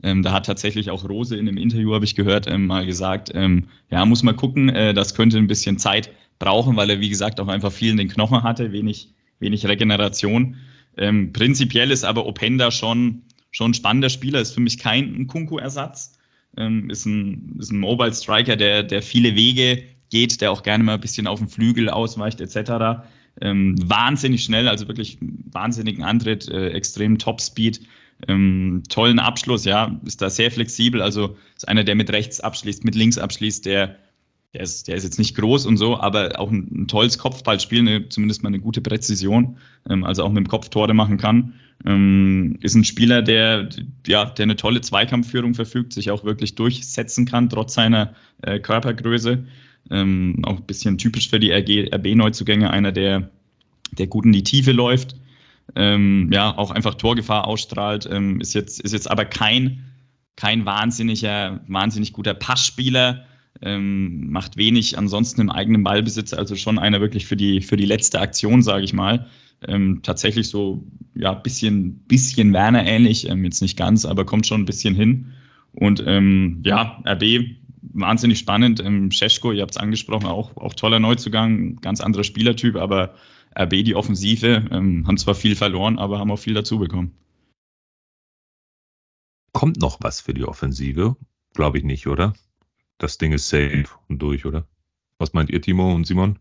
Ähm, 0.03 0.23
da 0.23 0.33
hat 0.33 0.47
tatsächlich 0.47 0.91
auch 0.91 1.07
Rose 1.07 1.37
in 1.37 1.47
einem 1.47 1.59
Interview, 1.59 1.93
habe 1.93 2.07
ich 2.07 2.15
gehört, 2.15 2.47
ähm, 2.51 2.67
mal 2.67 2.87
gesagt, 2.87 3.31
ähm, 3.35 3.65
ja, 3.91 4.07
muss 4.07 4.23
man 4.23 4.37
gucken, 4.37 4.71
äh, 4.71 4.95
das 4.95 5.15
könnte 5.15 5.37
ein 5.37 5.49
bisschen 5.49 5.77
Zeit 5.79 6.11
brauchen, 6.39 6.77
weil 6.77 6.89
er, 6.89 7.01
wie 7.01 7.11
gesagt, 7.11 7.41
auch 7.41 7.49
einfach 7.49 7.73
viel 7.73 7.91
in 7.91 7.99
den 7.99 8.09
Knochen 8.09 8.43
hatte, 8.43 8.73
wenig, 8.73 9.11
wenig 9.39 9.67
Regeneration. 9.67 10.57
Ähm, 10.97 11.33
prinzipiell 11.33 11.91
ist 11.91 12.05
aber 12.05 12.27
Openda 12.27 12.71
schon, 12.71 13.23
schon 13.51 13.71
ein 13.71 13.75
spannender 13.75 14.11
Spieler, 14.11 14.41
ist 14.41 14.53
für 14.53 14.61
mich 14.61 14.79
kein 14.79 15.27
Kunku-Ersatz. 15.27 16.19
Ähm, 16.57 16.91
ist, 16.91 17.07
ein, 17.07 17.57
ist 17.59 17.73
ein 17.73 17.79
Mobile 17.79 18.13
Striker, 18.13 18.57
der, 18.57 18.83
der 18.83 19.03
viele 19.03 19.35
Wege 19.35 19.85
geht, 20.11 20.41
der 20.43 20.53
auch 20.53 20.63
gerne 20.63 20.85
mal 20.85 20.95
ein 20.95 21.01
bisschen 21.01 21.27
auf 21.27 21.39
den 21.39 21.49
Flügel 21.49 21.89
ausweicht, 21.89 22.41
etc. 22.41 23.07
Ähm, 23.41 23.77
wahnsinnig 23.83 24.45
schnell, 24.45 24.69
also 24.69 24.87
wirklich 24.89 25.19
wahnsinnigen 25.21 26.05
Antritt, 26.05 26.49
äh, 26.49 26.69
extrem 26.69 27.19
Top-Speed, 27.19 27.81
ähm, 28.29 28.83
tollen 28.91 29.19
Abschluss, 29.19 29.65
ja, 29.65 29.99
ist 30.05 30.21
da 30.21 30.29
sehr 30.29 30.51
flexibel, 30.51 31.01
also 31.01 31.37
ist 31.57 31.67
einer, 31.67 31.85
der 31.85 31.95
mit 31.95 32.11
rechts 32.11 32.41
abschließt, 32.41 32.85
mit 32.85 32.95
links 32.95 33.17
abschließt, 33.17 33.65
der 33.65 33.97
der 34.55 34.63
ist, 34.63 34.87
der 34.87 34.97
ist 34.97 35.05
jetzt 35.05 35.19
nicht 35.19 35.35
groß 35.37 35.67
und 35.67 35.79
so, 35.79 35.99
aber 35.99 36.39
auch 36.39 36.51
ein, 36.51 36.69
ein 36.83 36.89
tolles 36.89 37.19
Kopfballspiel, 37.19 37.81
eine, 37.81 38.09
zumindest 38.09 38.43
mal 38.43 38.49
eine 38.49 38.61
gute 38.61 38.83
Präzision, 38.83 39.57
ähm, 39.89 40.05
also 40.05 40.25
auch 40.25 40.29
mit 40.29 40.45
dem 40.45 40.49
Kopf 40.49 40.69
Tore 40.69 40.93
machen 40.93 41.17
kann. 41.17 41.55
Ähm, 41.87 42.59
ist 42.61 42.75
ein 42.75 42.85
Spieler, 42.85 43.23
der, 43.23 43.71
ja, 44.07 44.27
der 44.27 44.43
eine 44.43 44.57
tolle 44.57 44.83
Zweikampfführung 44.83 45.55
verfügt, 45.55 45.95
sich 45.95 46.11
auch 46.11 46.25
wirklich 46.25 46.55
durchsetzen 46.55 47.25
kann, 47.25 47.49
trotz 47.49 47.75
seiner 47.75 48.15
äh, 48.43 48.59
Körpergröße. 48.59 49.45
Ähm, 49.91 50.43
auch 50.45 50.59
ein 50.59 50.67
bisschen 50.67 50.99
typisch 50.99 51.31
für 51.31 51.41
die 51.41 51.51
RB-Neuzugänge, 51.51 52.71
einer, 52.71 52.93
der, 52.93 53.31
der 53.93 54.07
gut 54.07 54.27
in 54.27 54.33
die 54.33 54.45
Tiefe 54.45 54.73
läuft. 54.73 55.17
Ähm, 55.75 56.31
ja, 56.31 56.57
auch 56.57 56.71
einfach 56.71 56.95
Torgefahr 56.95 57.47
ausstrahlt, 57.47 58.07
ähm, 58.11 58.41
ist 58.41 58.53
jetzt, 58.53 58.81
ist 58.81 58.93
jetzt 58.93 59.11
aber 59.11 59.25
kein, 59.25 59.85
kein 60.37 60.67
wahnsinniger, 60.67 61.61
wahnsinnig 61.69 62.13
guter 62.13 62.35
Passspieler 62.35 63.25
ähm, 63.61 64.31
macht 64.31 64.57
wenig 64.57 64.99
ansonsten 64.99 65.41
im 65.41 65.51
eigenen 65.51 65.85
Ballbesitz, 65.85 66.33
also 66.33 66.57
schon 66.57 66.79
einer 66.79 67.01
wirklich 67.01 67.27
für 67.27 67.37
die, 67.37 67.61
für 67.61 67.77
die 67.77 67.87
letzte 67.87 68.21
Aktion, 68.21 68.63
sage 68.63 68.85
ich 68.85 68.93
mal. 68.93 69.27
Ähm, 69.67 70.01
tatsächlich 70.03 70.49
so, 70.49 70.85
ja, 71.15 71.35
bisschen, 71.35 71.99
bisschen 72.01 72.53
Werner 72.53 72.85
ähnlich, 72.85 73.29
ähm, 73.29 73.45
jetzt 73.45 73.63
nicht 73.63 73.77
ganz, 73.77 74.05
aber 74.05 74.25
kommt 74.25 74.47
schon 74.47 74.63
ein 74.63 74.67
bisschen 74.67 74.95
hin. 74.95 75.33
Und 75.73 76.03
ähm, 76.07 76.63
ja, 76.65 77.03
RB 77.07 77.23
wahnsinnig 77.83 78.39
spannend. 78.39 78.81
Ähm, 78.81 79.11
Scheschko, 79.11 79.53
ihr 79.53 79.63
habt 79.63 79.73
es 79.73 79.77
angesprochen, 79.77 80.27
auch, 80.27 80.57
auch 80.57 80.75
toller 80.75 80.99
Neuzugang, 80.99 81.77
ganz 81.77 82.01
anderer 82.01 82.25
Spielertyp, 82.25 82.77
aber 82.77 83.15
RB, 83.59 83.85
die 83.85 83.95
Offensive, 83.95 84.65
ähm, 84.71 85.07
haben 85.07 85.19
zwar 85.19 85.35
viel 85.35 85.57
verloren, 85.57 85.99
aber 85.99 86.19
haben 86.19 86.31
auch 86.31 86.39
viel 86.39 86.55
dazu 86.55 86.79
bekommen. 86.79 87.13
Kommt 89.53 89.81
noch 89.81 89.99
was 90.01 90.21
für 90.21 90.35
die 90.35 90.45
Offensive? 90.45 91.17
Glaube 91.55 91.79
ich 91.79 91.85
nicht, 91.85 92.07
oder? 92.07 92.35
Das 93.03 93.19
Ding 93.19 93.33
ist 93.33 93.49
safe 93.49 93.87
und 94.09 94.21
durch, 94.21 94.45
oder? 94.45 94.67
Was 95.19 95.33
meint 95.33 95.51
ihr, 95.51 95.61
Timo 95.61 95.95
und 95.95 96.07
Simon? 96.07 96.39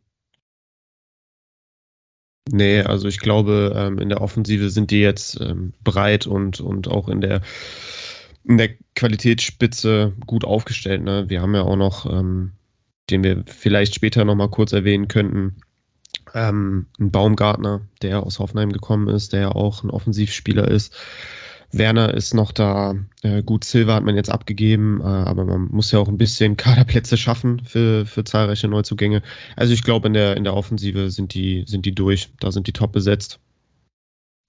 Nee, 2.50 2.82
also 2.82 3.08
ich 3.08 3.20
glaube, 3.20 3.74
ähm, 3.76 4.00
in 4.00 4.10
der 4.10 4.22
Offensive 4.22 4.70
sind 4.70 4.92
die 4.92 5.00
jetzt 5.00 5.40
ähm, 5.40 5.74
breit 5.84 6.28
und, 6.28 6.60
und 6.60 6.88
auch 6.88 7.08
in 7.08 7.22
der, 7.22 7.42
in 8.44 8.58
der 8.58 8.70
Qualitätsspitze 8.96 10.14
gut 10.26 10.44
aufgestellt. 10.44 11.04
Ne? 11.04 11.30
Wir 11.30 11.42
haben 11.42 11.56
ja 11.56 11.62
auch 11.62 11.76
noch, 11.76 12.06
ähm, 12.06 12.54
den 13.10 13.24
wir 13.24 13.44
vielleicht 13.46 13.96
später 13.96 14.26
nochmal 14.26 14.50
kurz 14.50 14.74
erwähnen 14.74 15.08
könnten, 15.08 15.62
einen 16.34 16.88
Baumgartner, 16.98 17.82
der 18.02 18.24
aus 18.24 18.40
Hoffenheim 18.40 18.72
gekommen 18.72 19.10
ist, 19.10 19.34
der 19.34 19.42
ja 19.42 19.52
auch 19.52 19.84
ein 19.84 19.90
Offensivspieler 19.90 20.68
ist. 20.68 20.96
Werner 21.74 22.14
ist 22.14 22.34
noch 22.34 22.52
da. 22.52 22.96
Äh, 23.22 23.44
gut, 23.44 23.64
Silva 23.64 23.96
hat 23.96 24.04
man 24.04 24.16
jetzt 24.16 24.30
abgegeben, 24.30 25.02
äh, 25.02 25.06
aber 25.06 25.46
man 25.46 25.70
muss 25.72 25.92
ja 25.92 26.00
auch 26.00 26.08
ein 26.08 26.18
bisschen 26.18 26.58
Kaderplätze 26.58 27.18
schaffen 27.18 27.62
für, 27.64 28.06
für 28.06 28.24
zahlreiche 28.24 28.68
Neuzugänge. 28.68 29.22
Also 29.56 29.74
ich 29.74 29.84
glaube, 29.84 30.08
in 30.08 30.14
der, 30.14 30.38
in 30.38 30.44
der 30.44 30.56
Offensive 30.56 31.10
sind 31.12 31.34
die, 31.34 31.64
sind 31.68 31.86
die 31.86 31.96
durch. 31.96 32.30
Da 32.40 32.52
sind 32.52 32.68
die 32.68 32.74
top 32.74 32.92
besetzt. 32.92 33.40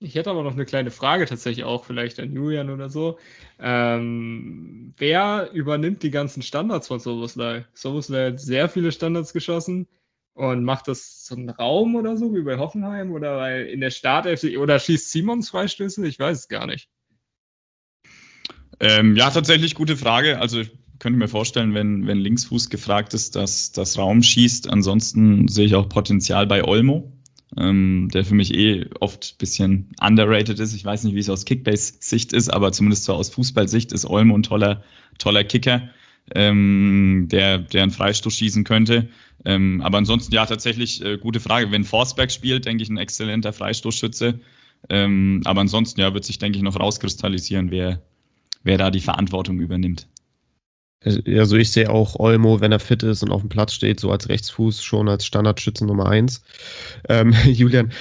Ich 0.01 0.17
hätte 0.17 0.31
aber 0.31 0.43
noch 0.43 0.55
eine 0.55 0.65
kleine 0.65 0.91
Frage 0.91 1.27
tatsächlich 1.27 1.65
auch, 1.65 1.85
vielleicht 1.85 2.19
an 2.19 2.33
Julian 2.33 2.71
oder 2.71 2.91
so. 2.91 3.19
Ähm, 3.61 4.95
wer 4.97 5.51
übernimmt 5.53 6.03
die 6.03 6.11
ganzen 6.11 6.43
Standards 6.43 6.89
von 6.89 6.99
Soboslai? 6.99 7.67
Soboslai 7.73 8.33
hat 8.33 8.41
sehr 8.41 8.69
viele 8.69 8.91
Standards 8.91 9.33
geschossen 9.33 9.87
und 10.35 10.65
macht 10.65 10.89
das 10.89 11.23
zum 11.23 11.49
Raum 11.49 11.95
oder 11.95 12.17
so, 12.17 12.35
wie 12.35 12.43
bei 12.43 12.59
Hoffenheim? 12.59 13.13
Oder 13.13 13.37
weil 13.37 13.67
in 13.67 13.81
der 13.81 13.91
Startelf 13.91 14.43
oder 14.59 14.81
schießt 14.81 15.13
Simons 15.13 15.51
Freistöße? 15.51 16.05
Ich 16.05 16.19
weiß 16.19 16.37
es 16.37 16.49
gar 16.49 16.67
nicht. 16.67 16.89
Ähm, 18.83 19.17
ja, 19.17 19.31
tatsächlich 19.31 19.75
gute 19.75 19.97
Frage. 19.97 20.39
Also 20.39 20.61
ich 20.61 20.71
könnte 20.99 21.19
mir 21.19 21.29
vorstellen, 21.29 21.73
wenn, 21.73 22.07
wenn 22.07 22.19
Linksfuß 22.19 22.69
gefragt 22.69 23.15
ist, 23.15 23.35
dass 23.37 23.73
das 23.73 23.97
Raum 23.97 24.23
schießt. 24.23 24.69
Ansonsten 24.69 25.49
sehe 25.49 25.65
ich 25.65 25.75
auch 25.75 25.89
Potenzial 25.89 26.47
bei 26.47 26.63
Olmo 26.63 27.11
ähm, 27.57 28.09
der 28.13 28.25
für 28.25 28.35
mich 28.35 28.55
eh 28.55 28.87
oft 29.01 29.39
bisschen 29.39 29.89
underrated 30.01 30.59
ist. 30.59 30.75
Ich 30.75 30.85
weiß 30.85 31.05
nicht, 31.05 31.15
wie 31.15 31.21
es 31.21 31.29
aus 31.29 31.45
Kickbase-Sicht 31.45 32.33
ist, 32.33 32.49
aber 32.49 32.73
zumindest 32.73 33.05
so 33.05 33.15
aus 33.15 33.31
Fußballsicht 33.31 33.93
ist 33.93 34.07
Olmo 34.07 34.37
ein 34.37 34.43
toller, 34.43 34.83
toller 35.19 35.45
Kicker, 35.45 35.91
ähm, 36.35 37.29
der, 37.31 37.59
der 37.59 37.83
einen 37.83 37.93
Freistoß 37.93 38.37
schießen 38.37 38.65
könnte. 38.65 39.09
Ähm, 39.45 39.83
aber 39.83 39.99
ansonsten, 39.99 40.33
ja, 40.33 40.47
tatsächlich 40.47 41.05
äh, 41.05 41.19
gute 41.19 41.41
Frage. 41.41 41.71
Wenn 41.71 41.85
Forsberg 41.85 42.31
spielt, 42.31 42.65
denke 42.65 42.83
ich, 42.83 42.89
ein 42.89 42.97
exzellenter 42.97 43.53
Freistoßschütze. 43.53 44.41
Ähm, 44.89 45.43
aber 45.45 45.61
ansonsten, 45.61 46.01
ja, 46.01 46.15
wird 46.15 46.25
sich, 46.25 46.39
denke 46.39 46.57
ich, 46.57 46.63
noch 46.63 46.79
rauskristallisieren, 46.79 47.71
wer, 47.71 48.03
wer 48.65 48.79
da 48.79 48.91
die 48.91 49.01
Verantwortung 49.01 49.61
übernimmt. 49.61 50.09
Also 51.05 51.57
ich 51.57 51.73
sehe 51.73 51.91
auch 51.91 52.17
Olmo, 52.19 52.61
wenn 52.61 52.71
er 52.71 52.79
fit 52.79 53.03
ist 53.03 53.23
und 53.23 53.33
auf 53.33 53.41
dem 53.41 53.49
Platz 53.49 53.75
steht, 53.75 53.99
so 53.99 54.13
als 54.13 54.29
Rechtsfuß 54.29 54.85
schon 54.85 55.09
als 55.09 55.27
Standardschützen 55.27 55.87
Nummer 55.87 56.07
eins. 56.07 56.45
Ähm, 57.09 57.35
Julian, 57.45 57.93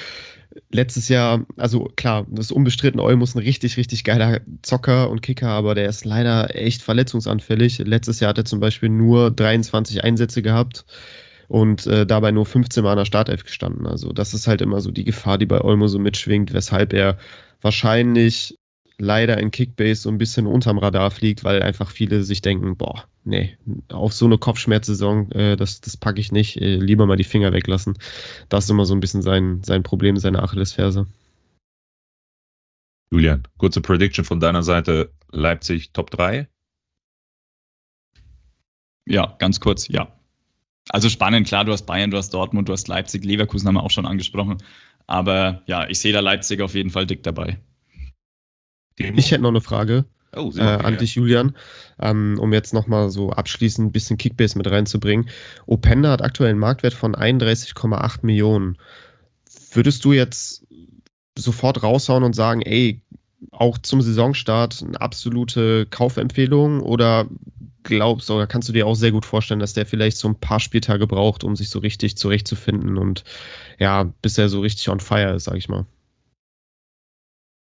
letztes 0.70 1.10
Jahr, 1.10 1.46
also 1.58 1.92
klar, 1.96 2.28
das 2.30 2.48
ist 2.48 2.52
unbestritten, 2.52 3.00
Olmo 3.00 3.24
ist 3.24 3.36
ein 3.36 3.40
richtig, 3.40 3.78
richtig 3.78 4.04
geiler 4.04 4.42
Zocker 4.62 5.10
und 5.10 5.22
Kicker, 5.22 5.50
aber 5.50 5.76
der 5.76 5.90
ist 5.90 6.06
leider 6.06 6.56
echt 6.56 6.82
verletzungsanfällig. 6.82 7.80
Letztes 7.80 8.20
Jahr 8.20 8.30
hat 8.30 8.38
er 8.38 8.46
zum 8.46 8.60
Beispiel 8.60 8.90
nur 8.90 9.32
23 9.32 10.04
Einsätze 10.04 10.42
gehabt 10.42 10.86
und 11.48 11.88
äh, 11.88 12.06
dabei 12.06 12.32
nur 12.32 12.46
15 12.46 12.84
Mal 12.84 12.92
an 12.92 12.98
der 13.00 13.06
Startelf 13.06 13.44
gestanden. 13.44 13.88
Also 13.88 14.14
das 14.14 14.34
ist 14.34 14.48
halt 14.48 14.62
immer 14.62 14.80
so 14.82 14.92
die 14.92 15.06
Gefahr, 15.06 15.38
die 15.38 15.46
bei 15.46 15.62
Olmo 15.62 15.88
so 15.88 16.00
mitschwingt, 16.00 16.54
weshalb 16.54 16.94
er 16.94 17.18
wahrscheinlich 17.62 18.58
leider 19.02 19.38
in 19.40 19.52
Kickbase 19.52 20.04
so 20.04 20.10
ein 20.10 20.18
bisschen 20.18 20.46
unterm 20.46 20.78
Radar 20.78 21.12
fliegt, 21.12 21.44
weil 21.44 21.64
einfach 21.64 21.90
viele 21.90 22.24
sich 22.24 22.42
denken, 22.42 22.78
boah, 22.78 23.06
nee, 23.24 23.58
auf 23.90 24.14
so 24.14 24.26
eine 24.26 24.38
Kopfschmerzsaison, 24.38 25.32
äh, 25.32 25.58
das, 25.58 25.82
das 25.82 25.98
packe 25.98 26.20
ich 26.20 26.32
nicht, 26.32 26.62
äh, 26.62 26.76
lieber 26.76 27.06
mal 27.06 27.18
die 27.18 27.24
Finger 27.24 27.52
weglassen. 27.52 27.98
Das 28.48 28.66
ist 28.66 28.70
immer 28.70 28.86
so 28.86 28.94
ein 28.94 29.00
bisschen 29.00 29.22
sein, 29.22 29.62
sein 29.64 29.84
Problem, 29.84 30.18
seine 30.18 30.44
Achillesferse. 30.44 31.08
Julian, 33.12 33.44
kurze 33.58 33.82
Prediction 33.82 34.24
von 34.24 34.40
deiner 34.40 34.64
Seite, 34.64 35.12
Leipzig 35.32 35.92
Top 35.92 36.12
3? 36.12 36.48
Ja, 39.06 39.36
ganz 39.40 39.60
kurz, 39.60 39.88
ja. 39.88 40.16
Also 40.90 41.10
spannend, 41.10 41.48
klar, 41.48 41.66
du 41.66 41.72
hast 41.72 41.86
Bayern, 41.86 42.12
du 42.12 42.18
hast 42.18 42.34
Dortmund, 42.34 42.70
du 42.70 42.74
hast 42.74 42.88
Leipzig, 42.88 43.26
Leverkusen 43.26 43.68
haben 43.68 43.76
wir 43.76 43.84
auch 43.84 43.92
schon 43.92 44.06
angesprochen. 44.06 44.60
Aber 45.08 45.64
ja, 45.66 45.90
ich 45.90 46.00
sehe 46.00 46.14
da 46.14 46.20
Leipzig 46.20 46.62
auf 46.62 46.76
jeden 46.76 46.92
Fall 46.92 47.06
dick 47.06 47.24
dabei. 47.24 47.60
Ich 49.16 49.32
hätte 49.32 49.42
noch 49.42 49.50
eine 49.50 49.62
Frage 49.62 50.06
oh, 50.36 50.52
äh, 50.56 50.62
an 50.62 50.98
dich, 50.98 51.16
Julian, 51.16 51.56
ähm, 52.00 52.38
um 52.40 52.54
jetzt 52.54 52.74
nochmal 52.74 53.10
so 53.10 53.32
abschließend 53.32 53.90
ein 53.90 53.92
bisschen 53.92 54.18
Kickbase 54.18 54.58
mit 54.58 54.70
reinzubringen. 54.70 55.30
Openda 55.66 56.12
hat 56.12 56.22
aktuell 56.22 56.52
einen 56.52 56.60
Marktwert 56.60 56.94
von 56.94 57.16
31,8 57.16 58.20
Millionen. 58.24 58.78
Würdest 59.74 60.06
du 60.06 60.14
jetzt 60.14 60.66
sofort 61.38 61.84
raushauen 61.84 62.24
und 62.24 62.36
sagen, 62.36 62.62
ey, 62.62 63.02
auch 63.52 63.78
zum 63.78 64.02
Saisonstart 64.02 64.84
eine 64.86 65.02
absolute 65.02 65.88
Kaufempfehlung 65.88 66.82
oder 66.82 67.28
glaubst 67.84 68.30
oder 68.30 68.46
kannst 68.46 68.70
du 68.70 68.74
dir 68.74 68.86
auch 68.86 68.94
sehr 68.94 69.12
gut 69.12 69.26
vorstellen, 69.26 69.60
dass 69.60 69.74
der 69.74 69.88
vielleicht 69.88 70.18
so 70.18 70.28
ein 70.28 70.40
paar 70.40 70.60
Spieltage 70.60 71.08
braucht, 71.08 71.44
um 71.44 71.56
sich 71.56 71.70
so 71.70 71.80
richtig 71.80 72.16
zurechtzufinden 72.18 72.98
und 72.98 73.24
ja, 73.80 74.04
bis 74.22 74.38
er 74.38 74.50
so 74.50 74.62
richtig 74.62 74.90
on 74.90 75.00
fire 75.00 75.36
ist, 75.36 75.46
sag 75.46 75.56
ich 75.56 75.70
mal? 75.70 75.86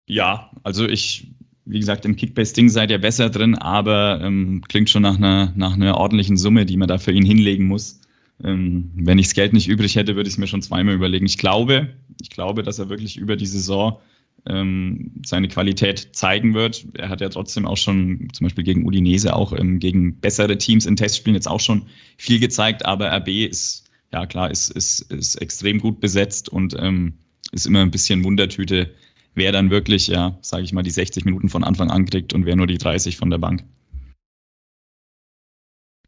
Ja, 0.09 0.51
also 0.63 0.89
ich, 0.89 1.29
wie 1.67 1.79
gesagt, 1.79 2.05
im 2.07 2.17
Kickbase-Ding 2.17 2.71
seid 2.71 2.91
ihr 2.91 2.99
besser 2.99 3.29
drin, 3.29 3.55
aber 3.55 4.21
ähm, 4.23 4.63
klingt 4.67 4.91
schon 4.91 5.03
nach 5.03 5.19
einer, 5.19 5.53
nach 5.55 5.75
einer 5.75 5.97
ordentlichen 5.99 6.37
Summe, 6.37 6.67
die 6.67 6.79
man 6.79 6.89
da 6.89 6.99
für 6.99 7.13
ihn 7.13 7.25
hinlegen 7.25 7.67
muss. 7.67 8.01
Ähm, 8.43 8.91
wenn 8.95 9.19
ich 9.19 9.27
das 9.27 9.35
Geld 9.35 9.53
nicht 9.53 9.69
übrig 9.69 9.97
hätte, 9.97 10.17
würde 10.17 10.29
ich 10.29 10.35
es 10.35 10.39
mir 10.39 10.47
schon 10.47 10.63
zweimal 10.63 10.95
überlegen. 10.95 11.27
Ich 11.27 11.37
glaube, 11.37 11.91
ich 12.21 12.31
glaube, 12.31 12.63
dass 12.63 12.79
er 12.79 12.89
wirklich 12.89 13.19
über 13.19 13.37
die 13.37 13.47
Saison 13.47 13.99
ähm, 14.47 15.13
seine 15.27 15.49
Qualität 15.49 16.17
zeigen 16.17 16.55
wird. 16.55 16.87
Er 16.95 17.11
hat 17.11 17.21
ja 17.21 17.29
trotzdem 17.29 17.67
auch 17.67 17.77
schon, 17.77 18.29
zum 18.33 18.47
Beispiel 18.47 18.65
gegen 18.65 18.87
Udinese, 18.87 19.37
auch 19.37 19.53
ähm, 19.53 19.79
gegen 19.79 20.21
bessere 20.21 20.57
Teams 20.57 20.87
in 20.87 20.97
Testspielen 20.97 21.35
jetzt 21.35 21.49
auch 21.49 21.61
schon 21.61 21.87
viel 22.17 22.41
gezeigt, 22.41 22.87
aber 22.87 23.13
RB 23.13 23.29
ist, 23.29 23.91
ja 24.11 24.25
klar, 24.25 24.51
ist, 24.51 24.71
ist, 24.71 25.01
ist 25.13 25.35
extrem 25.37 25.81
gut 25.81 26.01
besetzt 26.01 26.49
und 26.49 26.75
ähm, 26.79 27.15
ist 27.53 27.67
immer 27.67 27.83
ein 27.83 27.91
bisschen 27.91 28.25
Wundertüte, 28.25 28.95
wer 29.39 29.53
dann 29.53 29.71
wirklich, 29.71 30.09
ja, 30.09 30.37
sage 30.43 30.65
ich 30.65 30.73
mal, 30.73 30.83
die 30.83 30.91
60 30.91 31.25
Minuten 31.25 31.49
von 31.49 31.65
Anfang 31.65 31.91
an 31.91 32.05
kriegt 32.05 32.35
und 32.35 32.45
wer 32.45 32.57
nur 32.57 32.67
die 32.67 32.79
30 32.79 33.17
von 33.17 33.31
der 33.31 33.39
Bank. 33.39 33.65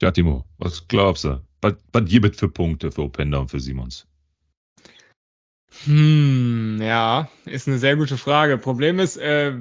Ja, 0.02 0.10
Timo, 0.10 0.44
was 0.58 0.88
glaubst 0.88 1.24
du? 1.24 1.42
Was, 1.62 1.74
was 1.92 2.04
gibt 2.06 2.36
für 2.36 2.48
Punkte 2.48 2.90
für 2.90 3.02
Openda 3.02 3.38
und 3.38 3.50
für 3.50 3.60
Simons? 3.60 4.06
Hm, 5.84 6.78
ja, 6.80 7.30
ist 7.44 7.68
eine 7.68 7.78
sehr 7.78 7.96
gute 7.96 8.16
Frage. 8.16 8.58
Problem 8.58 8.98
ist, 8.98 9.16
äh, 9.16 9.54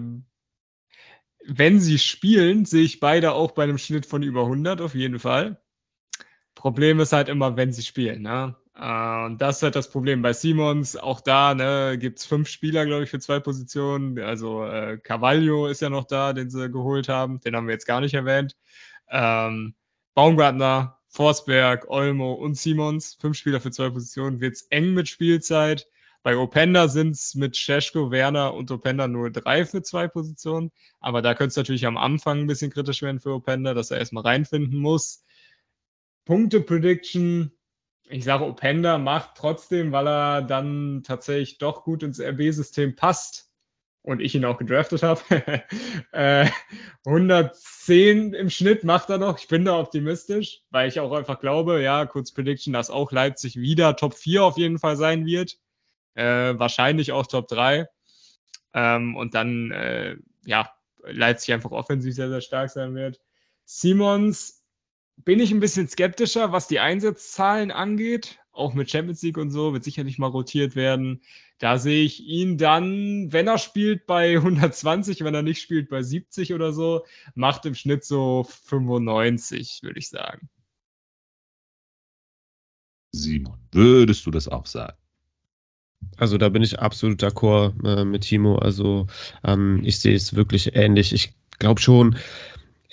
wenn 1.45 1.80
sie 1.80 1.97
spielen, 1.97 2.65
sehe 2.65 2.84
ich 2.84 2.99
beide 2.99 3.34
auch 3.34 3.51
bei 3.51 3.63
einem 3.63 3.78
Schnitt 3.78 4.05
von 4.05 4.24
über 4.24 4.43
100 4.43 4.82
auf 4.82 4.95
jeden 4.95 5.20
Fall. 5.20 5.61
Problem 6.55 6.99
ist 6.99 7.13
halt 7.13 7.30
immer, 7.30 7.57
wenn 7.57 7.72
sie 7.72 7.84
spielen. 7.84 8.24
Ne? 8.24 8.55
Äh, 8.80 9.25
und 9.25 9.39
das 9.39 9.57
ist 9.57 9.63
halt 9.63 9.75
das 9.75 9.89
Problem 9.89 10.21
bei 10.21 10.34
Simons. 10.34 10.95
Auch 10.95 11.21
da 11.21 11.53
ne, 11.53 11.97
gibt 11.99 12.19
es 12.19 12.25
fünf 12.25 12.47
Spieler, 12.49 12.86
glaube 12.86 13.03
ich, 13.03 13.09
für 13.09 13.19
zwei 13.19 13.39
Positionen. 13.39 14.19
Also 14.19 14.65
äh, 14.65 14.97
Carvalho 14.97 15.67
ist 15.67 15.82
ja 15.82 15.89
noch 15.89 16.05
da, 16.05 16.34
den 16.34 16.49
sie 16.49 16.69
geholt 16.71 17.09
haben. 17.09 17.39
Den 17.41 17.55
haben 17.55 17.67
wir 17.67 17.73
jetzt 17.73 17.88
gar 17.88 18.01
nicht 18.01 18.13
erwähnt. 18.13 18.55
Ähm, 19.09 19.75
Baumgartner, 20.15 20.99
Forsberg, 21.09 21.89
Olmo 21.89 22.34
und 22.34 22.55
Simons. 22.57 23.17
Fünf 23.19 23.38
Spieler 23.38 23.59
für 23.59 23.71
zwei 23.71 23.89
Positionen. 23.89 24.39
Wird 24.39 24.55
es 24.55 24.61
eng 24.69 24.93
mit 24.93 25.09
Spielzeit. 25.09 25.88
Bei 26.23 26.38
Openda 26.38 26.89
sind 26.89 27.11
es 27.11 27.36
mit 27.36 27.55
Scheschko, 27.57 28.11
Werner 28.11 28.53
und 28.53 28.71
Openda 28.71 29.07
nur 29.07 29.32
drei 29.32 29.65
für 29.65 29.82
zwei 29.82 30.07
Positionen. 30.07 30.71
Aber 30.99 31.21
da 31.21 31.34
könnte 31.34 31.49
es 31.49 31.55
natürlich 31.55 31.86
am 31.86 31.97
Anfang 31.97 32.39
ein 32.39 32.47
bisschen 32.47 32.71
kritisch 32.71 33.01
werden 33.01 33.19
für 33.19 33.34
Openda, 33.34 33.73
dass 33.73 33.91
er 33.91 33.99
erstmal 33.99 34.23
reinfinden 34.23 34.80
muss. 34.80 35.23
Punkte 36.25 36.61
Prediction 36.61 37.51
ich 38.10 38.24
sage, 38.24 38.45
Openda 38.45 38.97
macht 38.97 39.36
trotzdem, 39.36 39.91
weil 39.91 40.07
er 40.07 40.41
dann 40.41 41.03
tatsächlich 41.05 41.60
doch 41.60 41.84
gut 41.84 42.01
ins 42.01 42.20
RB-System 42.20 42.95
passt 42.95 43.51
und 44.01 44.20
ich 44.20 44.34
ihn 44.34 44.45
auch 44.45 44.57
gedraftet 44.57 45.03
habe. 45.03 45.22
äh, 46.12 46.49
110 47.05 48.34
im 48.34 48.49
Schnitt 48.49 48.84
macht 48.84 49.12
er 49.12 49.20
noch. 49.20 49.38
Ich 49.38 49.47
bin 49.47 49.64
da 49.64 49.80
optimistisch, 49.80 50.64
weil 50.72 50.89
ich 50.89 50.99
auch 50.99 51.12
einfach 51.12 51.39
glaube, 51.39 51.84
ja, 51.84 52.07
kurz 52.07 52.32
Prediction, 52.32 52.74
dass 52.74 52.89
auch 52.89 53.12
Leipzig 53.12 53.57
wieder 53.57 53.95
Top 53.95 54.16
4 54.16 54.43
auf 54.43 54.57
jeden 54.57 54.80
Fall 54.80 54.97
sein 54.97 55.28
wird. 55.28 55.60
Äh, 56.16 56.57
wahrscheinlich 56.57 57.12
auch 57.12 57.28
Top 57.28 57.47
3. 57.47 57.88
Ähm, 58.74 59.16
und 59.16 59.36
dann, 59.36 59.70
äh, 59.72 60.16
ja, 60.45 60.72
Leipzig 61.03 61.53
einfach 61.53 61.72
offensiv 61.72 62.16
sehr, 62.16 62.30
sehr 62.30 62.41
stark 62.41 62.72
sein 62.72 62.95
wird. 62.95 63.22
Simons 63.66 64.59
bin 65.26 65.39
ich 65.39 65.51
ein 65.51 65.59
bisschen 65.59 65.88
skeptischer, 65.88 66.51
was 66.51 66.67
die 66.67 66.80
Einsatzzahlen 66.80 67.72
angeht. 67.72 68.39
Auch 68.51 68.74
mit 68.74 68.89
Champions 68.89 69.22
League 69.22 69.38
und 69.38 69.51
so 69.51 69.74
wird 69.74 69.84
sicherlich 69.84 70.17
mal 70.17 70.28
rotiert 70.28 70.76
werden. 70.76 71.22
Da 71.59 71.78
sehe 71.78 72.03
ich 72.03 72.24
ihn 72.24 72.57
dann, 72.57 73.32
wenn 73.32 73.47
er 73.47 73.57
spielt, 73.57 74.05
bei 74.05 74.36
120, 74.38 75.24
wenn 75.24 75.36
er 75.36 75.41
nicht 75.43 75.61
spielt, 75.61 75.89
bei 75.89 76.01
70 76.01 76.53
oder 76.53 76.74
so. 76.74 77.05
Macht 77.36 77.65
im 77.65 77.76
Schnitt 77.76 78.03
so 78.03 78.47
95, 78.49 79.80
würde 79.84 79.99
ich 79.99 80.09
sagen. 80.09 80.49
Simon, 83.11 83.57
würdest 83.72 84.26
du 84.26 84.32
das 84.32 84.47
auch 84.47 84.65
sagen? 84.65 84.97
Also 86.17 86.38
da 86.38 86.49
bin 86.49 86.63
ich 86.63 86.80
absolut 86.80 87.22
d'accord 87.22 87.74
äh, 87.86 88.05
mit 88.05 88.24
Timo. 88.24 88.57
Also 88.57 89.07
ähm, 89.43 89.82
ich 89.84 89.99
sehe 89.99 90.15
es 90.15 90.36
wirklich 90.36 90.76
ähnlich. 90.76 91.13
Ich 91.13 91.34
glaube 91.59 91.82
schon, 91.82 92.17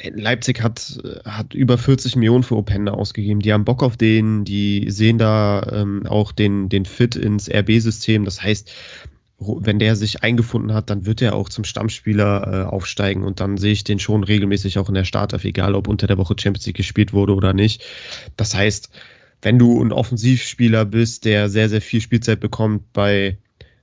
Leipzig 0.03 0.63
hat, 0.63 0.99
hat 1.25 1.55
über 1.55 1.79
40 1.79 2.17
Millionen 2.17 2.43
für 2.43 2.57
Openda 2.57 2.93
ausgegeben. 2.93 3.41
Die 3.41 3.53
haben 3.53 3.65
Bock 3.65 3.83
auf 3.83 3.97
den, 3.97 4.45
die 4.45 4.91
sehen 4.91 5.17
da 5.17 5.67
ähm, 5.73 6.07
auch 6.07 6.33
den, 6.33 6.69
den 6.69 6.85
Fit 6.85 7.17
ins 7.17 7.49
RB-System. 7.49 8.25
Das 8.27 8.43
heißt, 8.43 8.71
wenn 9.39 9.79
der 9.79 9.97
sich 9.97 10.23
eingefunden 10.23 10.75
hat, 10.75 10.91
dann 10.91 11.07
wird 11.07 11.23
er 11.23 11.35
auch 11.35 11.49
zum 11.49 11.65
Stammspieler 11.65 12.65
äh, 12.65 12.67
aufsteigen 12.67 13.23
und 13.23 13.41
dann 13.41 13.59
sehe 13.59 13.73
ich 13.73 13.85
den 13.85 13.99
schon 13.99 14.25
regelmäßig 14.25 14.79
auch 14.79 14.89
in 14.89 14.95
der 14.95 15.05
Startelf, 15.05 15.45
egal 15.45 15.75
ob 15.75 15.89
unter 15.89 16.07
der 16.07 16.19
Woche 16.19 16.35
Champions 16.39 16.67
League 16.67 16.77
gespielt 16.77 17.13
wurde 17.13 17.35
oder 17.35 17.53
nicht. 17.53 17.85
Das 18.37 18.55
heißt, 18.55 18.91
wenn 19.43 19.59
du 19.59 19.83
ein 19.83 19.93
Offensivspieler 19.93 20.85
bist, 20.85 21.25
der 21.25 21.49
sehr, 21.49 21.69
sehr 21.69 21.83
viel 21.83 22.01
Spielzeit 22.01 22.41
bekommt 22.41 22.93
bei 22.93 23.37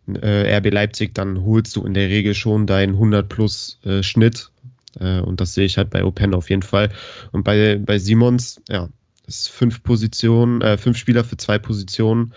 äh, 0.07 0.57
RB 0.57 0.71
Leipzig, 0.71 1.13
dann 1.13 1.43
holst 1.43 1.75
du 1.75 1.85
in 1.85 1.93
der 1.93 2.09
Regel 2.09 2.33
schon 2.33 2.65
deinen 2.65 2.93
100 2.93 3.29
plus 3.29 3.79
äh, 3.83 4.01
Schnitt 4.01 4.51
äh, 4.99 5.19
und 5.19 5.41
das 5.41 5.53
sehe 5.53 5.65
ich 5.65 5.77
halt 5.77 5.89
bei 5.89 6.03
Open 6.03 6.33
auf 6.33 6.49
jeden 6.49 6.63
Fall. 6.63 6.89
Und 7.31 7.43
bei, 7.43 7.77
bei 7.77 7.97
Simons, 7.99 8.61
ja, 8.69 8.89
das 9.25 9.39
ist 9.39 9.49
fünf 9.49 9.83
Positionen, 9.83 10.61
äh, 10.61 10.77
fünf 10.77 10.97
Spieler 10.97 11.23
für 11.23 11.37
zwei 11.37 11.59
Positionen 11.59 12.33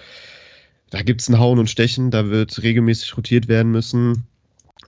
da 0.90 1.02
gibt 1.02 1.20
es 1.20 1.28
ein 1.28 1.38
Hauen 1.38 1.59
und 1.59 1.70
Stechen, 1.70 2.11
da 2.11 2.30
wird 2.30 2.62
regelmäßig 2.62 3.16
rotiert 3.16 3.48
werden 3.48 3.72
müssen. 3.72 4.26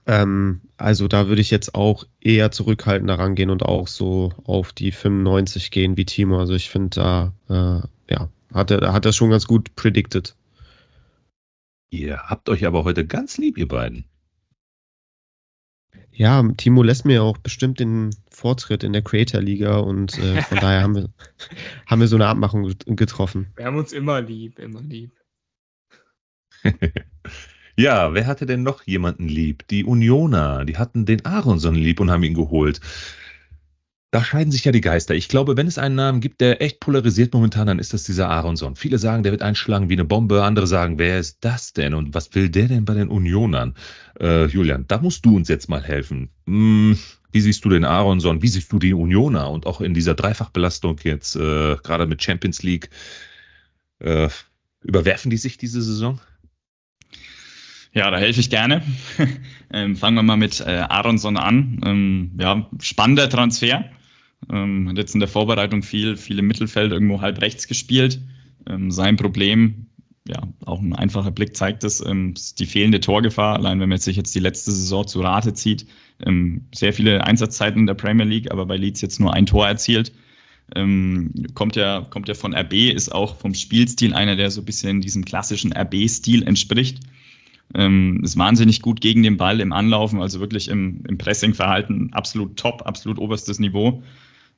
Ähm, 0.05 0.61
also 0.77 1.07
da 1.07 1.27
würde 1.27 1.41
ich 1.41 1.51
jetzt 1.51 1.75
auch 1.75 2.05
eher 2.21 2.51
zurückhaltender 2.51 3.19
rangehen 3.19 3.49
und 3.49 3.63
auch 3.63 3.87
so 3.87 4.31
auf 4.45 4.71
die 4.71 4.91
95 4.91 5.71
gehen 5.71 5.97
wie 5.97 6.05
Timo. 6.05 6.39
Also 6.39 6.53
ich 6.53 6.69
finde 6.69 6.89
da, 6.89 7.33
äh, 7.49 8.13
ja, 8.13 8.29
hat 8.53 8.71
er, 8.71 8.93
hat 8.93 9.05
er 9.05 9.13
schon 9.13 9.29
ganz 9.29 9.45
gut 9.45 9.75
predicted. 9.75 10.35
Ihr 11.89 12.17
habt 12.17 12.49
euch 12.49 12.65
aber 12.65 12.83
heute 12.85 13.05
ganz 13.05 13.37
lieb, 13.37 13.57
ihr 13.57 13.67
beiden. 13.67 14.05
Ja, 16.19 16.43
Timo 16.57 16.83
lässt 16.83 17.05
mir 17.05 17.23
auch 17.23 17.37
bestimmt 17.37 17.79
den 17.79 18.13
Vortritt 18.29 18.83
in 18.83 18.91
der 18.91 19.01
Creator-Liga 19.01 19.77
und 19.77 20.17
äh, 20.17 20.41
von 20.41 20.57
daher 20.59 20.83
haben 20.83 20.95
wir, 20.95 21.09
haben 21.85 22.01
wir 22.01 22.09
so 22.09 22.17
eine 22.17 22.27
Abmachung 22.27 22.73
getroffen. 22.87 23.47
Wir 23.55 23.63
haben 23.63 23.77
uns 23.77 23.93
immer 23.93 24.19
lieb, 24.19 24.59
immer 24.59 24.81
lieb. 24.81 25.13
ja, 27.77 28.13
wer 28.13 28.27
hatte 28.27 28.45
denn 28.45 28.63
noch 28.63 28.83
jemanden 28.83 29.29
lieb? 29.29 29.65
Die 29.69 29.85
Unioner, 29.85 30.65
die 30.65 30.77
hatten 30.77 31.05
den 31.05 31.25
Aronson 31.25 31.75
lieb 31.75 32.01
und 32.01 32.11
haben 32.11 32.23
ihn 32.23 32.33
geholt. 32.33 32.81
Da 34.11 34.23
scheiden 34.23 34.51
sich 34.51 34.65
ja 34.65 34.71
die 34.71 34.81
Geister. 34.81 35.13
Ich 35.13 35.27
glaube, 35.27 35.55
wenn 35.55 35.67
es 35.67 35.77
einen 35.77 35.93
Namen 35.93 36.19
gibt, 36.19 36.41
der 36.41 36.63
echt 36.63 36.79
polarisiert 36.79 37.31
momentan, 37.31 37.67
dann 37.67 37.77
ist 37.77 37.93
das 37.93 38.05
dieser 38.05 38.27
Aronson. 38.27 38.75
Viele 38.75 38.97
sagen, 38.97 39.21
der 39.21 39.31
wird 39.31 39.43
einschlagen 39.43 39.87
wie 39.89 39.93
eine 39.93 40.05
Bombe. 40.05 40.43
Andere 40.43 40.65
sagen, 40.65 40.97
wer 40.97 41.19
ist 41.19 41.37
das 41.41 41.73
denn 41.73 41.93
und 41.93 42.15
was 42.15 42.33
will 42.33 42.49
der 42.49 42.67
denn 42.67 42.85
bei 42.85 42.95
den 42.95 43.09
Unionern? 43.09 43.75
Äh, 44.19 44.45
Julian, 44.45 44.85
da 44.87 44.97
musst 44.97 45.25
du 45.25 45.35
uns 45.35 45.47
jetzt 45.47 45.69
mal 45.69 45.83
helfen. 45.83 46.29
Hm, 46.47 46.97
wie 47.31 47.41
siehst 47.41 47.63
du 47.63 47.69
den 47.69 47.85
Aronson? 47.85 48.41
Wie 48.41 48.47
siehst 48.47 48.71
du 48.71 48.79
die 48.79 48.95
Unioner? 48.95 49.51
Und 49.51 49.67
auch 49.67 49.79
in 49.79 49.93
dieser 49.93 50.15
Dreifachbelastung 50.15 50.97
jetzt, 51.03 51.35
äh, 51.35 51.75
gerade 51.75 52.07
mit 52.07 52.23
Champions 52.23 52.63
League, 52.63 52.89
äh, 53.99 54.29
überwerfen 54.81 55.29
die 55.29 55.37
sich 55.37 55.57
diese 55.57 55.83
Saison? 55.83 56.19
Ja, 57.93 58.09
da 58.09 58.17
helfe 58.17 58.39
ich 58.39 58.49
gerne. 58.49 58.81
ähm, 59.71 59.95
fangen 59.95 60.15
wir 60.15 60.23
mal 60.23 60.37
mit 60.37 60.61
äh, 60.61 60.85
Aronson 60.89 61.37
an. 61.37 61.79
Ähm, 61.85 62.31
ja, 62.39 62.67
spannender 62.81 63.29
Transfer. 63.29 63.85
Ähm, 64.51 64.89
hat 64.89 64.97
jetzt 64.97 65.13
in 65.13 65.19
der 65.19 65.29
Vorbereitung 65.29 65.83
viel, 65.83 66.17
viel 66.17 66.39
im 66.39 66.47
Mittelfeld 66.47 66.91
irgendwo 66.91 67.21
halb 67.21 67.41
rechts 67.41 67.67
gespielt. 67.67 68.21
Ähm, 68.67 68.91
sein 68.91 69.17
Problem, 69.17 69.87
ja, 70.27 70.43
auch 70.65 70.79
ein 70.79 70.93
einfacher 70.93 71.31
Blick 71.31 71.55
zeigt 71.55 71.83
es, 71.83 72.05
ähm, 72.05 72.33
ist 72.35 72.59
die 72.59 72.65
fehlende 72.65 72.99
Torgefahr. 72.99 73.55
Allein 73.55 73.79
wenn 73.79 73.89
man 73.89 73.97
sich 73.97 74.15
jetzt 74.15 74.35
die 74.35 74.39
letzte 74.39 74.71
Saison 74.71 75.07
zu 75.07 75.21
Rate 75.21 75.53
zieht, 75.53 75.87
ähm, 76.25 76.65
sehr 76.73 76.93
viele 76.93 77.23
Einsatzzeiten 77.25 77.81
in 77.81 77.87
der 77.87 77.95
Premier 77.95 78.25
League, 78.25 78.51
aber 78.51 78.65
bei 78.65 78.77
Leeds 78.77 79.01
jetzt 79.01 79.19
nur 79.19 79.33
ein 79.33 79.45
Tor 79.45 79.67
erzielt. 79.67 80.11
Ähm, 80.75 81.33
kommt 81.55 81.75
ja, 81.75 82.05
kommt 82.09 82.27
ja 82.27 82.35
von 82.35 82.53
RB, 82.53 82.73
ist 82.93 83.09
auch 83.09 83.37
vom 83.37 83.55
Spielstil 83.55 84.13
einer, 84.13 84.35
der 84.35 84.51
so 84.51 84.61
ein 84.61 84.65
bisschen 84.65 85.01
diesem 85.01 85.25
klassischen 85.25 85.73
RB-Stil 85.73 86.43
entspricht. 86.43 86.99
Ähm, 87.73 88.21
ist 88.23 88.37
wahnsinnig 88.37 88.81
gut 88.81 89.01
gegen 89.01 89.23
den 89.23 89.37
Ball 89.37 89.59
im 89.59 89.73
Anlaufen, 89.73 90.21
also 90.21 90.39
wirklich 90.39 90.67
im, 90.69 91.03
im 91.07 91.17
Pressing-Verhalten 91.17 92.13
absolut 92.13 92.57
top, 92.57 92.83
absolut 92.85 93.19
oberstes 93.19 93.59
Niveau. 93.59 94.03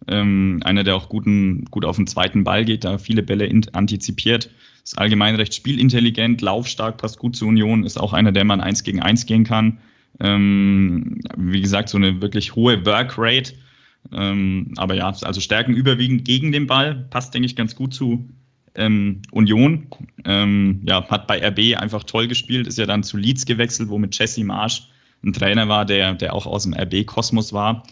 Ähm, 0.07 0.61
einer, 0.63 0.83
der 0.83 0.95
auch 0.95 1.09
guten, 1.09 1.65
gut 1.65 1.85
auf 1.85 1.95
den 1.95 2.07
zweiten 2.07 2.43
Ball 2.43 2.65
geht, 2.65 2.83
da 2.83 2.97
viele 2.97 3.23
Bälle 3.23 3.49
antizipiert. 3.73 4.49
Ist 4.83 4.97
allgemein 4.97 5.35
recht 5.35 5.53
spielintelligent, 5.53 6.41
laufstark, 6.41 6.97
passt 6.97 7.19
gut 7.19 7.35
zur 7.35 7.49
Union, 7.49 7.83
ist 7.83 7.99
auch 7.99 8.13
einer, 8.13 8.31
der 8.31 8.45
man 8.45 8.61
eins 8.61 8.83
gegen 8.83 9.01
eins 9.01 9.25
gehen 9.25 9.43
kann. 9.43 9.77
Ähm, 10.19 11.19
wie 11.37 11.61
gesagt, 11.61 11.89
so 11.89 11.97
eine 11.97 12.21
wirklich 12.21 12.55
hohe 12.55 12.85
Workrate. 12.85 13.53
Ähm, 14.11 14.73
aber 14.77 14.95
ja, 14.95 15.13
also 15.21 15.39
Stärken 15.39 15.73
überwiegend 15.73 16.25
gegen 16.25 16.51
den 16.51 16.67
Ball, 16.67 16.95
passt, 17.09 17.33
denke 17.33 17.45
ich, 17.45 17.55
ganz 17.55 17.75
gut 17.75 17.93
zu 17.93 18.27
ähm, 18.75 19.21
Union. 19.31 19.87
Ähm, 20.25 20.81
ja, 20.85 21.07
hat 21.09 21.27
bei 21.27 21.45
RB 21.45 21.79
einfach 21.79 22.03
toll 22.03 22.27
gespielt, 22.27 22.67
ist 22.67 22.77
ja 22.77 22.85
dann 22.85 23.03
zu 23.03 23.17
Leeds 23.17 23.45
gewechselt, 23.45 23.89
wo 23.89 23.97
mit 23.97 24.17
Jesse 24.17 24.43
Marsch 24.43 24.87
ein 25.23 25.33
Trainer 25.33 25.67
war, 25.67 25.85
der, 25.85 26.15
der 26.15 26.33
auch 26.33 26.47
aus 26.47 26.63
dem 26.63 26.73
RB-Kosmos 26.73 27.53
war. 27.53 27.83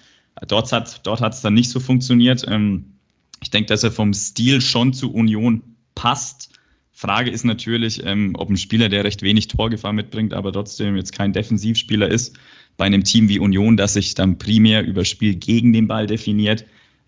Dort 0.48 0.72
hat 0.72 1.06
dort 1.06 1.22
es 1.34 1.42
dann 1.42 1.54
nicht 1.54 1.70
so 1.70 1.80
funktioniert. 1.80 2.46
Ähm, 2.48 2.94
ich 3.42 3.50
denke, 3.50 3.68
dass 3.68 3.84
er 3.84 3.92
vom 3.92 4.14
Stil 4.14 4.62
schon 4.62 4.94
zu 4.94 5.14
Union 5.14 5.76
passt. 5.96 6.52
Frage 6.92 7.32
ist 7.32 7.46
natürlich, 7.46 8.06
ähm, 8.06 8.34
ob 8.38 8.50
ein 8.50 8.58
Spieler, 8.58 8.90
der 8.90 9.04
recht 9.04 9.22
wenig 9.22 9.48
Torgefahr 9.48 9.94
mitbringt, 9.94 10.34
aber 10.34 10.52
trotzdem 10.52 10.98
jetzt 10.98 11.14
kein 11.14 11.32
Defensivspieler 11.32 12.10
ist, 12.10 12.38
bei 12.76 12.86
einem 12.86 13.04
Team 13.04 13.30
wie 13.30 13.40
Union, 13.40 13.78
das 13.78 13.94
sich 13.94 14.16
dann 14.16 14.38
primär 14.38 14.86
über 14.86 15.06
Spiel 15.06 15.36
gegen 15.36 15.72
den 15.72 15.88
Ball 15.88 16.08
definiert, 16.08 16.66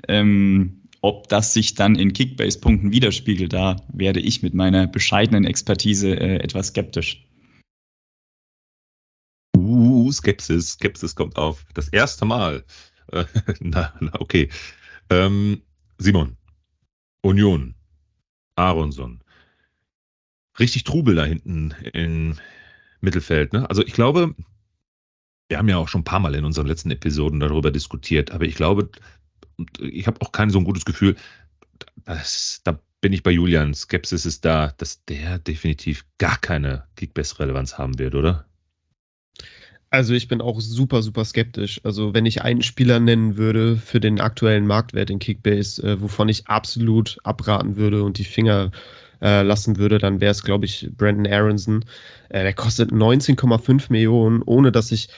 ähm, 0.08 0.82
ob 1.02 1.28
das 1.30 1.54
sich 1.54 1.74
dann 1.74 1.96
in 1.96 2.14
Kickbase-Punkten 2.14 2.92
widerspiegelt, 2.92 3.54
da 3.54 3.78
werde 3.92 4.20
ich 4.20 4.44
mit 4.44 4.54
meiner 4.54 4.88
bescheidenen 4.88 5.46
Expertise 5.46 6.16
äh, 6.16 6.38
etwas 6.38 6.68
skeptisch. 6.68 7.26
Uh, 9.58 10.12
Skepsis, 10.12 10.74
Skepsis 10.74 11.16
kommt 11.16 11.38
auf. 11.38 11.66
Das 11.74 11.90
erste 11.90 12.26
Mal. 12.26 12.64
Na, 13.60 13.94
na, 14.00 14.12
okay. 14.20 14.50
Ähm, 15.10 15.62
Simon, 15.98 16.38
Union, 17.22 17.76
Aronson. 18.56 19.24
Richtig 20.60 20.84
Trubel 20.84 21.16
da 21.16 21.26
hinten 21.26 21.74
im 21.94 22.38
Mittelfeld. 23.02 23.54
Ne? 23.54 23.70
Also 23.70 23.84
ich 23.86 23.94
glaube, 23.94 24.36
wir 25.50 25.58
haben 25.58 25.70
ja 25.70 25.78
auch 25.78 25.88
schon 25.88 26.02
ein 26.02 26.06
paar 26.06 26.20
Mal 26.20 26.36
in 26.36 26.46
unseren 26.46 26.68
letzten 26.68 26.92
Episoden 26.92 27.40
darüber 27.40 27.72
diskutiert, 27.72 28.32
aber 28.32 28.46
ich 28.46 28.56
glaube, 28.56 28.90
ich 29.80 30.08
habe 30.08 30.22
auch 30.22 30.32
kein 30.32 30.50
so 30.50 30.60
ein 30.60 30.64
gutes 30.64 30.86
Gefühl. 30.86 31.16
Das, 32.06 32.62
da 32.64 32.80
bin 33.02 33.14
ich 33.14 33.24
bei 33.24 33.32
Julian. 33.32 33.74
Skepsis 33.74 34.26
ist 34.26 34.46
da, 34.46 34.74
dass 34.78 35.04
der 35.06 35.40
definitiv 35.40 36.06
gar 36.20 36.38
keine 36.38 36.86
Kickbase-Relevanz 36.96 37.78
haben 37.78 38.00
wird, 38.00 38.16
oder? 38.16 38.46
Also 39.92 40.14
ich 40.14 40.30
bin 40.30 40.40
auch 40.40 40.62
super, 40.62 41.02
super 41.02 41.26
skeptisch. 41.26 41.82
Also 41.84 42.14
wenn 42.14 42.26
ich 42.26 42.42
einen 42.42 42.62
Spieler 42.62 43.02
nennen 43.02 43.36
würde 43.36 43.76
für 43.76 44.00
den 44.00 44.22
aktuellen 44.22 44.66
Marktwert 44.66 45.10
in 45.10 45.20
Kickbase, 45.20 45.84
äh, 45.84 46.02
wovon 46.02 46.30
ich 46.30 46.48
absolut 46.48 47.18
abraten 47.24 47.76
würde 47.76 48.02
und 48.04 48.18
die 48.18 48.24
Finger 48.24 48.72
äh, 49.22 49.42
lassen 49.42 49.78
würde, 49.78 49.98
dann 49.98 50.22
wäre 50.22 50.32
es, 50.32 50.44
glaube 50.44 50.64
ich, 50.64 50.90
Brandon 50.98 51.32
Aronson. 51.32 51.84
Äh, 52.30 52.44
der 52.44 52.54
kostet 52.54 52.92
19,5 52.92 53.92
Millionen, 53.92 54.42
ohne 54.44 54.72
dass 54.72 54.94
ich 54.94 55.10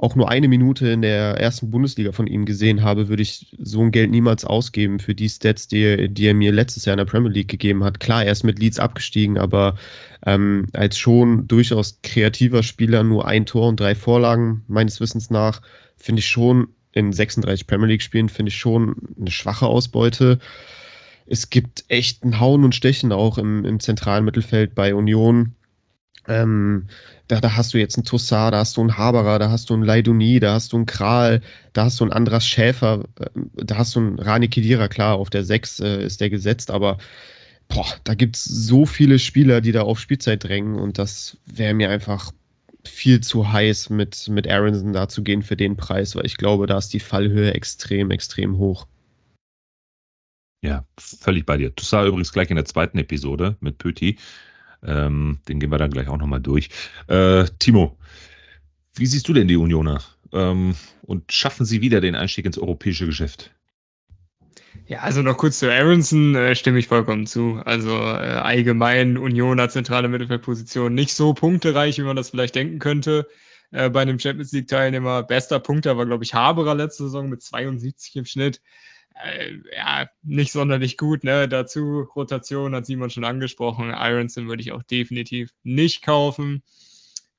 auch 0.00 0.16
nur 0.16 0.30
eine 0.30 0.48
Minute 0.48 0.88
in 0.88 1.02
der 1.02 1.38
ersten 1.38 1.70
Bundesliga 1.70 2.12
von 2.12 2.26
ihm 2.26 2.46
gesehen 2.46 2.82
habe, 2.82 3.08
würde 3.08 3.22
ich 3.22 3.54
so 3.58 3.82
ein 3.82 3.90
Geld 3.90 4.10
niemals 4.10 4.46
ausgeben 4.46 4.98
für 4.98 5.14
die 5.14 5.28
Stats, 5.28 5.68
die, 5.68 6.08
die 6.08 6.26
er 6.26 6.32
mir 6.32 6.52
letztes 6.52 6.86
Jahr 6.86 6.94
in 6.94 6.98
der 6.98 7.04
Premier 7.04 7.30
League 7.30 7.48
gegeben 7.48 7.84
hat. 7.84 8.00
Klar, 8.00 8.24
er 8.24 8.32
ist 8.32 8.42
mit 8.42 8.58
Leeds 8.58 8.78
abgestiegen, 8.78 9.36
aber 9.36 9.76
ähm, 10.24 10.68
als 10.72 10.96
schon 10.96 11.46
durchaus 11.48 11.98
kreativer 12.02 12.62
Spieler 12.62 13.02
nur 13.04 13.26
ein 13.26 13.44
Tor 13.44 13.68
und 13.68 13.78
drei 13.78 13.94
Vorlagen, 13.94 14.64
meines 14.68 15.00
Wissens 15.00 15.28
nach, 15.28 15.60
finde 15.96 16.20
ich 16.20 16.28
schon 16.28 16.68
in 16.92 17.12
36 17.12 17.66
Premier 17.66 17.88
League-Spielen, 17.88 18.30
finde 18.30 18.48
ich 18.48 18.56
schon 18.56 18.96
eine 19.20 19.30
schwache 19.30 19.66
Ausbeute. 19.66 20.38
Es 21.26 21.50
gibt 21.50 21.84
echt 21.88 22.24
ein 22.24 22.40
Hauen 22.40 22.64
und 22.64 22.74
Stechen 22.74 23.12
auch 23.12 23.36
im, 23.36 23.66
im 23.66 23.80
zentralen 23.80 24.24
Mittelfeld 24.24 24.74
bei 24.74 24.94
Union. 24.94 25.56
Ähm, 26.28 26.88
da, 27.28 27.40
da, 27.40 27.56
hast 27.56 27.72
du 27.74 27.78
jetzt 27.78 27.96
einen 27.96 28.04
Tossar, 28.04 28.50
da 28.50 28.58
hast 28.58 28.76
du 28.76 28.80
einen 28.82 28.98
Haberer, 28.98 29.38
da 29.38 29.50
hast 29.50 29.70
du 29.70 29.74
einen 29.74 29.84
Leiduni, 29.84 30.38
da 30.40 30.54
hast 30.54 30.72
du 30.72 30.76
einen 30.76 30.86
Kral, 30.86 31.40
da 31.72 31.84
hast 31.84 32.00
du 32.00 32.04
einen 32.04 32.12
Andras 32.12 32.46
Schäfer, 32.46 33.04
äh, 33.18 33.26
da 33.54 33.78
hast 33.78 33.94
du 33.94 34.00
einen 34.00 34.18
Rani 34.18 34.48
Kedira, 34.48 34.88
klar, 34.88 35.16
auf 35.16 35.30
der 35.30 35.44
6 35.44 35.80
äh, 35.80 36.04
ist 36.04 36.20
der 36.20 36.30
gesetzt, 36.30 36.70
aber 36.70 36.98
boah, 37.68 37.86
da 38.04 38.14
gibt 38.14 38.36
es 38.36 38.44
so 38.44 38.84
viele 38.84 39.18
Spieler, 39.18 39.60
die 39.60 39.72
da 39.72 39.82
auf 39.82 39.98
Spielzeit 39.98 40.44
drängen 40.44 40.76
und 40.76 40.98
das 40.98 41.38
wäre 41.46 41.74
mir 41.74 41.90
einfach 41.90 42.32
viel 42.84 43.20
zu 43.20 43.52
heiß, 43.52 43.90
mit, 43.90 44.28
mit 44.28 44.48
Aronson 44.48 44.92
da 44.92 45.08
zu 45.08 45.22
gehen 45.22 45.42
für 45.42 45.56
den 45.56 45.76
Preis, 45.76 46.16
weil 46.16 46.26
ich 46.26 46.36
glaube, 46.36 46.66
da 46.66 46.78
ist 46.78 46.92
die 46.92 47.00
Fallhöhe 47.00 47.54
extrem, 47.54 48.10
extrem 48.10 48.58
hoch. 48.58 48.86
Ja, 50.62 50.84
völlig 50.98 51.46
bei 51.46 51.56
dir. 51.56 51.74
Tossar 51.74 52.04
übrigens 52.04 52.32
gleich 52.32 52.50
in 52.50 52.56
der 52.56 52.66
zweiten 52.66 52.98
Episode 52.98 53.56
mit 53.60 53.78
Pöti. 53.78 54.18
Ähm, 54.84 55.38
den 55.48 55.60
gehen 55.60 55.70
wir 55.70 55.78
dann 55.78 55.90
gleich 55.90 56.08
auch 56.08 56.18
nochmal 56.18 56.40
durch. 56.40 56.70
Äh, 57.06 57.44
Timo, 57.58 57.98
wie 58.94 59.06
siehst 59.06 59.28
du 59.28 59.32
denn 59.32 59.48
die 59.48 59.56
Unioner? 59.56 60.02
Ähm, 60.32 60.74
und 61.02 61.32
schaffen 61.32 61.66
sie 61.66 61.80
wieder 61.80 62.00
den 62.00 62.14
Einstieg 62.14 62.46
ins 62.46 62.58
europäische 62.58 63.06
Geschäft? 63.06 63.50
Ja, 64.86 65.00
also 65.00 65.22
noch 65.22 65.36
kurz 65.36 65.58
zu 65.58 65.70
Aronson 65.70 66.34
äh, 66.34 66.54
stimme 66.54 66.78
ich 66.78 66.88
vollkommen 66.88 67.26
zu. 67.26 67.60
Also 67.64 67.90
äh, 67.90 68.40
allgemein 68.42 69.18
Union 69.18 69.60
hat 69.60 69.72
zentrale 69.72 70.08
Mittelfeldposition 70.08 70.94
nicht 70.94 71.14
so 71.14 71.34
punktereich, 71.34 71.98
wie 71.98 72.02
man 72.02 72.16
das 72.16 72.30
vielleicht 72.30 72.54
denken 72.54 72.78
könnte. 72.78 73.28
Äh, 73.70 73.90
bei 73.90 74.02
einem 74.02 74.18
Champions 74.18 74.52
League 74.52 74.68
Teilnehmer 74.68 75.22
bester 75.22 75.60
Punkter 75.60 75.96
war, 75.96 76.06
glaube 76.06 76.24
ich, 76.24 76.34
Haberer 76.34 76.74
letzte 76.74 77.04
Saison 77.04 77.28
mit 77.28 77.42
72 77.42 78.16
im 78.16 78.24
Schnitt. 78.24 78.60
Äh, 79.24 79.58
ja, 79.74 80.08
nicht 80.22 80.52
sonderlich 80.52 80.96
gut. 80.96 81.24
Ne? 81.24 81.48
Dazu 81.48 82.02
Rotation 82.14 82.74
hat 82.74 82.86
Simon 82.86 83.10
schon 83.10 83.24
angesprochen. 83.24 83.90
Ironson 83.90 84.48
würde 84.48 84.62
ich 84.62 84.72
auch 84.72 84.82
definitiv 84.82 85.50
nicht 85.62 86.02
kaufen. 86.02 86.62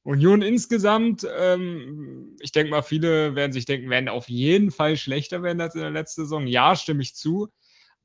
Union 0.04 0.42
insgesamt, 0.42 1.28
ähm, 1.38 2.36
ich 2.40 2.52
denke 2.52 2.72
mal, 2.72 2.82
viele 2.82 3.36
werden 3.36 3.54
sich 3.54 3.66
denken, 3.66 3.90
werden 3.90 4.10
auf 4.10 4.30
jeden 4.30 4.72
Fall 4.72 4.98
schlechter 4.98 5.44
werden 5.44 5.62
als 5.62 5.76
in 5.76 5.82
der 5.82 5.92
letzten 5.92 6.24
Saison. 6.24 6.48
Ja, 6.48 6.76
stimme 6.76 7.04
ich 7.04 7.16
zu. 7.16 7.50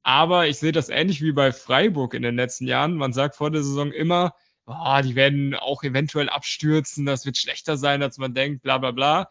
Aber 0.03 0.47
ich 0.47 0.59
sehe 0.59 0.73
das 0.73 0.89
ähnlich 0.89 1.23
wie 1.23 1.33
bei 1.33 1.53
Freiburg 1.53 2.15
in 2.15 2.23
den 2.23 2.37
letzten 2.37 2.67
Jahren. 2.67 2.95
Man 2.97 3.13
sagt 3.13 3.37
vor 3.37 3.51
der 3.51 3.63
Saison 3.63 3.93
immer, 3.93 4.35
oh, 4.67 5.01
die 5.03 5.17
werden 5.17 5.55
auch 5.55 5.83
eventuell 5.83 6.29
abstürzen, 6.29 7.07
das 7.07 7.27
wird 7.27 7.39
schlechter 7.39 7.77
sein, 7.77 8.03
als 8.03 8.19
man 8.19 8.35
denkt, 8.35 8.63
bla 8.63 8.79
bla 8.79 8.91
bla. 8.93 9.29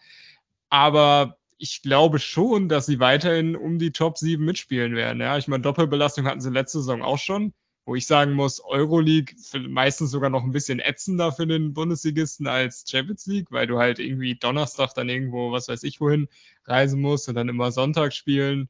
Aber 0.69 1.37
ich 1.57 1.81
glaube 1.81 2.19
schon, 2.19 2.69
dass 2.69 2.85
sie 2.85 2.99
weiterhin 2.99 3.55
um 3.55 3.79
die 3.79 3.91
Top 3.91 4.17
7 4.17 4.43
mitspielen 4.43 4.95
werden. 4.95 5.21
Ja, 5.21 5.37
ich 5.37 5.47
meine, 5.47 5.63
Doppelbelastung 5.63 6.25
hatten 6.25 6.41
sie 6.41 6.49
letzte 6.49 6.79
Saison 6.79 7.01
auch 7.01 7.19
schon 7.19 7.53
wo 7.85 7.95
ich 7.95 8.07
sagen 8.07 8.33
muss, 8.33 8.59
Euroleague 8.63 9.35
meistens 9.69 10.11
sogar 10.11 10.29
noch 10.29 10.43
ein 10.43 10.51
bisschen 10.51 10.79
ätzender 10.79 11.31
für 11.31 11.45
den 11.45 11.73
Bundesligisten 11.73 12.47
als 12.47 12.83
Champions 12.89 13.27
League, 13.27 13.51
weil 13.51 13.67
du 13.67 13.77
halt 13.77 13.99
irgendwie 13.99 14.35
Donnerstag 14.35 14.93
dann 14.95 15.07
irgendwo, 15.07 15.51
was 15.51 15.67
weiß 15.67 15.83
ich 15.83 16.01
wohin, 16.01 16.27
reisen 16.65 16.99
musst 16.99 17.29
und 17.29 17.35
dann 17.35 17.49
immer 17.49 17.71
Sonntag 17.71 18.13
spielen. 18.13 18.69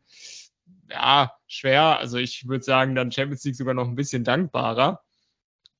Ja, 0.89 1.33
schwer. 1.47 1.97
Also 1.99 2.17
ich 2.17 2.47
würde 2.47 2.63
sagen, 2.65 2.95
dann 2.95 3.11
Champions 3.11 3.43
League 3.45 3.55
sogar 3.55 3.73
noch 3.73 3.87
ein 3.87 3.95
bisschen 3.95 4.23
dankbarer. 4.25 5.01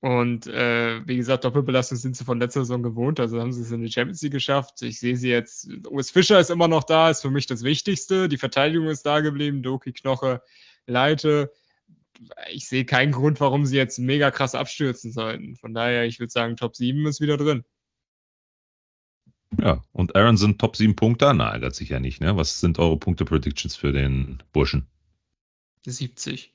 Und 0.06 0.46
äh, 0.46 1.02
wie 1.08 1.18
gesagt, 1.18 1.46
Doppelbelastung 1.46 1.98
sind 1.98 2.16
sie 2.16 2.26
von 2.26 2.40
letzter 2.40 2.60
Saison 2.60 2.84
gewohnt, 2.84 3.20
also 3.20 3.42
haben 3.42 3.52
sie 3.52 3.64
es 3.64 3.72
in 3.72 3.82
die 3.82 3.92
Champions 3.92 4.22
League 4.22 4.34
geschafft. 4.34 4.84
Ich 4.84 5.00
sehe 5.00 5.18
sie 5.18 5.30
jetzt, 5.30 5.68
Urs 5.90 6.12
Fischer 6.12 6.40
ist 6.40 6.52
immer 6.52 6.68
noch 6.68 6.84
da, 6.84 7.10
ist 7.10 7.24
für 7.24 7.32
mich 7.32 7.48
das 7.48 7.64
Wichtigste. 7.64 8.30
Die 8.30 8.38
Verteidigung 8.38 8.88
ist 8.88 9.04
da 9.08 9.22
geblieben, 9.22 9.64
Doki 9.64 9.94
Knoche, 9.94 10.44
Leite 10.86 11.52
ich 12.52 12.68
sehe 12.68 12.86
keinen 12.86 13.12
Grund, 13.12 13.40
warum 13.40 13.66
sie 13.66 13.78
jetzt 13.78 14.00
mega 14.00 14.32
krass 14.32 14.56
abstürzen 14.56 15.12
sollten. 15.12 15.56
Von 15.56 15.74
daher, 15.74 16.06
ich 16.06 16.20
würde 16.20 16.32
sagen, 16.32 16.56
Top 16.56 16.76
7 16.76 17.06
ist 17.08 17.20
wieder 17.20 17.38
drin. 17.38 17.64
Ja, 19.60 19.84
und 19.92 20.16
Aaron 20.16 20.38
sind 20.38 20.60
Top 20.60 20.76
7 20.76 20.96
Punkte? 20.96 21.34
Na, 21.34 21.52
ärgert 21.52 21.76
sich 21.76 21.90
ja 21.90 22.00
nicht, 22.00 22.22
ne? 22.22 22.38
Was 22.38 22.60
sind 22.60 22.80
eure 22.80 22.98
Punkte-Predictions 22.98 23.76
für 23.76 23.92
den 23.92 24.42
Burschen? 24.54 24.88
70. 25.86 26.54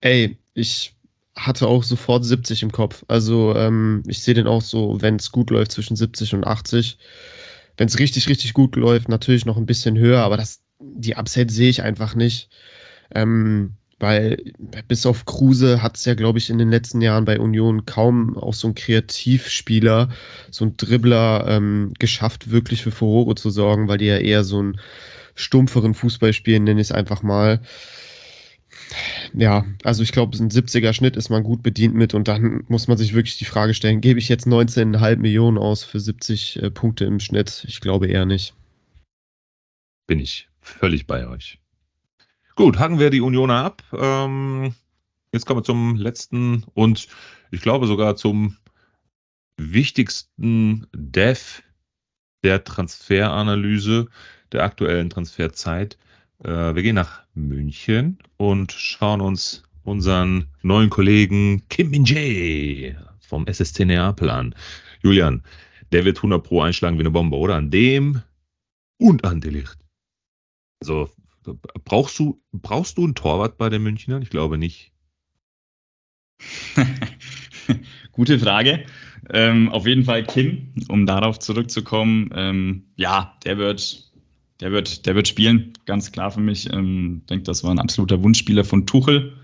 Ey, 0.00 0.38
ich 0.54 0.94
hatte 1.36 1.66
auch 1.66 1.82
sofort 1.82 2.24
70 2.24 2.62
im 2.62 2.72
Kopf. 2.72 3.04
Also 3.08 3.54
ähm, 3.56 4.02
ich 4.06 4.22
sehe 4.22 4.34
den 4.34 4.46
auch 4.46 4.62
so, 4.62 5.00
wenn 5.00 5.16
es 5.16 5.32
gut 5.32 5.50
läuft, 5.50 5.72
zwischen 5.72 5.96
70 5.96 6.34
und 6.34 6.46
80. 6.46 6.98
Wenn 7.76 7.88
es 7.88 7.98
richtig, 7.98 8.28
richtig 8.28 8.54
gut 8.54 8.76
läuft, 8.76 9.08
natürlich 9.08 9.46
noch 9.46 9.56
ein 9.56 9.66
bisschen 9.66 9.98
höher, 9.98 10.20
aber 10.20 10.36
das, 10.36 10.62
die 10.78 11.16
Upside 11.16 11.52
sehe 11.52 11.70
ich 11.70 11.82
einfach 11.82 12.14
nicht. 12.14 12.50
Ähm, 13.14 13.74
weil 13.98 14.52
bis 14.88 15.06
auf 15.06 15.24
Kruse 15.24 15.82
hat 15.82 15.96
es 15.96 16.04
ja, 16.04 16.14
glaube 16.14 16.38
ich, 16.38 16.50
in 16.50 16.58
den 16.58 16.68
letzten 16.70 17.00
Jahren 17.00 17.24
bei 17.24 17.38
Union 17.38 17.86
kaum 17.86 18.36
auch 18.36 18.54
so 18.54 18.68
ein 18.68 18.74
Kreativspieler, 18.74 20.10
so 20.50 20.64
ein 20.66 20.76
Dribbler 20.76 21.46
ähm, 21.48 21.92
geschafft, 21.98 22.50
wirklich 22.50 22.82
für 22.82 22.90
Furore 22.90 23.34
zu 23.34 23.50
sorgen, 23.50 23.88
weil 23.88 23.98
die 23.98 24.06
ja 24.06 24.18
eher 24.18 24.44
so 24.44 24.58
einen 24.58 24.80
stumpferen 25.34 25.94
Fußball 25.94 26.32
spielen, 26.32 26.64
nenne 26.64 26.80
ich 26.80 26.88
es 26.88 26.92
einfach 26.92 27.22
mal. 27.22 27.60
Ja, 29.32 29.64
also 29.82 30.02
ich 30.02 30.12
glaube, 30.12 30.36
ein 30.38 30.50
70er 30.50 30.92
Schnitt 30.92 31.16
ist 31.16 31.28
man 31.28 31.42
gut 31.42 31.62
bedient 31.62 31.94
mit 31.94 32.14
und 32.14 32.28
dann 32.28 32.64
muss 32.68 32.86
man 32.88 32.96
sich 32.96 33.14
wirklich 33.14 33.36
die 33.36 33.44
Frage 33.44 33.74
stellen, 33.74 34.00
gebe 34.00 34.18
ich 34.18 34.28
jetzt 34.28 34.46
19,5 34.46 35.16
Millionen 35.16 35.58
aus 35.58 35.82
für 35.82 36.00
70 36.00 36.62
äh, 36.62 36.70
Punkte 36.70 37.04
im 37.04 37.20
Schnitt? 37.20 37.64
Ich 37.66 37.80
glaube 37.80 38.06
eher 38.06 38.26
nicht. 38.26 38.54
Bin 40.06 40.20
ich 40.20 40.48
völlig 40.60 41.06
bei 41.06 41.26
euch. 41.26 41.58
Gut, 42.56 42.78
hacken 42.78 43.00
wir 43.00 43.10
die 43.10 43.20
Unioner 43.20 43.64
ab. 43.64 43.82
Ähm, 43.92 44.74
jetzt 45.32 45.46
kommen 45.46 45.60
wir 45.60 45.64
zum 45.64 45.96
letzten 45.96 46.64
und 46.74 47.08
ich 47.50 47.60
glaube 47.60 47.86
sogar 47.86 48.14
zum 48.16 48.56
wichtigsten 49.56 50.86
Dev 50.92 51.62
der 52.44 52.62
Transferanalyse 52.62 54.08
der 54.52 54.62
aktuellen 54.62 55.10
Transferzeit. 55.10 55.98
Äh, 56.44 56.74
wir 56.74 56.82
gehen 56.82 56.94
nach 56.94 57.22
München 57.34 58.18
und 58.36 58.72
schauen 58.72 59.20
uns 59.20 59.62
unseren 59.82 60.48
neuen 60.62 60.90
Kollegen 60.90 61.62
Kim 61.68 61.90
Min-jae 61.90 62.96
vom 63.20 63.46
SSC 63.46 63.84
Neapel 63.84 64.30
an. 64.30 64.54
Julian, 65.02 65.42
der 65.92 66.04
wird 66.04 66.18
100 66.18 66.42
Pro 66.42 66.62
einschlagen 66.62 66.96
wie 66.96 67.02
eine 67.02 67.10
Bombe, 67.10 67.36
oder? 67.36 67.56
An 67.56 67.70
dem 67.70 68.22
und 68.98 69.24
an 69.24 69.40
Delicht. 69.40 69.78
Also 70.80 71.10
Brauchst 71.84 72.18
du, 72.18 72.40
brauchst 72.52 72.98
du 72.98 73.04
einen 73.04 73.14
Torwart 73.14 73.58
bei 73.58 73.68
den 73.68 73.82
Münchnern? 73.82 74.22
Ich 74.22 74.30
glaube 74.30 74.58
nicht. 74.58 74.92
Gute 78.12 78.38
Frage. 78.38 78.86
Ähm, 79.30 79.68
auf 79.70 79.86
jeden 79.86 80.04
Fall 80.04 80.24
Kim, 80.24 80.74
um 80.88 81.06
darauf 81.06 81.38
zurückzukommen. 81.38 82.30
Ähm, 82.34 82.92
ja, 82.96 83.36
der 83.44 83.58
wird, 83.58 84.12
der 84.60 84.72
wird, 84.72 85.06
der 85.06 85.14
wird 85.14 85.28
spielen, 85.28 85.72
ganz 85.86 86.12
klar 86.12 86.30
für 86.30 86.40
mich. 86.40 86.72
Ähm, 86.72 87.20
ich 87.22 87.26
denke, 87.26 87.44
das 87.44 87.64
war 87.64 87.70
ein 87.70 87.78
absoluter 87.78 88.22
Wunschspieler 88.22 88.64
von 88.64 88.86
Tuchel. 88.86 89.34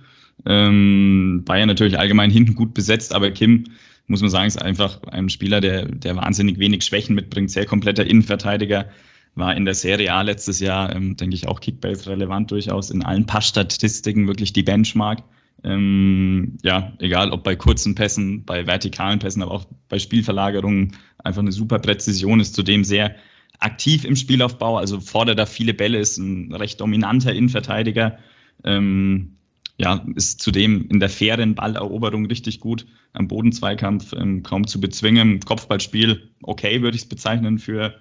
Ähm, 0.46 1.42
Bayern 1.44 1.68
natürlich 1.68 1.98
allgemein 1.98 2.30
hinten 2.30 2.54
gut 2.54 2.74
besetzt, 2.74 3.14
aber 3.14 3.30
Kim, 3.30 3.64
muss 4.06 4.22
man 4.22 4.30
sagen, 4.30 4.46
ist 4.46 4.60
einfach 4.60 5.02
ein 5.04 5.28
Spieler, 5.28 5.60
der, 5.60 5.86
der 5.86 6.16
wahnsinnig 6.16 6.58
wenig 6.58 6.82
Schwächen 6.82 7.14
mitbringt, 7.14 7.50
sehr 7.50 7.66
kompletter 7.66 8.06
Innenverteidiger 8.06 8.90
war 9.34 9.56
in 9.56 9.64
der 9.64 9.74
Serie 9.74 10.12
A 10.12 10.22
letztes 10.22 10.60
Jahr, 10.60 10.94
ähm, 10.94 11.16
denke 11.16 11.34
ich, 11.36 11.46
auch 11.46 11.60
Kickbase 11.60 12.10
relevant 12.10 12.50
durchaus 12.50 12.90
in 12.90 13.04
allen 13.04 13.26
Passstatistiken 13.26 14.26
wirklich 14.26 14.52
die 14.52 14.62
Benchmark. 14.62 15.22
Ähm, 15.62 16.58
ja, 16.62 16.92
egal 16.98 17.30
ob 17.30 17.44
bei 17.44 17.54
kurzen 17.54 17.94
Pässen, 17.94 18.44
bei 18.44 18.66
vertikalen 18.66 19.18
Pässen, 19.18 19.42
aber 19.42 19.52
auch 19.52 19.66
bei 19.88 19.98
Spielverlagerungen 19.98 20.96
einfach 21.18 21.42
eine 21.42 21.52
super 21.52 21.78
Präzision, 21.78 22.40
ist 22.40 22.54
zudem 22.54 22.82
sehr 22.82 23.14
aktiv 23.60 24.04
im 24.04 24.16
Spielaufbau, 24.16 24.78
also 24.78 25.00
fordert 25.00 25.38
da 25.38 25.46
viele 25.46 25.74
Bälle, 25.74 25.98
ist 25.98 26.18
ein 26.18 26.52
recht 26.54 26.80
dominanter 26.80 27.32
Innenverteidiger. 27.32 28.18
Ähm, 28.64 29.36
ja, 29.76 30.04
ist 30.14 30.42
zudem 30.42 30.88
in 30.88 31.00
der 31.00 31.08
fairen 31.08 31.54
Balleroberung 31.54 32.26
richtig 32.26 32.60
gut, 32.60 32.86
am 33.14 33.28
Bodenzweikampf 33.28 34.12
ähm, 34.12 34.42
kaum 34.42 34.66
zu 34.66 34.80
bezwingen. 34.80 35.40
Kopfballspiel 35.40 36.28
okay, 36.42 36.82
würde 36.82 36.96
ich 36.96 37.02
es 37.04 37.08
bezeichnen 37.08 37.58
für 37.58 37.94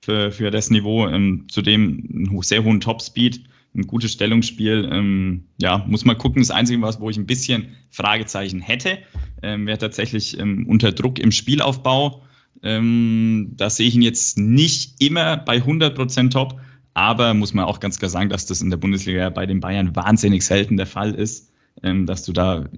für, 0.00 0.30
für 0.30 0.50
das 0.50 0.70
Niveau. 0.70 1.06
Ähm, 1.06 1.46
zudem 1.48 2.28
einen 2.30 2.42
sehr 2.42 2.64
hohen 2.64 2.80
Topspeed, 2.80 3.44
ein 3.74 3.86
gutes 3.86 4.12
Stellungsspiel. 4.12 4.88
Ähm, 4.90 5.44
ja, 5.60 5.84
muss 5.86 6.04
mal 6.04 6.14
gucken. 6.14 6.42
Das 6.42 6.50
Einzige, 6.50 6.80
was, 6.82 7.00
wo 7.00 7.10
ich 7.10 7.16
ein 7.16 7.26
bisschen 7.26 7.76
Fragezeichen 7.90 8.60
hätte, 8.60 8.98
ähm, 9.42 9.66
wäre 9.66 9.78
tatsächlich 9.78 10.38
ähm, 10.38 10.66
unter 10.66 10.92
Druck 10.92 11.18
im 11.18 11.32
Spielaufbau. 11.32 12.22
Ähm, 12.62 13.52
da 13.56 13.70
sehe 13.70 13.88
ich 13.88 13.94
ihn 13.94 14.02
jetzt 14.02 14.38
nicht 14.38 15.00
immer 15.00 15.36
bei 15.36 15.58
100% 15.58 16.30
top, 16.30 16.60
aber 16.94 17.34
muss 17.34 17.54
man 17.54 17.64
auch 17.64 17.80
ganz 17.80 17.98
klar 17.98 18.10
sagen, 18.10 18.28
dass 18.28 18.46
das 18.46 18.60
in 18.60 18.70
der 18.70 18.76
Bundesliga 18.76 19.30
bei 19.30 19.46
den 19.46 19.60
Bayern 19.60 19.94
wahnsinnig 19.94 20.44
selten 20.44 20.76
der 20.76 20.86
Fall 20.86 21.14
ist, 21.14 21.52
ähm, 21.82 22.06
dass 22.06 22.24
du 22.24 22.32
da 22.32 22.68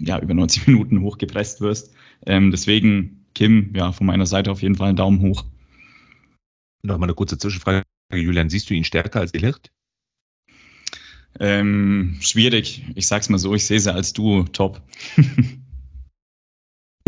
ja, 0.00 0.18
über 0.18 0.34
90 0.34 0.66
Minuten 0.66 1.00
hochgepresst 1.00 1.60
wirst. 1.60 1.94
Ähm, 2.26 2.50
deswegen, 2.50 3.24
Kim, 3.34 3.72
ja, 3.74 3.92
von 3.92 4.06
meiner 4.06 4.26
Seite 4.26 4.50
auf 4.50 4.62
jeden 4.62 4.74
Fall 4.74 4.88
einen 4.88 4.96
Daumen 4.96 5.20
hoch. 5.22 5.44
Nochmal 6.82 7.08
eine 7.08 7.14
kurze 7.14 7.38
Zwischenfrage, 7.38 7.84
Julian. 8.12 8.50
Siehst 8.50 8.68
du 8.70 8.74
ihn 8.74 8.84
stärker 8.84 9.20
als 9.20 9.32
Delicht? 9.32 9.70
Ähm, 11.38 12.16
schwierig. 12.20 12.84
Ich 12.94 13.06
sag's 13.06 13.28
mal 13.28 13.38
so, 13.38 13.54
ich 13.54 13.66
sehe 13.66 13.80
sie 13.80 13.92
als 13.92 14.12
Duo 14.12 14.44
top. 14.44 14.82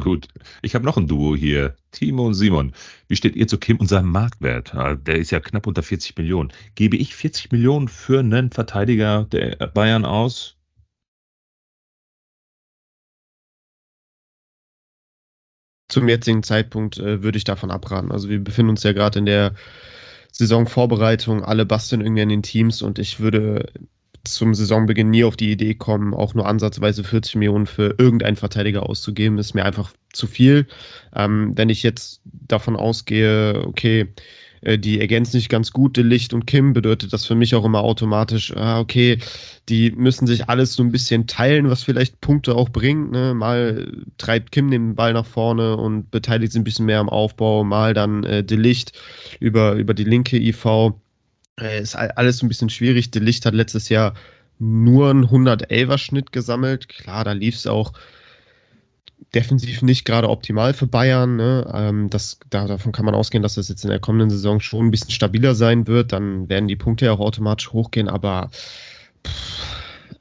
Gut. 0.03 0.27
Ich 0.63 0.75
habe 0.75 0.85
noch 0.85 0.97
ein 0.97 1.07
Duo 1.07 1.37
hier. 1.37 1.77
Timo 1.93 2.27
und 2.27 2.35
Simon. 2.35 2.73
Wie 3.07 3.15
steht 3.15 3.37
ihr 3.37 3.47
zu 3.47 3.57
Kim 3.57 3.77
und 3.77 3.87
seinem 3.87 4.11
Marktwert? 4.11 4.73
Der 4.75 5.17
ist 5.17 5.31
ja 5.31 5.39
knapp 5.39 5.69
unter 5.69 5.85
40 5.85 6.17
Millionen. 6.17 6.53
Gebe 6.75 6.97
ich 6.97 7.15
40 7.15 7.53
Millionen 7.53 7.87
für 7.87 8.19
einen 8.19 8.51
Verteidiger 8.51 9.27
der 9.31 9.69
Bayern 9.69 10.05
aus? 10.05 10.57
zum 15.89 16.09
jetzigen 16.09 16.43
Zeitpunkt 16.43 16.99
äh, 16.99 17.23
würde 17.23 17.37
ich 17.37 17.45
davon 17.45 17.71
abraten. 17.71 18.11
Also 18.13 18.31
wir 18.31 18.43
befinden 18.43 18.71
uns 18.71 18.83
ja 18.83 18.93
gerade 18.93 19.19
in 19.19 19.27
der 19.27 19.55
Saisonvorbereitung, 20.33 21.45
alle 21.45 21.67
basteln 21.67 22.01
irgendwie 22.01 22.23
an 22.23 22.31
den 22.31 22.43
Teams 22.43 22.81
und 22.81 22.99
ich 22.99 23.21
würde 23.21 23.71
zum 24.25 24.55
Saisonbeginn 24.55 25.11
nie 25.11 25.25
auf 25.25 25.37
die 25.37 25.51
Idee 25.51 25.75
kommen, 25.75 26.15
auch 26.15 26.35
nur 26.35 26.47
ansatzweise 26.47 27.05
40 27.05 27.37
Millionen 27.37 27.67
für 27.67 27.95
irgendeinen 27.99 28.37
Verteidiger 28.37 28.89
auszugeben. 28.89 29.39
ist 29.39 29.55
mir 29.55 29.65
einfach 29.65 29.93
zu 30.13 30.27
viel. 30.27 30.67
Ähm, 31.15 31.53
wenn 31.57 31.69
ich 31.69 31.83
jetzt 31.83 32.21
davon 32.25 32.77
ausgehe, 32.77 33.65
okay, 33.67 34.09
äh, 34.63 34.79
die 34.79 35.01
ergänzen 35.01 35.33
sich 35.33 35.49
ganz 35.49 35.73
gut, 35.73 35.97
De 35.97 36.05
Licht 36.05 36.33
und 36.33 36.47
Kim, 36.47 36.73
bedeutet 36.73 37.13
das 37.13 37.27
für 37.27 37.35
mich 37.35 37.55
auch 37.55 37.65
immer 37.65 37.83
automatisch, 37.83 38.57
ah, 38.57 38.81
okay, 38.81 39.19
die 39.69 39.91
müssen 39.91 40.27
sich 40.27 40.49
alles 40.49 40.75
so 40.75 40.83
ein 40.83 40.93
bisschen 40.93 41.27
teilen, 41.27 41.69
was 41.69 41.83
vielleicht 41.83 42.21
Punkte 42.21 42.55
auch 42.55 42.69
bringt. 42.69 43.11
Ne? 43.11 43.35
Mal 43.35 43.93
treibt 44.19 44.53
Kim 44.53 44.71
den 44.71 44.95
Ball 44.95 45.13
nach 45.13 45.27
vorne 45.27 45.77
und 45.77 46.11
beteiligt 46.11 46.53
sich 46.53 46.61
ein 46.61 46.65
bisschen 46.65 46.87
mehr 46.87 47.01
am 47.01 47.09
Aufbau, 47.09 47.65
mal 47.65 47.95
dann 47.95 48.25
äh, 48.25 48.43
Licht 48.53 48.93
über, 49.41 49.75
über 49.75 49.95
die 49.95 50.05
linke 50.05 50.37
IV. 50.37 50.93
Äh, 51.61 51.81
ist 51.81 51.97
alles 51.97 52.39
so 52.39 52.47
ein 52.47 52.49
bisschen 52.49 52.71
schwierig. 52.71 53.11
De 53.11 53.23
Licht 53.23 53.45
hat 53.47 53.55
letztes 53.55 53.89
Jahr 53.89 54.15
nur 54.59 55.11
einen 55.11 55.27
111er 55.27 55.99
Schnitt 55.99 56.33
gesammelt. 56.33 56.89
Klar, 56.89 57.25
da 57.25 57.33
lief 57.33 57.57
es 57.57 57.67
auch 57.67 57.93
defensiv 59.35 59.83
nicht 59.83 60.05
gerade 60.05 60.29
optimal 60.29 60.75
für 60.75 60.87
Bayern. 60.87 61.37
Ne? 61.37 61.71
Ähm, 61.73 62.11
das, 62.11 62.39
da, 62.51 62.67
davon 62.67 62.93
kann 62.93 63.05
man 63.05 63.15
ausgehen, 63.15 63.43
dass 63.43 63.55
das 63.55 63.69
jetzt 63.69 63.85
in 63.85 63.91
der 63.91 64.01
kommenden 64.01 64.31
Saison 64.31 64.61
schon 64.61 64.87
ein 64.87 64.91
bisschen 64.91 65.11
stabiler 65.11 65.55
sein 65.55 65.87
wird. 65.87 66.13
Dann 66.13 66.49
werden 66.49 66.69
die 66.69 66.77
Punkte 66.77 67.07
ja 67.07 67.13
auch 67.13 67.21
automatisch 67.21 67.73
hochgehen, 67.73 68.09
aber 68.09 68.51
pff, 69.27 69.72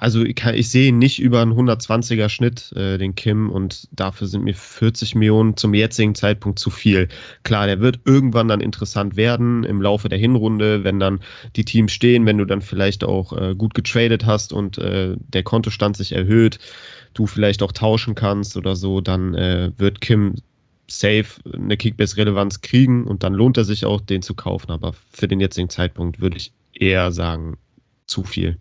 also 0.01 0.25
ich, 0.25 0.43
ich 0.43 0.69
sehe 0.69 0.91
nicht 0.91 1.21
über 1.21 1.43
einen 1.43 1.53
120er 1.53 2.27
Schnitt, 2.27 2.71
äh, 2.75 2.97
den 2.97 3.13
Kim, 3.13 3.51
und 3.51 3.87
dafür 3.91 4.25
sind 4.25 4.43
mir 4.43 4.55
40 4.55 5.13
Millionen 5.13 5.57
zum 5.57 5.75
jetzigen 5.75 6.15
Zeitpunkt 6.15 6.57
zu 6.57 6.71
viel. 6.71 7.07
Klar, 7.43 7.67
der 7.67 7.81
wird 7.81 7.99
irgendwann 8.03 8.47
dann 8.47 8.61
interessant 8.61 9.15
werden 9.15 9.63
im 9.63 9.79
Laufe 9.79 10.09
der 10.09 10.17
Hinrunde, 10.17 10.83
wenn 10.83 10.99
dann 10.99 11.19
die 11.55 11.65
Teams 11.65 11.91
stehen, 11.91 12.25
wenn 12.25 12.39
du 12.39 12.45
dann 12.45 12.61
vielleicht 12.61 13.03
auch 13.03 13.31
äh, 13.33 13.53
gut 13.55 13.75
getradet 13.75 14.25
hast 14.25 14.53
und 14.53 14.79
äh, 14.79 15.15
der 15.19 15.43
Kontostand 15.43 15.95
sich 15.97 16.13
erhöht, 16.13 16.57
du 17.13 17.27
vielleicht 17.27 17.61
auch 17.61 17.71
tauschen 17.71 18.15
kannst 18.15 18.57
oder 18.57 18.75
so, 18.75 19.01
dann 19.01 19.35
äh, 19.35 19.71
wird 19.77 20.01
Kim 20.01 20.33
safe 20.87 21.27
eine 21.53 21.77
Kickbase-Relevanz 21.77 22.61
kriegen 22.61 23.05
und 23.05 23.21
dann 23.21 23.35
lohnt 23.35 23.57
er 23.57 23.65
sich 23.65 23.85
auch, 23.85 24.01
den 24.01 24.23
zu 24.23 24.33
kaufen. 24.33 24.71
Aber 24.71 24.93
für 25.11 25.27
den 25.27 25.39
jetzigen 25.39 25.69
Zeitpunkt 25.69 26.21
würde 26.21 26.37
ich 26.37 26.53
eher 26.73 27.11
sagen, 27.11 27.57
zu 28.07 28.23
viel. 28.23 28.57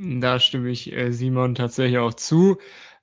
Da 0.00 0.38
stimme 0.38 0.70
ich 0.70 0.92
äh, 0.92 1.10
Simon 1.12 1.56
tatsächlich 1.56 1.98
auch 1.98 2.14
zu. 2.14 2.58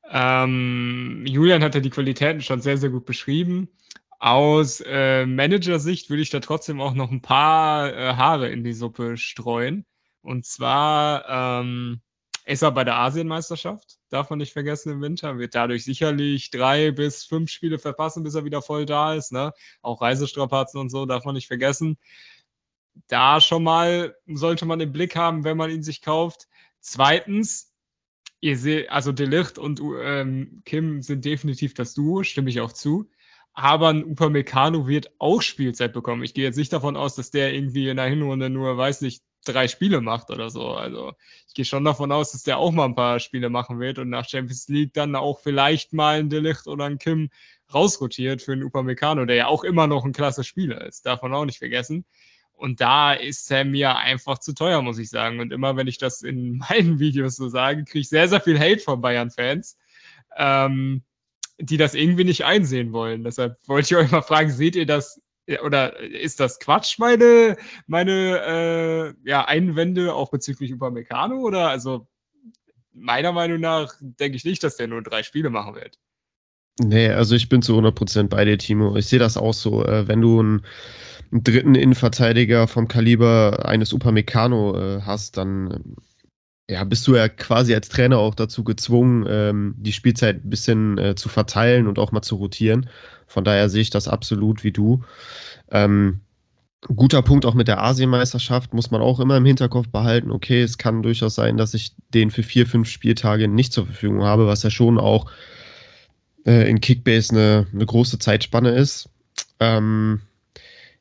Ähm, 0.10 1.26
Julian 1.28 1.62
hat 1.62 1.76
ja 1.76 1.82
die 1.82 1.90
Qualitäten 1.90 2.42
schon 2.42 2.62
sehr, 2.62 2.78
sehr 2.78 2.90
gut 2.90 3.06
beschrieben. 3.06 3.68
Aus 4.20 4.80
äh, 4.80 5.26
Manager-Sicht 5.26 6.10
würde 6.10 6.22
ich 6.22 6.30
da 6.30 6.40
trotzdem 6.40 6.80
auch 6.80 6.94
noch 6.94 7.12
ein 7.12 7.22
paar 7.22 7.94
äh, 7.94 8.14
Haare 8.14 8.50
in 8.50 8.64
die 8.64 8.74
Suppe 8.74 9.18
streuen. 9.18 9.86
Und 10.22 10.46
zwar 10.46 11.62
ähm, 11.62 12.02
ist 12.46 12.62
er 12.62 12.72
bei 12.72 12.86
der 12.86 12.96
Asienmeisterschaft, 12.96 13.98
darf 14.10 14.30
man 14.30 14.40
nicht 14.40 14.54
vergessen 14.54 14.92
im 14.94 15.02
Winter, 15.02 15.38
wird 15.38 15.54
dadurch 15.54 15.84
sicherlich 15.84 16.50
drei 16.50 16.92
bis 16.92 17.26
fünf 17.26 17.52
Spiele 17.52 17.78
verpassen, 17.78 18.24
bis 18.24 18.36
er 18.36 18.46
wieder 18.46 18.62
voll 18.62 18.86
da 18.86 19.16
ist. 19.16 19.34
Ne? 19.34 19.52
Auch 19.82 20.02
Reisestrapazen 20.02 20.80
und 20.80 20.90
so 20.90 21.06
darf 21.06 21.26
man 21.26 21.36
nicht 21.36 21.48
vergessen. 21.48 21.98
Da 23.08 23.42
schon 23.42 23.64
mal 23.64 24.16
sollte 24.28 24.66
man 24.66 24.80
im 24.80 24.94
Blick 24.94 25.18
haben, 25.18 25.44
wenn 25.44 25.58
man 25.58 25.70
ihn 25.72 25.84
sich 25.84 26.02
kauft. 26.02 26.48
Zweitens, 26.88 27.74
ihr 28.42 28.60
seht, 28.60 28.92
also 28.92 29.12
Delicht 29.12 29.58
und 29.58 29.82
ähm, 30.04 30.62
Kim 30.66 31.02
sind 31.02 31.26
definitiv 31.26 31.74
das 31.74 31.96
Duo, 31.96 32.22
stimme 32.22 32.52
ich 32.52 32.62
auch 32.62 32.72
zu. 32.72 33.10
Aber 33.54 33.90
ein 33.90 34.04
Upamecano 34.04 34.86
wird 34.88 35.10
auch 35.18 35.42
Spielzeit 35.42 35.94
bekommen. 35.94 36.24
Ich 36.24 36.36
gehe 36.36 36.44
jetzt 36.44 36.58
nicht 36.58 36.72
davon 36.72 36.96
aus, 36.96 37.16
dass 37.16 37.32
der 37.32 37.56
irgendwie 37.56 37.90
in 37.90 37.98
der 37.98 38.06
Hinrunde 38.06 38.52
nur, 38.52 38.78
weiß 38.78 39.02
nicht, 39.02 39.24
drei 39.46 39.68
Spiele 39.68 40.00
macht 40.00 40.30
oder 40.30 40.52
so. 40.52 40.74
Also 40.74 41.14
ich 41.48 41.56
gehe 41.56 41.66
schon 41.66 41.84
davon 41.84 42.12
aus, 42.12 42.34
dass 42.34 42.44
der 42.44 42.60
auch 42.60 42.72
mal 42.72 42.86
ein 42.86 42.96
paar 42.96 43.20
Spiele 43.20 43.50
machen 43.50 43.80
wird 43.80 43.98
und 43.98 44.10
nach 44.10 44.30
Champions 44.30 44.68
League 44.68 44.94
dann 44.94 45.16
auch 45.16 45.40
vielleicht 45.40 45.92
mal 45.92 46.20
ein 46.20 46.30
Delicht 46.30 46.68
oder 46.68 46.86
ein 46.86 47.00
Kim 47.00 47.32
rausrotiert 47.74 48.44
für 48.44 48.52
einen 48.52 48.64
Upamecano, 48.64 49.26
der 49.26 49.36
ja 49.38 49.48
auch 49.48 49.64
immer 49.64 49.88
noch 49.88 50.06
ein 50.06 50.14
klasse 50.14 50.44
Spieler 50.44 50.86
ist. 50.86 51.08
Davon 51.08 51.34
auch 51.34 51.46
nicht 51.46 51.58
vergessen. 51.58 52.06
Und 52.56 52.82
da 52.82 53.14
ist 53.14 53.52
er 53.52 53.66
mir 53.66 53.98
einfach 53.98 54.40
zu 54.40 54.54
teuer, 54.54 54.82
muss 54.82 54.98
ich 54.98 55.10
sagen. 55.10 55.40
Und 55.40 55.52
immer, 55.52 55.76
wenn 55.76 55.88
ich 55.88 55.98
das 55.98 56.22
in 56.22 56.58
meinen 56.70 57.00
Videos 57.00 57.36
so 57.36 57.50
sage, 57.50 57.84
kriege 57.84 58.00
ich 58.00 58.10
sehr, 58.10 58.28
sehr 58.28 58.42
viel 58.42 58.60
Hate 58.60 58.80
von 58.80 59.02
Bayern-Fans, 59.02 59.78
ähm, 60.38 61.04
die 61.60 61.78
das 61.78 61.94
irgendwie 61.94 62.24
nicht 62.24 62.46
einsehen 62.46 62.92
wollen. 62.94 63.24
Deshalb 63.24 63.58
wollte 63.68 63.88
ich 63.88 63.96
euch 63.96 64.12
mal 64.12 64.22
fragen, 64.22 64.52
seht 64.52 64.76
ihr 64.76 64.86
das 64.86 65.22
oder 65.64 66.00
ist 66.00 66.40
das 66.40 66.60
Quatsch, 66.60 66.98
meine, 66.98 67.56
meine 67.86 69.16
äh, 69.24 69.30
ja, 69.30 69.46
Einwände 69.46 70.14
auch 70.14 70.32
bezüglich 70.32 70.74
Upamecano? 70.74 71.38
Oder 71.38 71.70
also 71.70 72.08
meiner 72.92 73.32
Meinung 73.32 73.60
nach 73.60 73.94
denke 74.00 74.38
ich 74.38 74.46
nicht, 74.46 74.64
dass 74.64 74.78
der 74.78 74.88
nur 74.88 75.04
drei 75.04 75.22
Spiele 75.24 75.50
machen 75.50 75.76
wird. 75.76 76.00
Nee, 76.80 77.10
also 77.10 77.36
ich 77.36 77.48
bin 77.48 77.62
zu 77.62 77.78
100% 77.78 78.28
bei 78.28 78.44
dir, 78.46 78.58
Timo. 78.58 78.96
Ich 78.98 79.08
sehe 79.08 79.20
das 79.20 79.38
auch 79.38 79.54
so. 79.54 79.86
Äh, 79.86 80.08
wenn 80.08 80.22
du 80.22 80.42
ein 80.42 80.62
einen 81.32 81.44
dritten 81.44 81.76
Innenverteidiger 81.76 82.68
vom 82.68 82.88
Kaliber 82.88 83.66
eines 83.66 83.94
Upamecano 83.94 84.78
äh, 84.78 85.02
hast, 85.02 85.38
dann 85.38 85.72
äh, 86.68 86.74
ja, 86.74 86.84
bist 86.84 87.06
du 87.08 87.16
ja 87.16 87.30
quasi 87.30 87.76
als 87.76 87.90
Trainer 87.90 88.18
auch 88.18 88.36
dazu 88.36 88.64
gezwungen, 88.64 89.26
ähm, 89.30 89.76
die 89.78 89.94
Spielzeit 89.94 90.44
ein 90.44 90.50
bisschen 90.50 90.98
äh, 90.98 91.16
zu 91.16 91.30
verteilen 91.30 91.88
und 91.88 92.00
auch 92.00 92.12
mal 92.12 92.22
zu 92.22 92.36
rotieren. 92.36 92.90
Von 93.28 93.44
daher 93.44 93.70
sehe 93.70 93.82
ich 93.82 93.92
das 93.92 94.08
absolut 94.08 94.64
wie 94.64 94.72
du. 94.72 95.04
Ähm, 95.72 96.22
guter 96.96 97.22
Punkt 97.22 97.46
auch 97.46 97.54
mit 97.54 97.68
der 97.68 97.84
Asienmeisterschaft, 97.84 98.74
muss 98.74 98.92
man 98.92 99.02
auch 99.02 99.20
immer 99.20 99.38
im 99.38 99.46
Hinterkopf 99.46 99.90
behalten. 99.90 100.32
Okay, 100.32 100.62
es 100.62 100.78
kann 100.78 101.04
durchaus 101.04 101.36
sein, 101.36 101.58
dass 101.58 101.74
ich 101.74 101.94
den 102.14 102.32
für 102.32 102.44
vier, 102.44 102.66
fünf 102.66 102.90
Spieltage 102.90 103.48
nicht 103.48 103.74
zur 103.74 103.86
Verfügung 103.86 104.24
habe, 104.24 104.48
was 104.48 104.64
ja 104.64 104.70
schon 104.70 104.98
auch 104.98 105.30
äh, 106.46 106.70
in 106.70 106.82
Kickbase 106.82 107.32
eine, 107.34 107.68
eine 107.74 107.86
große 107.86 108.20
Zeitspanne 108.20 108.72
ist. 108.72 109.10
Ähm, 109.60 110.22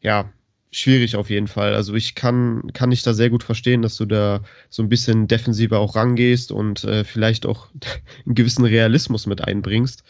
ja, 0.01 0.30
schwierig 0.70 1.16
auf 1.16 1.30
jeden 1.30 1.47
Fall. 1.47 1.74
Also 1.74 1.95
ich 1.95 2.14
kann, 2.14 2.72
kann 2.72 2.92
ich 2.92 3.03
da 3.03 3.14
sehr 3.14 3.30
gut 3.30 3.45
verstehen, 3.45 3.82
dass 3.82 3.97
du 3.97 4.07
da 4.07 4.42
so 4.70 4.82
ein 4.82 4.88
bisschen 4.88 5.28
defensiver 5.28 5.78
auch 5.78 5.95
rangehst 5.95 6.51
und 6.51 6.84
äh, 6.84 7.05
vielleicht 7.05 7.47
auch 7.47 7.68
einen 8.26 8.34
gewissen 8.34 8.64
Realismus 8.64 9.26
mit 9.26 9.42
einbringst, 9.42 10.03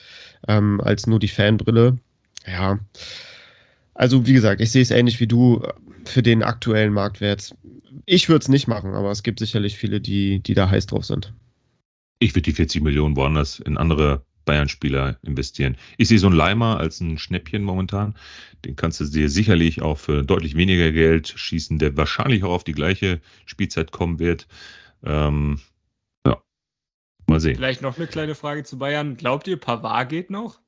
ähm, 0.49 0.81
als 0.81 1.07
nur 1.07 1.19
die 1.19 1.29
Fanbrille. 1.29 1.99
Ja. 2.47 2.79
Also 3.95 4.27
wie 4.27 4.33
gesagt, 4.33 4.61
ich 4.61 4.71
sehe 4.71 4.83
es 4.83 4.91
ähnlich 4.91 5.21
wie 5.21 5.27
du 5.27 5.63
für 6.05 6.23
den 6.23 6.43
aktuellen 6.43 6.93
Marktwert. 6.93 7.55
Ich 8.07 8.29
würde 8.29 8.43
es 8.43 8.49
nicht 8.49 8.67
machen, 8.67 8.95
aber 8.95 9.11
es 9.11 9.23
gibt 9.23 9.39
sicherlich 9.39 9.77
viele, 9.77 10.01
die, 10.01 10.41
die 10.41 10.55
da 10.55 10.69
heiß 10.69 10.87
drauf 10.87 11.05
sind. 11.05 11.33
Ich 12.19 12.35
würde 12.35 12.43
die 12.43 12.53
40 12.53 12.83
Millionen 12.83 13.17
woanders 13.17 13.61
in 13.61 13.77
andere 13.77 14.25
Bayern-Spieler 14.45 15.19
investieren. 15.23 15.77
Ich 15.97 16.09
sehe 16.09 16.19
so 16.19 16.27
einen 16.27 16.37
Leimer 16.37 16.79
als 16.79 17.01
ein 17.01 17.19
Schnäppchen 17.19 17.63
momentan. 17.63 18.15
Den 18.65 18.77
kannst 18.77 19.01
du 19.01 19.05
dir 19.05 19.29
sicherlich 19.29 19.83
auch 19.83 19.99
für 19.99 20.23
deutlich 20.23 20.57
weniger 20.57 20.93
Geld 20.93 21.29
schießen, 21.29 21.79
der 21.79 21.97
wahrscheinlich 21.97 22.45
auch 22.45 22.53
auf 22.53 22.65
die 22.65 22.73
gleiche 22.73 23.21
Spielzeit 23.47 23.93
kommen 23.93 24.19
wird. 24.19 24.47
Ähm, 25.03 25.61
ja, 26.27 26.43
mal 27.27 27.41
sehen. 27.41 27.57
Vielleicht 27.57 27.83
noch 27.83 27.97
eine 27.97 28.07
kleine 28.07 28.35
Frage 28.35 28.65
zu 28.65 28.79
Bayern. 28.79 29.17
Glaubt 29.17 29.47
ihr, 29.49 29.59
Pavard 29.59 30.09
geht 30.09 30.31
noch? 30.31 30.61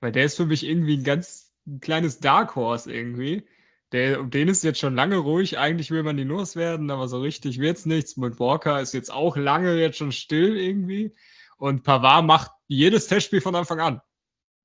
Weil 0.00 0.12
der 0.12 0.24
ist 0.24 0.36
für 0.36 0.46
mich 0.46 0.66
irgendwie 0.66 0.96
ein 0.96 1.04
ganz 1.04 1.54
ein 1.66 1.80
kleines 1.80 2.20
Dark 2.20 2.56
Horse 2.56 2.92
irgendwie. 2.92 3.44
Der, 3.92 4.20
um 4.20 4.30
den 4.30 4.48
ist 4.48 4.64
jetzt 4.64 4.80
schon 4.80 4.94
lange 4.94 5.16
ruhig. 5.16 5.58
Eigentlich 5.58 5.90
will 5.90 6.02
man 6.02 6.16
die 6.16 6.24
loswerden, 6.24 6.90
aber 6.90 7.08
so 7.08 7.20
richtig 7.20 7.60
wird 7.60 7.78
es 7.78 7.86
nichts. 7.86 8.16
Mit 8.16 8.40
Walker 8.40 8.80
ist 8.80 8.92
jetzt 8.92 9.12
auch 9.12 9.36
lange 9.36 9.80
jetzt 9.80 9.98
schon 9.98 10.12
still 10.12 10.56
irgendwie. 10.56 11.14
Und 11.56 11.84
Pavard 11.84 12.26
macht 12.26 12.50
jedes 12.74 13.06
Testspiel 13.06 13.40
von 13.40 13.54
Anfang 13.54 13.80
an. 13.80 14.00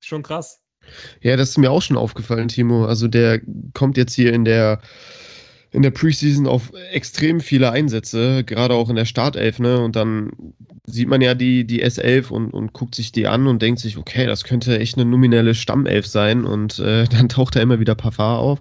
Schon 0.00 0.22
krass. 0.22 0.60
Ja, 1.20 1.36
das 1.36 1.50
ist 1.50 1.58
mir 1.58 1.70
auch 1.70 1.82
schon 1.82 1.96
aufgefallen, 1.96 2.48
Timo. 2.48 2.86
Also 2.86 3.06
der 3.08 3.40
kommt 3.74 3.96
jetzt 3.96 4.14
hier 4.14 4.32
in 4.32 4.44
der 4.44 4.80
in 5.72 5.82
der 5.82 5.92
Preseason 5.92 6.48
auf 6.48 6.72
extrem 6.90 7.40
viele 7.40 7.70
Einsätze, 7.70 8.42
gerade 8.42 8.74
auch 8.74 8.90
in 8.90 8.96
der 8.96 9.04
Startelf, 9.04 9.60
ne? 9.60 9.80
Und 9.80 9.94
dann 9.94 10.32
sieht 10.84 11.06
man 11.06 11.20
ja 11.20 11.34
die, 11.34 11.64
die 11.64 11.84
S11 11.84 12.30
und, 12.30 12.52
und 12.52 12.72
guckt 12.72 12.96
sich 12.96 13.12
die 13.12 13.28
an 13.28 13.46
und 13.46 13.62
denkt 13.62 13.78
sich, 13.78 13.96
okay, 13.96 14.26
das 14.26 14.42
könnte 14.42 14.80
echt 14.80 14.96
eine 14.98 15.08
nominelle 15.08 15.54
Stammelf 15.54 16.06
sein 16.08 16.44
und 16.44 16.80
äh, 16.80 17.04
dann 17.10 17.28
taucht 17.28 17.54
er 17.54 17.62
immer 17.62 17.78
wieder 17.78 17.94
Pavard 17.94 18.40
auf 18.40 18.60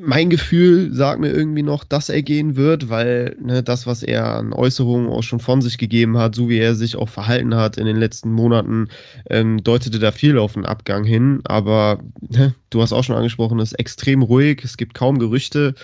mein 0.00 0.30
Gefühl 0.30 0.92
sagt 0.92 1.20
mir 1.20 1.30
irgendwie 1.30 1.62
noch, 1.62 1.84
dass 1.84 2.08
er 2.08 2.22
gehen 2.22 2.56
wird, 2.56 2.88
weil 2.88 3.36
ne, 3.40 3.62
das, 3.62 3.86
was 3.86 4.02
er 4.02 4.34
an 4.34 4.52
Äußerungen 4.52 5.08
auch 5.08 5.22
schon 5.22 5.40
von 5.40 5.62
sich 5.62 5.78
gegeben 5.78 6.16
hat, 6.16 6.34
so 6.34 6.48
wie 6.48 6.58
er 6.58 6.74
sich 6.74 6.96
auch 6.96 7.08
verhalten 7.08 7.54
hat 7.54 7.76
in 7.76 7.86
den 7.86 7.96
letzten 7.96 8.32
Monaten, 8.32 8.88
ähm, 9.28 9.62
deutete 9.62 9.98
da 9.98 10.12
viel 10.12 10.38
auf 10.38 10.56
einen 10.56 10.66
Abgang 10.66 11.04
hin. 11.04 11.40
Aber 11.44 12.00
ne, 12.20 12.54
du 12.70 12.82
hast 12.82 12.92
auch 12.92 13.04
schon 13.04 13.16
angesprochen, 13.16 13.58
es 13.60 13.72
ist 13.72 13.78
extrem 13.78 14.22
ruhig, 14.22 14.62
es 14.64 14.76
gibt 14.76 14.94
kaum 14.94 15.18
Gerüchte, 15.18 15.74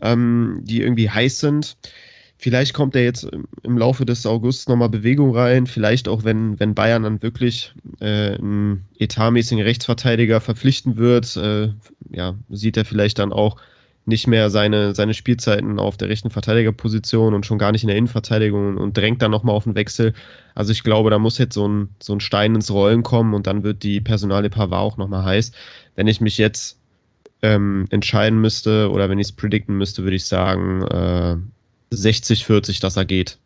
ähm, 0.00 0.60
die 0.62 0.80
irgendwie 0.80 1.10
heiß 1.10 1.40
sind. 1.40 1.76
Vielleicht 2.42 2.74
kommt 2.74 2.96
er 2.96 3.04
jetzt 3.04 3.24
im 3.62 3.78
Laufe 3.78 4.04
des 4.04 4.26
Augusts 4.26 4.66
nochmal 4.66 4.88
Bewegung 4.88 5.32
rein. 5.32 5.68
Vielleicht 5.68 6.08
auch, 6.08 6.24
wenn, 6.24 6.58
wenn 6.58 6.74
Bayern 6.74 7.04
dann 7.04 7.22
wirklich 7.22 7.72
äh, 8.00 8.34
einen 8.34 8.88
etatmäßigen 8.98 9.62
Rechtsverteidiger 9.62 10.40
verpflichten 10.40 10.96
wird, 10.96 11.36
äh, 11.36 11.68
ja, 12.10 12.34
sieht 12.50 12.76
er 12.76 12.84
vielleicht 12.84 13.20
dann 13.20 13.32
auch 13.32 13.58
nicht 14.06 14.26
mehr 14.26 14.50
seine, 14.50 14.92
seine 14.92 15.14
Spielzeiten 15.14 15.78
auf 15.78 15.96
der 15.96 16.08
rechten 16.08 16.30
Verteidigerposition 16.30 17.32
und 17.32 17.46
schon 17.46 17.58
gar 17.58 17.70
nicht 17.70 17.84
in 17.84 17.88
der 17.88 17.96
Innenverteidigung 17.96 18.76
und 18.76 18.96
drängt 18.96 19.22
dann 19.22 19.30
nochmal 19.30 19.54
auf 19.54 19.62
den 19.62 19.76
Wechsel. 19.76 20.12
Also 20.56 20.72
ich 20.72 20.82
glaube, 20.82 21.10
da 21.10 21.20
muss 21.20 21.38
jetzt 21.38 21.54
so 21.54 21.68
ein, 21.68 21.90
so 22.02 22.12
ein 22.12 22.18
Stein 22.18 22.56
ins 22.56 22.72
Rollen 22.72 23.04
kommen 23.04 23.34
und 23.34 23.46
dann 23.46 23.62
wird 23.62 23.84
die 23.84 24.00
Personale 24.00 24.50
Pavard 24.50 24.82
auch 24.82 24.96
nochmal 24.96 25.24
heiß. 25.24 25.52
Wenn 25.94 26.08
ich 26.08 26.20
mich 26.20 26.38
jetzt 26.38 26.80
ähm, 27.40 27.86
entscheiden 27.90 28.40
müsste 28.40 28.90
oder 28.90 29.08
wenn 29.08 29.20
ich 29.20 29.28
es 29.28 29.32
predikten 29.32 29.78
müsste, 29.78 30.02
würde 30.02 30.16
ich 30.16 30.24
sagen 30.24 30.82
äh, 30.82 31.36
60-40, 31.92 32.80
dass 32.80 32.96
er 32.96 33.04
geht. 33.04 33.38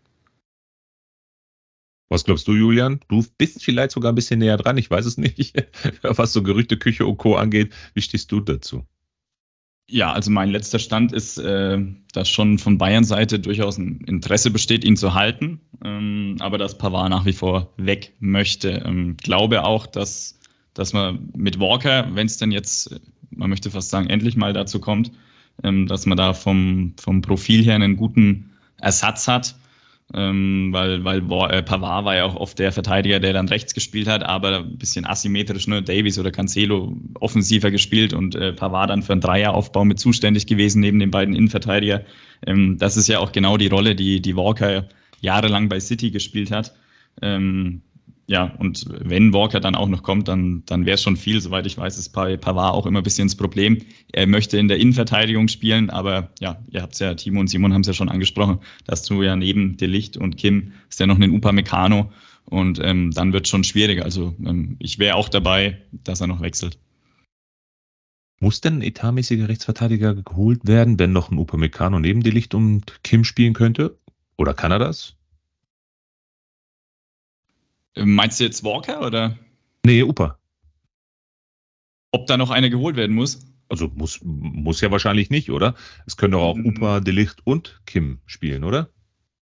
Was 2.08 2.24
glaubst 2.24 2.46
du, 2.46 2.54
Julian? 2.54 3.00
Du 3.08 3.24
bist 3.36 3.64
vielleicht 3.64 3.90
sogar 3.90 4.12
ein 4.12 4.14
bisschen 4.14 4.38
näher 4.38 4.56
dran, 4.56 4.78
ich 4.78 4.90
weiß 4.90 5.06
es 5.06 5.18
nicht, 5.18 5.54
was 6.02 6.32
so 6.32 6.42
Gerüchte, 6.42 6.76
Küche 6.76 7.06
und 7.06 7.16
Co. 7.16 7.36
angeht. 7.36 7.72
Wie 7.94 8.02
stehst 8.02 8.30
du 8.30 8.40
dazu? 8.40 8.86
Ja, 9.88 10.12
also 10.12 10.32
mein 10.32 10.50
letzter 10.50 10.80
Stand 10.80 11.12
ist, 11.12 11.38
äh, 11.38 11.78
dass 12.12 12.28
schon 12.28 12.58
von 12.58 12.76
Bayern 12.76 13.04
Seite 13.04 13.38
durchaus 13.38 13.78
ein 13.78 14.00
Interesse 14.06 14.50
besteht, 14.50 14.84
ihn 14.84 14.96
zu 14.96 15.14
halten, 15.14 15.60
ähm, 15.84 16.36
aber 16.40 16.58
dass 16.58 16.78
Pavard 16.78 17.10
nach 17.10 17.24
wie 17.24 17.32
vor 17.32 17.72
weg 17.76 18.14
möchte. 18.18 18.82
Ähm, 18.84 19.16
glaube 19.16 19.64
auch, 19.64 19.86
dass, 19.86 20.40
dass 20.74 20.92
man 20.92 21.30
mit 21.36 21.60
Walker, 21.60 22.08
wenn 22.14 22.26
es 22.26 22.36
denn 22.36 22.50
jetzt, 22.50 23.00
man 23.30 23.48
möchte 23.48 23.70
fast 23.70 23.90
sagen, 23.90 24.10
endlich 24.10 24.36
mal 24.36 24.52
dazu 24.52 24.80
kommt, 24.80 25.12
ähm, 25.62 25.86
dass 25.86 26.06
man 26.06 26.18
da 26.18 26.34
vom, 26.34 26.94
vom 26.98 27.22
Profil 27.22 27.64
her 27.64 27.74
einen 27.74 27.96
guten 27.96 28.50
Ersatz 28.80 29.28
hat 29.28 29.56
ähm, 30.14 30.68
weil, 30.72 31.04
weil 31.04 31.18
äh, 31.50 31.62
Pavard 31.62 32.04
war 32.04 32.14
ja 32.14 32.24
auch 32.24 32.36
oft 32.36 32.58
der 32.58 32.70
Verteidiger, 32.70 33.18
der 33.18 33.32
dann 33.32 33.48
rechts 33.48 33.74
gespielt 33.74 34.06
hat, 34.06 34.22
aber 34.22 34.58
ein 34.58 34.78
bisschen 34.78 35.04
asymmetrisch, 35.04 35.66
ne? 35.66 35.82
Davies 35.82 36.18
oder 36.18 36.30
Cancelo 36.30 36.96
offensiver 37.18 37.72
gespielt 37.72 38.12
und 38.12 38.36
äh, 38.36 38.52
Pavard 38.52 38.90
dann 38.90 39.02
für 39.02 39.12
einen 39.12 39.20
Dreieraufbau 39.20 39.84
mit 39.84 39.98
zuständig 39.98 40.46
gewesen 40.46 40.80
neben 40.80 41.00
den 41.00 41.10
beiden 41.10 41.34
Innenverteidiger. 41.34 42.04
Ähm, 42.46 42.78
das 42.78 42.96
ist 42.96 43.08
ja 43.08 43.18
auch 43.18 43.32
genau 43.32 43.56
die 43.56 43.66
Rolle, 43.66 43.96
die, 43.96 44.22
die 44.22 44.36
Walker 44.36 44.88
jahrelang 45.20 45.68
bei 45.68 45.80
City 45.80 46.12
gespielt 46.12 46.52
hat. 46.52 46.72
Ähm, 47.20 47.82
ja, 48.28 48.52
und 48.58 48.86
wenn 48.88 49.32
Walker 49.32 49.60
dann 49.60 49.76
auch 49.76 49.88
noch 49.88 50.02
kommt, 50.02 50.26
dann, 50.26 50.64
dann 50.66 50.84
wäre 50.84 50.96
es 50.96 51.02
schon 51.02 51.16
viel. 51.16 51.40
Soweit 51.40 51.64
ich 51.66 51.78
weiß, 51.78 51.96
ist 51.96 52.08
Pavard 52.08 52.74
auch 52.74 52.86
immer 52.86 53.00
ein 53.00 53.04
bisschen 53.04 53.28
das 53.28 53.36
Problem. 53.36 53.78
Er 54.12 54.26
möchte 54.26 54.58
in 54.58 54.66
der 54.66 54.78
Innenverteidigung 54.78 55.46
spielen, 55.46 55.90
aber 55.90 56.30
ja, 56.40 56.60
ihr 56.70 56.82
habt 56.82 56.94
es 56.94 56.98
ja, 56.98 57.14
Timo 57.14 57.38
und 57.38 57.48
Simon 57.48 57.72
haben 57.72 57.82
es 57.82 57.86
ja 57.86 57.92
schon 57.92 58.08
angesprochen, 58.08 58.58
dass 58.84 59.04
du 59.04 59.22
ja 59.22 59.36
neben 59.36 59.76
Delicht 59.76 60.16
und 60.16 60.36
Kim 60.36 60.72
ist 60.88 60.98
ja 60.98 61.06
noch 61.06 61.20
ein 61.20 61.30
Upamecano 61.30 62.10
und 62.46 62.80
ähm, 62.82 63.12
dann 63.12 63.32
wird 63.32 63.46
schon 63.46 63.62
schwieriger. 63.62 64.04
Also 64.04 64.34
ähm, 64.44 64.74
ich 64.80 64.98
wäre 64.98 65.14
auch 65.14 65.28
dabei, 65.28 65.82
dass 65.92 66.20
er 66.20 66.26
noch 66.26 66.40
wechselt. 66.40 66.78
Muss 68.40 68.60
denn 68.60 68.78
ein 68.78 68.82
etatmäßiger 68.82 69.48
Rechtsverteidiger 69.48 70.14
geholt 70.14 70.66
werden, 70.66 70.98
wenn 70.98 71.12
noch 71.12 71.30
ein 71.30 71.38
Upamecano 71.38 72.00
neben 72.00 72.22
Delicht 72.22 72.54
und 72.54 73.04
Kim 73.04 73.22
spielen 73.22 73.54
könnte? 73.54 73.98
Oder 74.36 74.52
kann 74.52 74.72
er 74.72 74.80
das? 74.80 75.16
Meinst 77.96 78.40
du 78.40 78.44
jetzt 78.44 78.62
Walker 78.62 79.04
oder? 79.06 79.38
Nee, 79.84 80.02
Upa. 80.02 80.38
Ob 82.12 82.26
da 82.26 82.36
noch 82.36 82.50
einer 82.50 82.70
geholt 82.70 82.96
werden 82.96 83.14
muss? 83.14 83.46
Also 83.68 83.90
muss, 83.94 84.20
muss 84.22 84.80
ja 84.80 84.90
wahrscheinlich 84.90 85.30
nicht, 85.30 85.50
oder? 85.50 85.74
Es 86.06 86.16
können 86.16 86.32
doch 86.32 86.42
auch 86.42 86.56
mhm. 86.56 86.66
Upa, 86.66 87.00
Delicht 87.00 87.40
und 87.44 87.80
Kim 87.86 88.18
spielen, 88.26 88.64
oder? 88.64 88.90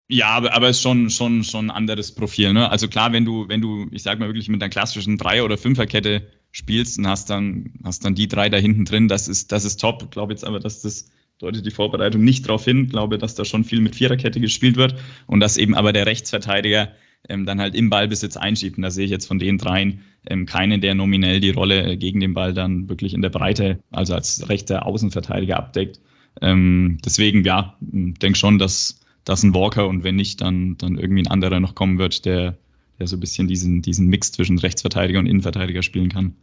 Ja, 0.08 0.30
aber, 0.30 0.52
aber 0.54 0.68
ist 0.68 0.82
schon, 0.82 1.08
schon, 1.08 1.44
schon 1.44 1.66
ein 1.66 1.70
anderes 1.70 2.12
Profil, 2.12 2.52
ne? 2.52 2.68
Also 2.68 2.88
klar, 2.88 3.12
wenn 3.12 3.24
du, 3.24 3.48
wenn 3.48 3.60
du, 3.60 3.86
ich 3.92 4.02
sag 4.02 4.18
mal 4.18 4.28
wirklich 4.28 4.48
mit 4.48 4.60
einer 4.60 4.68
klassischen 4.68 5.16
Dreier- 5.16 5.44
oder 5.44 5.56
Fünferkette 5.56 6.26
spielst 6.50 6.98
und 6.98 7.06
hast 7.06 7.30
dann, 7.30 7.74
hast 7.84 8.04
dann 8.04 8.16
die 8.16 8.26
drei 8.26 8.48
da 8.48 8.56
hinten 8.56 8.84
drin, 8.84 9.06
das 9.06 9.28
ist, 9.28 9.52
das 9.52 9.64
ist 9.64 9.80
top. 9.80 10.02
Ich 10.02 10.10
glaube 10.10 10.32
jetzt 10.32 10.44
aber, 10.44 10.58
dass 10.58 10.82
das 10.82 11.10
deutet 11.38 11.64
die 11.64 11.70
Vorbereitung 11.70 12.22
nicht 12.22 12.46
darauf 12.46 12.64
hin. 12.64 12.84
Ich 12.84 12.90
glaube, 12.90 13.18
dass 13.18 13.36
da 13.36 13.44
schon 13.44 13.64
viel 13.64 13.80
mit 13.80 13.94
Viererkette 13.94 14.40
gespielt 14.40 14.76
wird 14.76 14.96
und 15.28 15.38
dass 15.40 15.56
eben 15.56 15.74
aber 15.74 15.92
der 15.92 16.06
Rechtsverteidiger 16.06 16.92
ähm, 17.28 17.46
dann 17.46 17.60
halt 17.60 17.74
im 17.74 17.90
Ballbesitz 17.90 18.36
einschiebt. 18.36 18.76
Und 18.76 18.82
da 18.82 18.90
sehe 18.90 19.04
ich 19.04 19.10
jetzt 19.10 19.26
von 19.26 19.38
den 19.38 19.58
dreien 19.58 20.00
ähm, 20.26 20.46
keinen, 20.46 20.80
der 20.80 20.94
nominell 20.94 21.40
die 21.40 21.50
Rolle 21.50 21.82
äh, 21.82 21.96
gegen 21.96 22.20
den 22.20 22.34
Ball 22.34 22.54
dann 22.54 22.88
wirklich 22.88 23.14
in 23.14 23.22
der 23.22 23.30
Breite, 23.30 23.80
also 23.90 24.14
als 24.14 24.48
rechter 24.48 24.86
Außenverteidiger 24.86 25.56
abdeckt. 25.56 26.00
Ähm, 26.40 26.98
deswegen, 27.04 27.44
ja, 27.44 27.76
denke 27.80 28.38
schon, 28.38 28.58
dass, 28.58 29.00
dass 29.24 29.42
ein 29.42 29.54
Walker 29.54 29.88
und 29.88 30.04
wenn 30.04 30.16
nicht, 30.16 30.40
dann, 30.40 30.76
dann 30.78 30.98
irgendwie 30.98 31.22
ein 31.22 31.30
anderer 31.30 31.60
noch 31.60 31.74
kommen 31.74 31.98
wird, 31.98 32.24
der, 32.24 32.56
der 32.98 33.06
so 33.06 33.16
ein 33.16 33.20
bisschen 33.20 33.48
diesen, 33.48 33.82
diesen 33.82 34.08
Mix 34.08 34.32
zwischen 34.32 34.58
Rechtsverteidiger 34.58 35.18
und 35.18 35.26
Innenverteidiger 35.26 35.82
spielen 35.82 36.08
kann. 36.08 36.36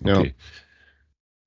Okay. 0.00 0.28
Ja. 0.28 0.32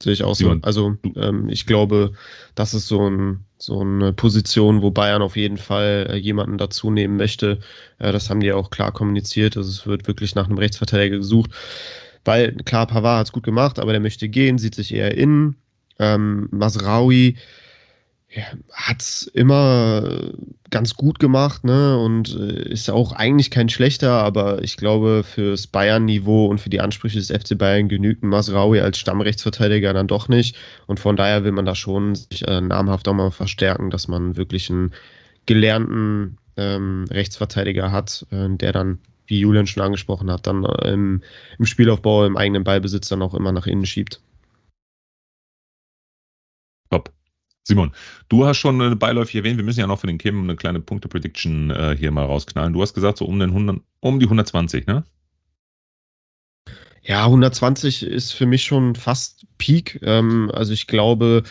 Sehe 0.04 0.14
ich 0.14 0.24
auch 0.24 0.36
so. 0.36 0.58
Also 0.62 0.98
ähm, 1.16 1.48
ich 1.50 1.66
glaube, 1.66 2.14
das 2.54 2.74
ist 2.74 2.88
so, 2.88 3.10
ein, 3.10 3.46
so 3.58 3.80
eine 3.80 4.12
Position, 4.12 4.82
wo 4.82 4.92
Bayern 4.92 5.22
auf 5.22 5.38
jeden 5.38 5.58
Fall 5.58 6.08
äh, 6.10 6.16
jemanden 6.18 6.58
dazu 6.58 6.92
nehmen 6.92 7.16
möchte. 7.16 7.60
Äh, 7.98 8.12
das 8.12 8.30
haben 8.30 8.42
die 8.42 8.52
auch 8.52 8.70
klar 8.70 8.92
kommuniziert. 8.92 9.56
Also 9.56 9.70
es 9.70 9.88
wird 9.88 10.08
wirklich 10.08 10.36
nach 10.36 10.48
einem 10.48 10.58
Rechtsverteidiger 10.58 11.18
gesucht. 11.18 11.52
Weil, 12.26 12.56
klar, 12.66 12.88
Pavard 12.88 13.20
hat 13.20 13.28
es 13.28 13.32
gut 13.32 13.44
gemacht, 13.44 13.80
aber 13.80 13.92
der 13.92 14.02
möchte 14.02 14.28
gehen, 14.28 14.58
sieht 14.58 14.76
sich 14.76 14.94
eher 14.94 15.16
innen. 15.16 15.56
Ähm, 15.98 16.50
Masraoui 16.52 17.38
ja, 18.36 18.44
hat 18.74 19.02
es 19.02 19.28
immer 19.28 20.34
ganz 20.70 20.96
gut 20.96 21.20
gemacht, 21.20 21.64
ne? 21.64 21.98
Und 21.98 22.36
äh, 22.36 22.70
ist 22.70 22.90
auch 22.90 23.14
eigentlich 23.14 23.50
kein 23.50 23.70
schlechter, 23.70 24.12
aber 24.12 24.62
ich 24.62 24.76
glaube, 24.76 25.24
fürs 25.24 25.68
Bayern-Niveau 25.68 26.48
und 26.48 26.60
für 26.60 26.70
die 26.70 26.82
Ansprüche 26.82 27.18
des 27.18 27.32
FC 27.32 27.58
Bayern 27.58 27.88
genügt 27.88 28.24
Masraui 28.24 28.82
als 28.82 28.98
Stammrechtsverteidiger 28.98 29.94
dann 29.94 30.08
doch 30.08 30.28
nicht. 30.28 30.58
Und 30.86 31.00
von 31.00 31.16
daher 31.16 31.46
will 31.46 31.54
man 31.54 31.66
da 31.66 31.76
schon 31.76 32.16
sich 32.16 32.46
äh, 32.46 32.60
namhaft 32.60 33.08
auch 33.08 33.14
mal 33.14 33.32
verstärken, 33.32 33.90
dass 33.90 34.10
man 34.10 34.36
wirklich 34.36 34.70
einen 34.70 34.92
gelernten 35.46 36.38
ähm, 36.58 37.06
Rechtsverteidiger 37.10 37.94
hat, 37.94 38.26
äh, 38.32 38.50
der 38.50 38.74
dann, 38.74 39.00
wie 39.28 39.40
Julian 39.40 39.68
schon 39.68 39.84
angesprochen 39.84 40.30
hat, 40.30 40.46
dann 40.46 40.66
äh, 40.66 40.92
im, 40.92 41.22
im 41.58 41.66
Spielaufbau, 41.66 42.26
im 42.26 42.36
eigenen 42.36 42.66
Ballbesitz 42.66 43.08
dann 43.08 43.22
auch 43.22 43.34
immer 43.34 43.54
nach 43.54 43.66
innen 43.68 43.86
schiebt. 43.86 44.20
Simon, 47.68 47.92
du 48.30 48.46
hast 48.46 48.58
schon 48.58 48.80
eine 48.80 48.96
beiläufig 48.96 49.36
erwähnt, 49.36 49.58
wir 49.58 49.64
müssen 49.64 49.80
ja 49.80 49.88
noch 49.88 50.00
für 50.00 50.08
den 50.08 50.20
Kim 50.20 50.44
eine 50.44 50.56
kleine 50.56 50.80
Punkte-Prediction 50.80 51.72
äh, 51.72 51.96
hier 51.98 52.12
mal 52.12 52.26
rausknallen. 52.26 52.74
Du 52.74 52.82
hast 52.82 52.94
gesagt, 52.94 53.18
so 53.18 53.26
um, 53.26 53.40
den 53.40 53.50
100, 53.50 53.82
um 54.02 54.20
die 54.20 54.28
120, 54.28 54.86
ne? 54.86 55.04
Ja, 57.02 57.26
120 57.26 58.04
ist 58.04 58.34
für 58.34 58.46
mich 58.46 58.64
schon 58.64 58.96
fast 58.96 59.48
Peak. 59.58 60.00
Ähm, 60.04 60.52
also 60.54 60.74
ich 60.74 60.86
glaube, 60.86 61.44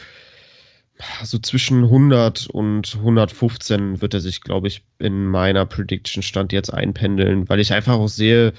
so 1.24 1.38
zwischen 1.38 1.82
100 1.84 2.46
und 2.46 2.94
115 2.94 4.00
wird 4.00 4.14
er 4.14 4.20
sich, 4.20 4.40
glaube 4.40 4.68
ich, 4.68 4.84
in 5.00 5.26
meiner 5.26 5.66
Prediction 5.66 6.22
Stand 6.22 6.52
jetzt 6.52 6.72
einpendeln, 6.72 7.48
weil 7.48 7.58
ich 7.58 7.72
einfach 7.72 7.94
auch 7.94 8.08
sehe, 8.08 8.52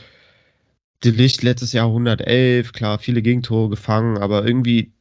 die 1.06 1.12
Licht 1.12 1.43
letztes 1.43 1.72
Jahr 1.72 1.88
111, 1.88 2.74
klar, 2.74 2.99
viele 2.99 3.22
Gegentore 3.22 3.70
gefangen, 3.70 4.18
aber 4.18 4.45
irgendwie 4.45 4.95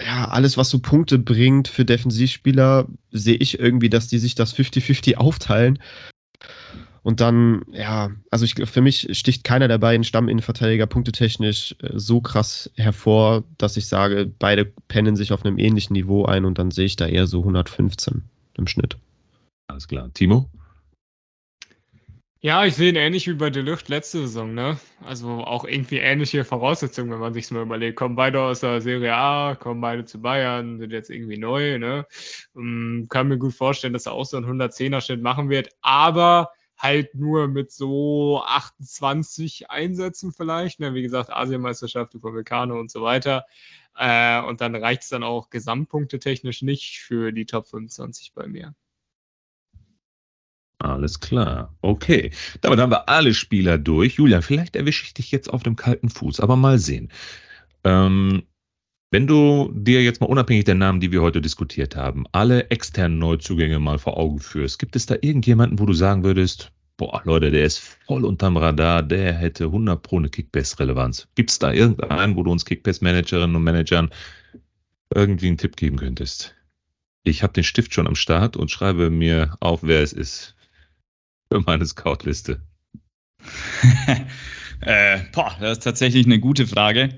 ja, 0.00 0.28
alles, 0.28 0.56
was 0.56 0.70
so 0.70 0.80
Punkte 0.80 1.18
bringt 1.18 1.68
für 1.68 1.84
Defensivspieler, 1.84 2.88
sehe 3.10 3.36
ich 3.36 3.58
irgendwie, 3.58 3.90
dass 3.90 4.08
die 4.08 4.18
sich 4.18 4.34
das 4.34 4.54
50-50 4.54 5.16
aufteilen. 5.16 5.78
Und 7.02 7.20
dann, 7.20 7.62
ja, 7.70 8.10
also 8.30 8.46
ich, 8.46 8.54
für 8.54 8.80
mich 8.80 9.08
sticht 9.12 9.44
keiner 9.44 9.68
der 9.68 9.76
beiden 9.76 10.04
Stamminnenverteidiger 10.04 10.86
punktetechnisch 10.86 11.76
äh, 11.82 11.90
so 11.92 12.22
krass 12.22 12.70
hervor, 12.76 13.44
dass 13.58 13.76
ich 13.76 13.86
sage, 13.86 14.32
beide 14.38 14.64
pennen 14.64 15.14
sich 15.14 15.32
auf 15.32 15.44
einem 15.44 15.58
ähnlichen 15.58 15.92
Niveau 15.92 16.24
ein 16.24 16.46
und 16.46 16.58
dann 16.58 16.70
sehe 16.70 16.86
ich 16.86 16.96
da 16.96 17.06
eher 17.06 17.26
so 17.26 17.40
115 17.40 18.22
im 18.56 18.66
Schnitt. 18.66 18.96
Alles 19.68 19.86
klar. 19.86 20.10
Timo? 20.14 20.48
Ja, 22.44 22.66
ich 22.66 22.74
sehe 22.74 22.90
ihn 22.90 22.96
ähnlich 22.96 23.26
wie 23.26 23.32
bei 23.32 23.48
Delucht 23.48 23.88
letzte 23.88 24.18
Saison, 24.18 24.52
ne? 24.52 24.78
Also 25.02 25.28
auch 25.30 25.64
irgendwie 25.64 25.96
ähnliche 25.96 26.44
Voraussetzungen, 26.44 27.10
wenn 27.10 27.18
man 27.18 27.32
sich 27.32 27.50
mal 27.50 27.62
überlegt. 27.62 27.96
Kommen 27.96 28.16
beide 28.16 28.42
aus 28.42 28.60
der 28.60 28.82
Serie 28.82 29.14
A, 29.14 29.54
kommen 29.54 29.80
beide 29.80 30.04
zu 30.04 30.20
Bayern, 30.20 30.78
sind 30.78 30.92
jetzt 30.92 31.08
irgendwie 31.08 31.38
neu, 31.38 31.78
ne? 31.78 32.06
Um, 32.52 33.06
kann 33.08 33.28
mir 33.28 33.38
gut 33.38 33.54
vorstellen, 33.54 33.94
dass 33.94 34.04
er 34.04 34.12
auch 34.12 34.26
so 34.26 34.36
einen 34.36 34.44
110er-Schnitt 34.44 35.22
machen 35.22 35.48
wird, 35.48 35.70
aber 35.80 36.50
halt 36.76 37.14
nur 37.14 37.48
mit 37.48 37.72
so 37.72 38.42
28 38.44 39.70
Einsätzen 39.70 40.30
vielleicht, 40.30 40.80
ne? 40.80 40.92
Wie 40.92 41.02
gesagt, 41.02 41.30
Asienmeisterschaft, 41.30 42.14
Upamecano 42.14 42.78
und 42.78 42.90
so 42.90 43.00
weiter. 43.00 43.46
Äh, 43.96 44.42
und 44.42 44.60
dann 44.60 44.76
reicht 44.76 45.04
es 45.04 45.08
dann 45.08 45.22
auch 45.22 45.48
Gesamtpunkte 45.48 46.18
technisch 46.18 46.60
nicht 46.60 46.98
für 46.98 47.32
die 47.32 47.46
Top 47.46 47.66
25 47.68 48.34
bei 48.34 48.46
mir. 48.46 48.74
Alles 50.84 51.18
klar. 51.18 51.74
Okay. 51.80 52.30
Damit 52.60 52.78
haben 52.78 52.92
wir 52.92 53.08
alle 53.08 53.32
Spieler 53.32 53.78
durch. 53.78 54.16
Julian, 54.16 54.42
vielleicht 54.42 54.76
erwische 54.76 55.04
ich 55.04 55.14
dich 55.14 55.30
jetzt 55.30 55.50
auf 55.50 55.62
dem 55.62 55.76
kalten 55.76 56.10
Fuß, 56.10 56.40
aber 56.40 56.56
mal 56.56 56.78
sehen. 56.78 57.10
Ähm, 57.84 58.42
wenn 59.10 59.26
du 59.26 59.72
dir 59.74 60.02
jetzt 60.02 60.20
mal 60.20 60.26
unabhängig 60.26 60.64
der 60.64 60.74
Namen, 60.74 61.00
die 61.00 61.10
wir 61.10 61.22
heute 61.22 61.40
diskutiert 61.40 61.96
haben, 61.96 62.26
alle 62.32 62.68
externen 62.68 63.18
Neuzugänge 63.18 63.78
mal 63.78 63.98
vor 63.98 64.18
Augen 64.18 64.40
führst, 64.40 64.78
gibt 64.78 64.94
es 64.94 65.06
da 65.06 65.14
irgendjemanden, 65.18 65.78
wo 65.78 65.86
du 65.86 65.94
sagen 65.94 66.22
würdest, 66.22 66.70
boah, 66.98 67.22
Leute, 67.24 67.50
der 67.50 67.64
ist 67.64 67.78
voll 67.78 68.26
unterm 68.26 68.58
Radar, 68.58 69.02
der 69.02 69.32
hätte 69.32 69.64
100 69.64 70.02
pro 70.02 70.18
eine 70.18 70.28
Kickbase-Relevanz. 70.28 71.28
Gibt 71.34 71.50
es 71.50 71.58
da 71.58 71.72
irgendeinen, 71.72 72.36
wo 72.36 72.42
du 72.42 72.52
uns 72.52 72.66
Kickbase-Managerinnen 72.66 73.56
und 73.56 73.64
Managern 73.64 74.10
irgendwie 75.14 75.46
einen 75.46 75.56
Tipp 75.56 75.76
geben 75.76 75.96
könntest? 75.96 76.54
Ich 77.22 77.42
habe 77.42 77.54
den 77.54 77.64
Stift 77.64 77.94
schon 77.94 78.06
am 78.06 78.16
Start 78.16 78.58
und 78.58 78.70
schreibe 78.70 79.08
mir 79.08 79.56
auf, 79.60 79.82
wer 79.82 80.02
es 80.02 80.12
ist 80.12 80.54
für 81.50 81.60
meine 81.60 81.86
Scout-Liste? 81.86 82.60
äh, 84.80 85.18
boah, 85.32 85.56
das 85.60 85.78
ist 85.78 85.84
tatsächlich 85.84 86.26
eine 86.26 86.40
gute 86.40 86.66
Frage. 86.66 87.10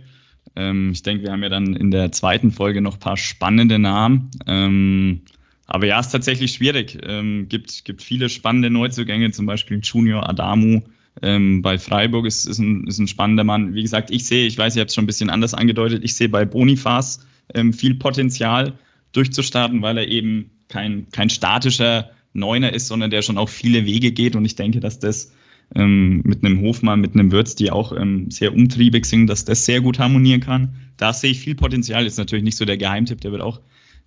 Ähm, 0.54 0.92
ich 0.92 1.02
denke, 1.02 1.24
wir 1.24 1.32
haben 1.32 1.42
ja 1.42 1.48
dann 1.48 1.74
in 1.74 1.90
der 1.90 2.12
zweiten 2.12 2.50
Folge 2.50 2.80
noch 2.80 2.94
ein 2.94 3.00
paar 3.00 3.16
spannende 3.16 3.78
Namen. 3.78 4.30
Ähm, 4.46 5.22
aber 5.66 5.86
ja, 5.86 5.98
ist 5.98 6.10
tatsächlich 6.10 6.52
schwierig. 6.52 6.98
Ähm, 7.02 7.48
gibt, 7.48 7.84
gibt 7.84 8.02
viele 8.02 8.28
spannende 8.28 8.70
Neuzugänge, 8.70 9.30
zum 9.32 9.46
Beispiel 9.46 9.80
Junior 9.82 10.28
Adamu 10.28 10.82
ähm, 11.22 11.62
bei 11.62 11.78
Freiburg 11.78 12.26
ist, 12.26 12.46
ist, 12.46 12.58
ein, 12.58 12.86
ist 12.86 12.98
ein 12.98 13.08
spannender 13.08 13.44
Mann. 13.44 13.74
Wie 13.74 13.82
gesagt, 13.82 14.10
ich 14.10 14.26
sehe, 14.26 14.46
ich 14.46 14.58
weiß, 14.58 14.76
ihr 14.76 14.80
habt 14.80 14.90
es 14.90 14.94
schon 14.94 15.04
ein 15.04 15.08
bisschen 15.08 15.30
anders 15.30 15.54
angedeutet, 15.54 16.04
ich 16.04 16.14
sehe 16.14 16.28
bei 16.28 16.44
Bonifaz 16.44 17.26
ähm, 17.54 17.72
viel 17.72 17.94
Potenzial 17.94 18.74
durchzustarten, 19.12 19.82
weil 19.82 19.98
er 19.98 20.08
eben 20.08 20.50
kein, 20.68 21.08
kein 21.10 21.30
statischer 21.30 22.10
Neuner 22.36 22.72
ist, 22.72 22.86
sondern 22.86 23.10
der 23.10 23.22
schon 23.22 23.38
auch 23.38 23.48
viele 23.48 23.84
Wege 23.84 24.12
geht. 24.12 24.36
Und 24.36 24.44
ich 24.44 24.54
denke, 24.54 24.80
dass 24.80 24.98
das 24.98 25.32
ähm, 25.74 26.22
mit 26.24 26.44
einem 26.44 26.60
Hofmann, 26.60 27.00
mit 27.00 27.14
einem 27.14 27.32
Würz, 27.32 27.56
die 27.56 27.70
auch 27.70 27.92
ähm, 27.96 28.30
sehr 28.30 28.54
umtriebig 28.54 29.06
sind, 29.06 29.26
dass 29.26 29.44
das 29.44 29.64
sehr 29.64 29.80
gut 29.80 29.98
harmonieren 29.98 30.40
kann. 30.40 30.76
Da 30.96 31.12
sehe 31.12 31.30
ich 31.30 31.40
viel 31.40 31.54
Potenzial. 31.54 32.06
Ist 32.06 32.18
natürlich 32.18 32.44
nicht 32.44 32.56
so 32.56 32.64
der 32.64 32.76
Geheimtipp, 32.76 33.20
der 33.20 33.32
wird 33.32 33.42
auch 33.42 33.60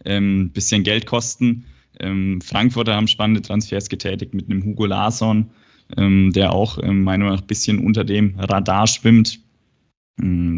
ein 0.05 0.11
ähm, 0.11 0.49
bisschen 0.51 0.83
Geld 0.83 1.05
kosten. 1.05 1.65
Ähm, 1.99 2.39
Frankfurter 2.41 2.95
haben 2.95 3.07
spannende 3.07 3.41
Transfers 3.41 3.89
getätigt 3.89 4.33
mit 4.33 4.49
einem 4.49 4.63
Hugo 4.63 4.85
Larsson, 4.85 5.49
ähm, 5.97 6.31
der 6.33 6.53
auch 6.53 6.77
ähm, 6.81 7.03
meiner 7.03 7.25
Meinung 7.25 7.35
nach 7.35 7.41
ein 7.41 7.47
bisschen 7.47 7.79
unter 7.79 8.05
dem 8.05 8.35
Radar 8.37 8.87
schwimmt. 8.87 9.39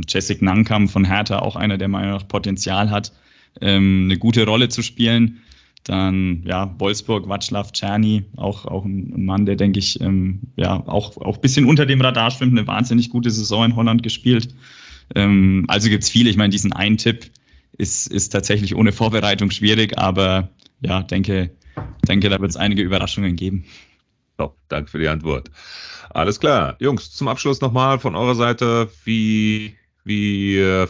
Jessic 0.07 0.41
Nankam 0.41 0.89
von 0.89 1.05
Hertha, 1.05 1.37
auch 1.37 1.55
einer, 1.55 1.77
der 1.77 1.87
meiner 1.87 2.05
Meinung 2.05 2.21
nach 2.21 2.27
Potenzial 2.27 2.89
hat, 2.89 3.13
eine 3.59 4.17
gute 4.17 4.43
Rolle 4.43 4.69
zu 4.69 4.81
spielen. 4.81 5.41
Dann 5.83 6.43
ja, 6.45 6.75
Wolfsburg, 6.77 7.27
Václav 7.27 7.73
Czerny, 7.73 8.25
auch, 8.37 8.65
auch 8.65 8.85
ein 8.85 9.25
Mann, 9.25 9.45
der, 9.45 9.55
denke 9.55 9.79
ich, 9.79 9.99
ähm, 9.99 10.41
ja, 10.55 10.75
auch, 10.87 11.17
auch 11.17 11.35
ein 11.35 11.41
bisschen 11.41 11.65
unter 11.65 11.85
dem 11.85 12.01
Radar 12.01 12.29
schwimmt, 12.29 12.57
eine 12.57 12.67
wahnsinnig 12.67 13.09
gute 13.09 13.31
Saison 13.31 13.65
in 13.65 13.75
Holland 13.75 14.03
gespielt. 14.03 14.53
Ähm, 15.15 15.65
also 15.67 15.89
gibt 15.89 16.03
es 16.03 16.09
viele. 16.09 16.29
Ich 16.29 16.37
meine, 16.37 16.51
diesen 16.51 16.71
einen 16.73 16.97
Tipp 16.97 17.31
ist, 17.77 18.07
ist 18.07 18.29
tatsächlich 18.29 18.75
ohne 18.75 18.91
Vorbereitung 18.91 19.49
schwierig, 19.49 19.97
aber 19.97 20.49
ja, 20.81 21.01
denke, 21.01 21.51
denke, 22.07 22.29
da 22.29 22.39
wird 22.39 22.51
es 22.51 22.57
einige 22.57 22.83
Überraschungen 22.83 23.35
geben. 23.35 23.65
Top, 24.37 24.57
danke 24.67 24.91
für 24.91 24.99
die 24.99 25.07
Antwort. 25.07 25.49
Alles 26.11 26.39
klar. 26.39 26.75
Jungs, 26.79 27.11
zum 27.11 27.27
Abschluss 27.27 27.61
nochmal 27.61 27.99
von 27.99 28.15
eurer 28.15 28.35
Seite. 28.35 28.89
Wie, 29.03 29.75
wie, 30.03 30.57
äh, 30.57 30.87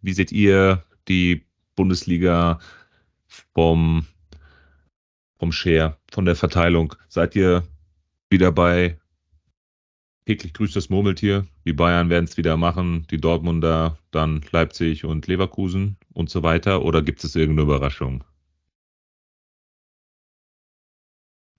wie 0.00 0.12
seht 0.12 0.30
ihr 0.30 0.82
die 1.08 1.44
Bundesliga 1.74 2.58
vom, 3.54 4.06
vom 5.38 5.52
Share, 5.52 5.96
von 6.10 6.24
der 6.24 6.36
Verteilung? 6.36 6.94
Seid 7.08 7.36
ihr 7.36 7.64
wieder 8.30 8.52
bei 8.52 8.98
täglich 10.26 10.54
grüßt 10.54 10.76
das 10.76 10.88
Murmeltier? 10.88 11.46
Die 11.64 11.72
Bayern 11.72 12.10
werden 12.10 12.24
es 12.24 12.36
wieder 12.36 12.56
machen, 12.56 13.06
die 13.10 13.18
Dortmunder, 13.18 13.98
dann 14.10 14.42
Leipzig 14.50 15.04
und 15.04 15.26
Leverkusen 15.26 15.96
und 16.12 16.30
so 16.30 16.42
weiter? 16.42 16.82
Oder 16.82 17.02
gibt 17.02 17.24
es 17.24 17.34
irgendeine 17.34 17.62
Überraschung? 17.62 18.24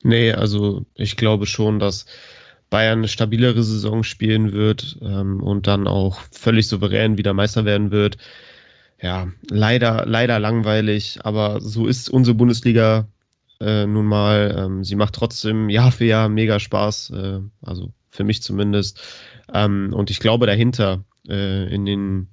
Nee, 0.04 0.34
also 0.34 0.86
ich 0.96 1.16
glaube 1.16 1.46
schon, 1.46 1.80
dass 1.80 2.06
Bayern 2.70 3.00
eine 3.00 3.08
stabilere 3.08 3.64
Saison 3.64 4.04
spielen 4.04 4.52
wird 4.52 4.98
ähm, 5.02 5.42
und 5.42 5.68
dann 5.68 5.88
auch 5.88 6.20
völlig 6.32 6.68
souverän 6.68 7.18
wieder 7.18 7.34
Meister 7.34 7.66
werden 7.66 7.92
wird. 7.92 8.18
Ja, 9.04 9.28
leider, 9.50 10.06
leider 10.06 10.40
langweilig, 10.40 11.20
aber 11.24 11.60
so 11.60 11.88
ist 11.88 12.10
unsere 12.10 12.36
Bundesliga 12.36 13.10
äh, 13.60 13.86
nun 13.86 14.06
mal. 14.06 14.56
Ähm, 14.58 14.86
sie 14.86 14.96
macht 14.96 15.14
trotzdem 15.14 15.70
Jahr 15.70 15.92
für 15.92 16.06
Jahr 16.06 16.30
mega 16.30 16.58
Spaß, 16.58 17.10
äh, 17.10 17.40
also 17.62 17.92
für 18.10 18.24
mich 18.24 18.42
zumindest. 18.42 19.02
Ähm, 19.54 19.92
und 19.94 20.10
ich 20.10 20.22
glaube 20.22 20.46
dahinter 20.46 21.04
äh, 21.28 21.74
in 21.74 21.86
den 21.86 22.30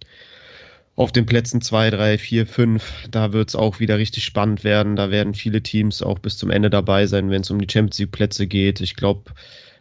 auf 0.95 1.11
den 1.11 1.27
Plätzen 1.27 1.61
2, 1.61 1.91
3, 1.91 2.19
4, 2.19 2.47
5, 2.47 3.09
da 3.11 3.33
wird 3.33 3.49
es 3.49 3.57
auch 3.57 3.81
wieder 3.81 3.99
richtig 3.99 4.25
spannend 4.25 4.63
werden. 4.63 4.95
Da 4.95 5.11
werden 5.11 5.35
viele 5.35 5.63
Teams 5.63 6.03
auch 6.03 6.21
bis 6.21 6.37
zum 6.37 6.51
Ende 6.51 6.71
dabei 6.71 7.07
sein, 7.07 7.31
wenn 7.31 7.41
es 7.41 7.51
um 7.51 7.61
die 7.61 7.73
Champions 7.73 7.99
League-Plätze 7.99 8.47
geht. 8.47 8.81
Ich 8.81 8.95
glaube, 8.95 9.33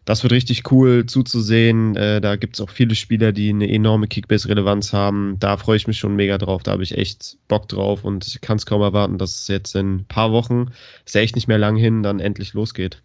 das 0.09 0.23
wird 0.23 0.33
richtig 0.33 0.71
cool 0.71 1.05
zuzusehen. 1.05 1.95
Äh, 1.95 2.19
da 2.19 2.35
gibt 2.35 2.55
es 2.55 2.61
auch 2.61 2.71
viele 2.71 2.95
Spieler, 2.95 3.31
die 3.31 3.49
eine 3.49 3.69
enorme 3.69 4.07
Kickbase-Relevanz 4.07 4.91
haben. 4.91 5.37
Da 5.37 5.55
freue 5.55 5.77
ich 5.77 5.85
mich 5.85 5.99
schon 5.99 6.15
mega 6.15 6.39
drauf. 6.39 6.63
Da 6.63 6.71
habe 6.71 6.81
ich 6.81 6.97
echt 6.97 7.37
Bock 7.47 7.69
drauf 7.69 8.03
und 8.03 8.25
ich 8.25 8.41
kann 8.41 8.57
es 8.57 8.65
kaum 8.65 8.81
erwarten, 8.81 9.19
dass 9.19 9.41
es 9.41 9.47
jetzt 9.49 9.75
in 9.75 9.97
ein 9.97 10.05
paar 10.05 10.31
Wochen, 10.31 10.71
ist 11.05 11.13
ja 11.13 11.21
echt 11.21 11.35
nicht 11.35 11.47
mehr 11.47 11.59
lang 11.59 11.75
hin, 11.75 12.01
dann 12.01 12.19
endlich 12.19 12.55
losgeht. 12.55 13.03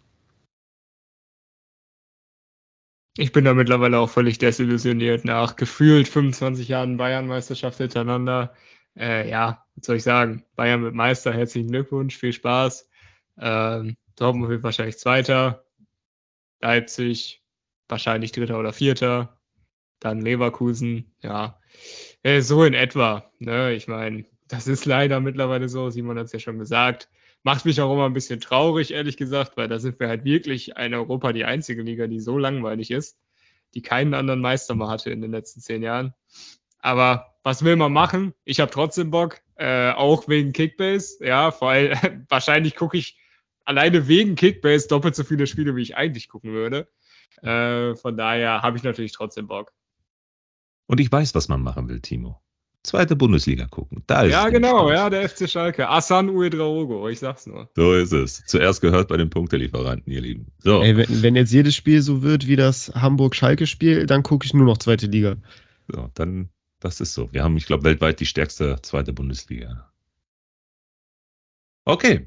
Ich 3.17 3.31
bin 3.31 3.45
da 3.45 3.53
mittlerweile 3.53 3.99
auch 3.99 4.09
völlig 4.09 4.39
desillusioniert 4.39 5.25
nach 5.25 5.57
gefühlt 5.57 6.07
25 6.07 6.67
Jahren 6.69 6.97
Bayern-Meisterschaft 6.97 7.77
hintereinander. 7.77 8.55
Äh, 8.97 9.29
ja, 9.29 9.63
was 9.75 9.85
soll 9.85 9.97
ich 9.97 10.03
sagen? 10.03 10.43
Bayern 10.55 10.81
mit 10.81 10.95
Meister, 10.95 11.31
herzlichen 11.31 11.69
Glückwunsch, 11.69 12.17
viel 12.17 12.33
Spaß. 12.33 12.89
Ähm, 13.39 13.95
Dortmund 14.15 14.49
wird 14.49 14.63
wahrscheinlich 14.63 14.97
Zweiter. 14.97 15.64
Leipzig 16.65 17.43
wahrscheinlich 17.87 18.31
Dritter 18.31 18.59
oder 18.59 18.73
Vierter. 18.73 19.39
Dann 19.99 20.21
Leverkusen, 20.21 21.13
ja. 21.21 21.59
Äh, 22.23 22.41
so 22.41 22.63
in 22.63 22.73
etwa. 22.73 23.31
Ne? 23.39 23.73
Ich 23.73 23.87
meine, 23.87 24.25
das 24.47 24.67
ist 24.67 24.85
leider 24.85 25.19
mittlerweile 25.19 25.69
so. 25.69 25.91
Simon 25.91 26.17
hat 26.17 26.25
es 26.25 26.31
ja 26.31 26.39
schon 26.39 26.57
gesagt. 26.57 27.07
Macht 27.43 27.65
mich 27.65 27.79
auch 27.79 27.93
immer 27.93 28.07
ein 28.07 28.13
bisschen 28.13 28.41
traurig, 28.41 28.91
ehrlich 28.91 29.17
gesagt, 29.17 29.57
weil 29.57 29.67
da 29.67 29.77
sind 29.77 29.99
wir 29.99 30.07
halt 30.07 30.25
wirklich 30.25 30.75
in 30.77 30.95
Europa 30.95 31.31
die 31.33 31.45
einzige 31.45 31.83
Liga, 31.83 32.07
die 32.07 32.19
so 32.19 32.39
langweilig 32.39 32.89
ist, 32.89 33.19
die 33.75 33.83
keinen 33.83 34.15
anderen 34.15 34.41
Meister 34.41 34.73
mal 34.73 34.89
hatte 34.89 35.11
in 35.11 35.21
den 35.21 35.29
letzten 35.29 35.61
zehn 35.61 35.83
Jahren. 35.83 36.15
Aber 36.79 37.35
was 37.43 37.63
will 37.63 37.75
man 37.75 37.93
machen? 37.93 38.33
Ich 38.43 38.59
habe 38.59 38.71
trotzdem 38.71 39.11
Bock, 39.11 39.41
äh, 39.57 39.91
auch 39.91 40.27
wegen 40.27 40.51
Kickbase. 40.51 41.23
Ja, 41.23 41.51
vor 41.51 41.69
allem, 41.69 42.25
wahrscheinlich 42.29 42.75
gucke 42.75 42.97
ich 42.97 43.19
alleine 43.65 44.07
wegen 44.07 44.35
Kickbase 44.35 44.87
doppelt 44.87 45.15
so 45.15 45.23
viele 45.23 45.47
Spiele, 45.47 45.75
wie 45.75 45.81
ich 45.81 45.97
eigentlich 45.97 46.29
gucken 46.29 46.53
würde. 46.53 46.87
Äh, 47.41 47.95
von 47.95 48.17
daher 48.17 48.61
habe 48.61 48.77
ich 48.77 48.83
natürlich 48.83 49.11
trotzdem 49.11 49.47
Bock. 49.47 49.73
Und 50.87 50.99
ich 50.99 51.11
weiß, 51.11 51.35
was 51.35 51.47
man 51.47 51.61
machen 51.61 51.89
will, 51.89 51.99
Timo 51.99 52.41
zweite 52.85 53.15
Bundesliga 53.15 53.65
gucken. 53.67 54.03
Da 54.07 54.23
ist 54.23 54.31
ja, 54.31 54.49
genau, 54.49 54.91
ja, 54.91 55.09
der 55.09 55.27
FC 55.27 55.49
Schalke. 55.49 55.89
Asan 55.89 56.29
Uedraogo, 56.29 57.09
ich 57.09 57.19
sag's 57.19 57.47
nur. 57.47 57.69
So 57.75 57.93
ist 57.93 58.13
es. 58.13 58.43
Zuerst 58.45 58.81
gehört 58.81 59.09
bei 59.09 59.17
den 59.17 59.29
Punktelieferanten, 59.29 60.11
ihr 60.11 60.21
Lieben. 60.21 60.47
So. 60.59 60.81
Ey, 60.81 60.95
wenn, 60.95 61.23
wenn, 61.23 61.35
jetzt 61.35 61.51
jedes 61.51 61.75
Spiel 61.75 62.01
so 62.01 62.21
wird 62.21 62.47
wie 62.47 62.55
das 62.55 62.91
Hamburg-Schalke-Spiel, 62.93 64.05
dann 64.05 64.23
gucke 64.23 64.45
ich 64.45 64.53
nur 64.53 64.65
noch 64.65 64.77
zweite 64.77 65.07
Liga. 65.07 65.35
So, 65.87 66.09
dann, 66.13 66.49
das 66.79 67.01
ist 67.01 67.13
so. 67.13 67.31
Wir 67.33 67.43
haben, 67.43 67.57
ich 67.57 67.65
glaube, 67.65 67.83
weltweit 67.83 68.19
die 68.19 68.25
stärkste 68.25 68.77
zweite 68.81 69.13
Bundesliga. 69.13 69.91
Okay. 71.85 72.25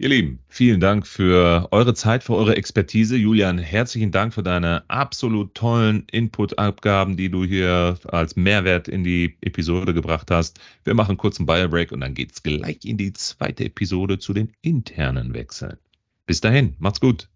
Ihr 0.00 0.10
Lieben, 0.10 0.38
vielen 0.46 0.78
Dank 0.78 1.08
für 1.08 1.66
eure 1.72 1.92
Zeit, 1.92 2.22
für 2.22 2.36
eure 2.36 2.54
Expertise. 2.56 3.16
Julian, 3.16 3.58
herzlichen 3.58 4.12
Dank 4.12 4.32
für 4.32 4.44
deine 4.44 4.88
absolut 4.88 5.56
tollen 5.56 6.04
Input-Abgaben, 6.12 7.16
die 7.16 7.30
du 7.30 7.44
hier 7.44 7.98
als 8.06 8.36
Mehrwert 8.36 8.86
in 8.86 9.02
die 9.02 9.36
Episode 9.40 9.94
gebracht 9.94 10.30
hast. 10.30 10.60
Wir 10.84 10.94
machen 10.94 11.16
kurz 11.16 11.40
einen 11.40 11.46
Bio-Break 11.46 11.90
und 11.90 12.00
dann 12.00 12.14
geht 12.14 12.30
es 12.30 12.44
gleich 12.44 12.84
in 12.84 12.96
die 12.96 13.12
zweite 13.12 13.64
Episode 13.64 14.20
zu 14.20 14.32
den 14.32 14.52
internen 14.62 15.34
Wechseln. 15.34 15.78
Bis 16.26 16.40
dahin, 16.40 16.76
macht's 16.78 17.00
gut. 17.00 17.28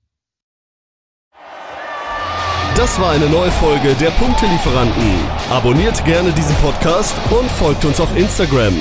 Das 2.76 3.00
war 3.00 3.10
eine 3.10 3.28
neue 3.28 3.50
Folge 3.50 3.92
der 3.94 4.10
Punktelieferanten. 4.10 5.10
Abonniert 5.50 6.04
gerne 6.04 6.30
diesen 6.32 6.54
Podcast 6.58 7.16
und 7.32 7.50
folgt 7.50 7.84
uns 7.84 7.98
auf 7.98 8.16
Instagram. 8.16 8.74